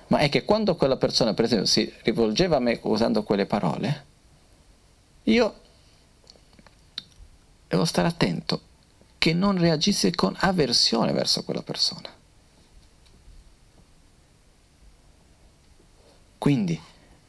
Ma 0.07 0.19
è 0.19 0.29
che 0.29 0.45
quando 0.45 0.75
quella 0.75 0.97
persona, 0.97 1.33
per 1.33 1.45
esempio, 1.45 1.67
si 1.67 1.91
rivolgeva 2.03 2.57
a 2.57 2.59
me 2.59 2.79
usando 2.83 3.23
quelle 3.23 3.45
parole, 3.45 4.05
io 5.23 5.60
devo 7.71 7.85
stare 7.85 8.09
attento 8.09 8.59
che 9.17 9.33
non 9.33 9.57
reagissi 9.57 10.11
con 10.11 10.35
avversione 10.39 11.13
verso 11.13 11.45
quella 11.45 11.61
persona. 11.61 12.09
Quindi 16.37 16.77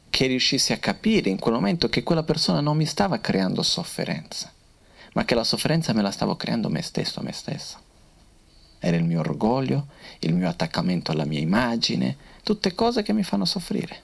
che 0.09 0.25
riuscissi 0.27 0.73
a 0.73 0.79
capire 0.79 1.29
in 1.29 1.39
quel 1.39 1.53
momento 1.53 1.87
che 1.87 2.03
quella 2.03 2.23
persona 2.23 2.59
non 2.59 2.75
mi 2.75 2.85
stava 2.85 3.21
creando 3.21 3.63
sofferenza, 3.63 4.51
ma 5.13 5.23
che 5.23 5.33
la 5.33 5.45
sofferenza 5.45 5.93
me 5.93 6.01
la 6.01 6.11
stavo 6.11 6.35
creando 6.35 6.69
me 6.69 6.81
stesso, 6.81 7.21
a 7.21 7.23
me 7.23 7.31
stessa. 7.31 7.79
Era 8.79 8.97
il 8.97 9.05
mio 9.05 9.21
orgoglio, 9.21 9.87
il 10.19 10.33
mio 10.33 10.49
attaccamento 10.49 11.11
alla 11.11 11.25
mia 11.25 11.39
immagine, 11.39 12.17
tutte 12.43 12.75
cose 12.75 13.01
che 13.01 13.13
mi 13.13 13.23
fanno 13.23 13.45
soffrire. 13.45 14.01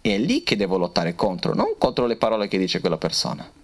E 0.00 0.14
è 0.14 0.18
lì 0.18 0.44
che 0.44 0.54
devo 0.54 0.76
lottare 0.76 1.16
contro, 1.16 1.54
non 1.54 1.74
contro 1.76 2.06
le 2.06 2.16
parole 2.16 2.46
che 2.46 2.58
dice 2.58 2.78
quella 2.78 2.98
persona. 2.98 3.60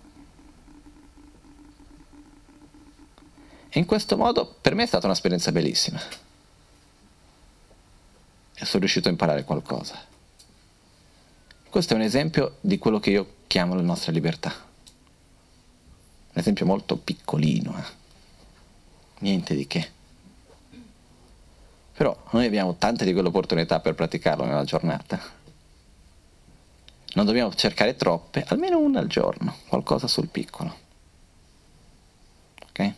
E 3.71 3.79
in 3.79 3.85
questo 3.85 4.17
modo 4.17 4.57
per 4.61 4.75
me 4.75 4.85
è 4.85 4.87
stata 4.87 5.07
un'esperienza 5.07 5.53
bellissima. 5.53 6.01
E 8.55 8.65
sono 8.65 8.81
riuscito 8.81 9.09
a 9.09 9.11
imparare 9.11 9.45
qualcosa. 9.45 10.07
Questo 11.69 11.93
è 11.93 11.97
un 11.97 12.03
esempio 12.03 12.57
di 12.61 12.79
quello 12.79 12.99
che 12.99 13.11
io 13.11 13.35
chiamo 13.47 13.75
la 13.75 13.83
nostra 13.83 14.11
libertà. 14.11 14.51
Un 14.51 16.35
esempio 16.41 16.67
molto 16.67 16.97
piccolino, 16.97 17.79
eh? 17.79 17.97
niente 19.21 19.55
di 19.55 19.67
che. 19.67 19.91
Però 21.93 22.17
noi 22.31 22.47
abbiamo 22.47 22.77
tante 22.77 23.05
di 23.05 23.13
quelle 23.13 23.29
opportunità 23.29 23.81
per 23.81 23.95
praticarlo 23.95 24.45
nella 24.45 24.65
giornata. 24.65 25.21
Non 27.15 27.27
dobbiamo 27.27 27.53
cercare 27.55 27.97
troppe, 27.97 28.45
almeno 28.49 28.79
una 28.79 29.01
al 29.01 29.09
giorno, 29.09 29.57
qualcosa 29.67 30.07
sul 30.07 30.29
piccolo. 30.29 30.77
Ok? 32.69 32.93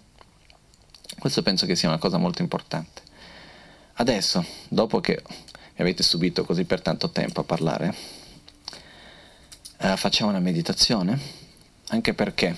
Questo 1.20 1.42
penso 1.42 1.66
che 1.66 1.76
sia 1.76 1.90
una 1.90 1.98
cosa 1.98 2.16
molto 2.16 2.40
importante. 2.40 3.02
Adesso, 3.96 4.42
dopo 4.68 5.00
che 5.00 5.22
mi 5.26 5.76
avete 5.76 6.02
subito 6.02 6.46
così 6.46 6.64
per 6.64 6.80
tanto 6.80 7.10
tempo 7.10 7.40
a 7.40 7.44
parlare, 7.44 7.94
eh, 9.76 9.98
facciamo 9.98 10.30
una 10.30 10.38
meditazione, 10.38 11.20
anche 11.88 12.14
perché 12.14 12.56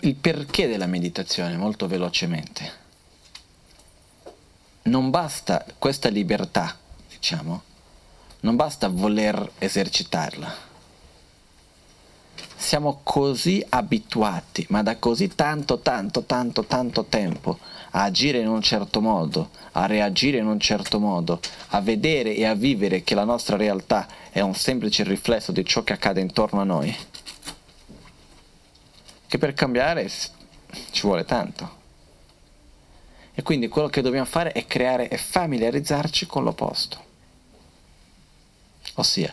il 0.00 0.14
perché 0.14 0.66
della 0.66 0.86
meditazione 0.86 1.54
molto 1.58 1.86
velocemente. 1.86 2.72
Non 4.84 5.10
basta 5.10 5.66
questa 5.78 6.08
libertà, 6.08 6.78
diciamo, 7.10 7.62
non 8.40 8.56
basta 8.56 8.88
voler 8.88 9.52
esercitarla 9.58 10.75
siamo 12.56 13.00
così 13.02 13.64
abituati, 13.68 14.66
ma 14.70 14.82
da 14.82 14.96
così 14.96 15.34
tanto, 15.34 15.80
tanto, 15.80 16.24
tanto, 16.24 16.64
tanto 16.64 17.04
tempo 17.04 17.58
a 17.90 18.04
agire 18.04 18.38
in 18.38 18.48
un 18.48 18.62
certo 18.62 19.00
modo, 19.00 19.50
a 19.72 19.86
reagire 19.86 20.38
in 20.38 20.46
un 20.46 20.58
certo 20.58 20.98
modo, 20.98 21.40
a 21.68 21.80
vedere 21.80 22.34
e 22.34 22.44
a 22.44 22.54
vivere 22.54 23.02
che 23.02 23.14
la 23.14 23.24
nostra 23.24 23.56
realtà 23.56 24.08
è 24.30 24.40
un 24.40 24.54
semplice 24.54 25.04
riflesso 25.04 25.52
di 25.52 25.64
ciò 25.64 25.82
che 25.82 25.92
accade 25.92 26.20
intorno 26.20 26.60
a 26.60 26.64
noi, 26.64 26.94
che 29.26 29.38
per 29.38 29.52
cambiare 29.52 30.10
ci 30.90 31.02
vuole 31.02 31.24
tanto. 31.24 31.74
E 33.34 33.42
quindi 33.42 33.68
quello 33.68 33.88
che 33.88 34.00
dobbiamo 34.00 34.24
fare 34.24 34.52
è 34.52 34.66
creare 34.66 35.08
e 35.08 35.18
familiarizzarci 35.18 36.26
con 36.26 36.42
l'opposto. 36.42 37.04
Ossia, 38.94 39.32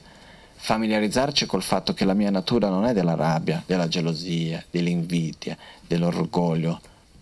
familiarizzarci 0.63 1.45
col 1.45 1.61
fatto 1.61 1.93
che 1.93 2.05
la 2.05 2.13
mia 2.13 2.29
natura 2.29 2.69
non 2.69 2.85
è 2.85 2.93
della 2.93 3.15
rabbia, 3.15 3.61
della 3.65 3.89
gelosia, 3.89 4.63
dell'invidia, 4.71 5.57
dell'orgoglio, 5.85 6.79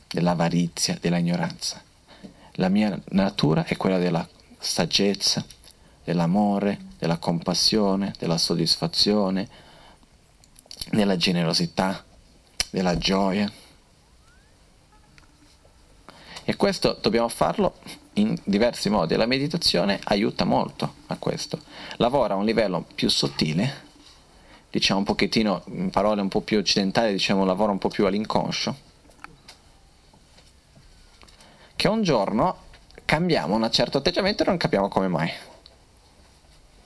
dell'avarizia, 0.07 0.95
della 1.01 1.17
ignoranza. 1.17 1.81
La 2.53 2.69
mia 2.69 2.95
natura 3.09 3.65
è 3.65 3.75
quella 3.77 3.97
della 3.97 4.27
saggezza, 4.59 5.43
dell'amore, 6.03 6.81
della 6.99 7.17
compassione, 7.17 8.13
della 8.19 8.37
soddisfazione, 8.37 9.49
della 10.91 11.17
generosità, 11.17 12.05
della 12.69 12.95
gioia. 12.99 13.51
E 16.43 16.55
questo 16.55 16.95
dobbiamo 17.01 17.27
farlo 17.27 17.73
in 18.13 18.35
diversi 18.43 18.89
modi. 18.89 19.15
La 19.15 19.25
meditazione 19.25 19.99
aiuta 20.05 20.45
molto 20.45 20.95
a 21.07 21.17
questo. 21.17 21.59
Lavora 21.97 22.33
a 22.33 22.37
un 22.37 22.45
livello 22.45 22.85
più 22.95 23.09
sottile, 23.09 23.89
diciamo 24.69 24.99
un 24.99 25.05
pochettino, 25.05 25.63
in 25.67 25.89
parole 25.89 26.21
un 26.21 26.29
po' 26.29 26.41
più 26.41 26.57
occidentali, 26.57 27.11
diciamo 27.11 27.45
lavora 27.45 27.71
un 27.71 27.77
po' 27.77 27.89
più 27.89 28.05
all'inconscio. 28.05 28.89
che 31.81 31.87
un 31.87 32.03
giorno 32.03 32.57
cambiamo 33.05 33.55
un 33.55 33.67
certo 33.71 33.97
atteggiamento 33.97 34.43
e 34.43 34.45
non 34.45 34.57
capiamo 34.57 34.87
come 34.87 35.07
mai. 35.07 35.31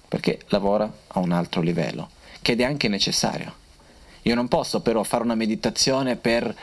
Perché 0.08 0.40
lavora 0.48 0.90
a 1.08 1.20
un 1.20 1.34
altro 1.34 1.60
livello, 1.60 2.12
che 2.42 2.56
è 2.56 2.64
anche 2.64 2.88
necessario. 2.88 3.54
Io 4.22 4.36
non 4.36 4.48
posso 4.48 4.80
però 4.80 5.04
fare 5.04 5.24
una 5.24 5.36
meditazione 5.36 6.16
per, 6.16 6.56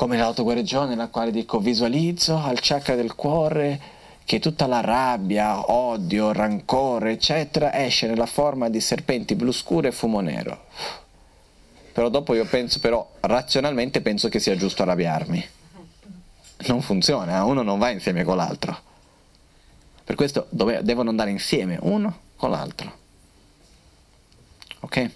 come 0.00 0.16
l'autoguarigione, 0.16 0.94
nella 0.94 1.08
quale 1.08 1.30
dico 1.30 1.58
visualizzo 1.58 2.38
al 2.38 2.58
chakra 2.58 2.94
del 2.94 3.14
cuore 3.14 3.78
che 4.24 4.38
tutta 4.38 4.66
la 4.66 4.80
rabbia, 4.80 5.70
odio, 5.70 6.32
rancore, 6.32 7.12
eccetera, 7.12 7.74
esce 7.74 8.06
nella 8.06 8.24
forma 8.24 8.70
di 8.70 8.80
serpenti 8.80 9.34
blu 9.34 9.52
scure 9.52 9.88
e 9.88 9.92
fumo 9.92 10.20
nero. 10.20 10.68
Però 11.92 12.08
dopo 12.08 12.32
io 12.32 12.46
penso, 12.46 12.80
però 12.80 13.06
razionalmente 13.20 14.00
penso 14.00 14.30
che 14.30 14.40
sia 14.40 14.56
giusto 14.56 14.84
arrabbiarmi. 14.84 15.46
Non 16.68 16.80
funziona, 16.80 17.44
uno 17.44 17.60
non 17.60 17.78
va 17.78 17.90
insieme 17.90 18.24
con 18.24 18.36
l'altro. 18.36 18.78
Per 20.02 20.14
questo 20.14 20.46
dove, 20.48 20.82
devono 20.82 21.10
andare 21.10 21.30
insieme, 21.30 21.76
uno 21.78 22.20
con 22.36 22.48
l'altro. 22.48 22.90
Ok? 24.80 25.10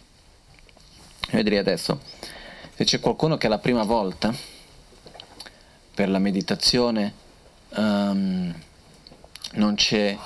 Io 1.31 1.43
direi 1.43 1.57
adesso, 1.57 2.01
se 2.75 2.85
c'è 2.85 3.01
qualcuno 3.01 3.39
che 3.39 3.47
è 3.47 3.49
la 3.49 3.59
prima 3.59 3.85
volta 3.85 4.53
per 5.95 6.09
la 6.09 6.19
meditazione 6.19 7.13
um, 7.77 8.53
non 9.53 9.75
c'è 9.77 10.19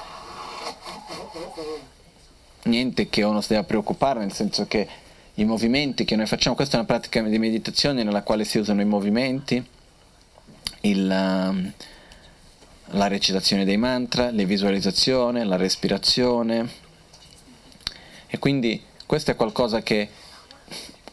niente 2.62 3.08
che 3.08 3.22
uno 3.22 3.40
si 3.40 3.48
debba 3.48 3.64
preoccupare, 3.64 4.20
nel 4.20 4.32
senso 4.32 4.66
che 4.66 4.88
i 5.34 5.44
movimenti 5.44 6.04
che 6.04 6.16
noi 6.16 6.26
facciamo, 6.26 6.56
questa 6.56 6.76
è 6.76 6.78
una 6.78 6.88
pratica 6.88 7.22
di 7.22 7.38
meditazione 7.38 8.02
nella 8.02 8.22
quale 8.22 8.44
si 8.44 8.58
usano 8.58 8.80
i 8.80 8.86
movimenti, 8.86 9.64
il, 10.80 11.10
um, 11.10 11.72
la 12.92 13.06
recitazione 13.06 13.64
dei 13.64 13.76
mantra, 13.76 14.30
le 14.30 14.44
visualizzazioni, 14.46 15.44
la 15.44 15.56
respirazione 15.56 16.86
e 18.26 18.38
quindi 18.38 18.82
questo 19.06 19.30
è 19.30 19.36
qualcosa 19.36 19.82
che 19.82 20.08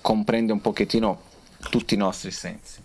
comprende 0.02 0.52
un 0.52 0.62
pochettino 0.62 1.22
tutti 1.70 1.94
i 1.94 1.98
nostri 1.98 2.32
sensi. 2.32 2.85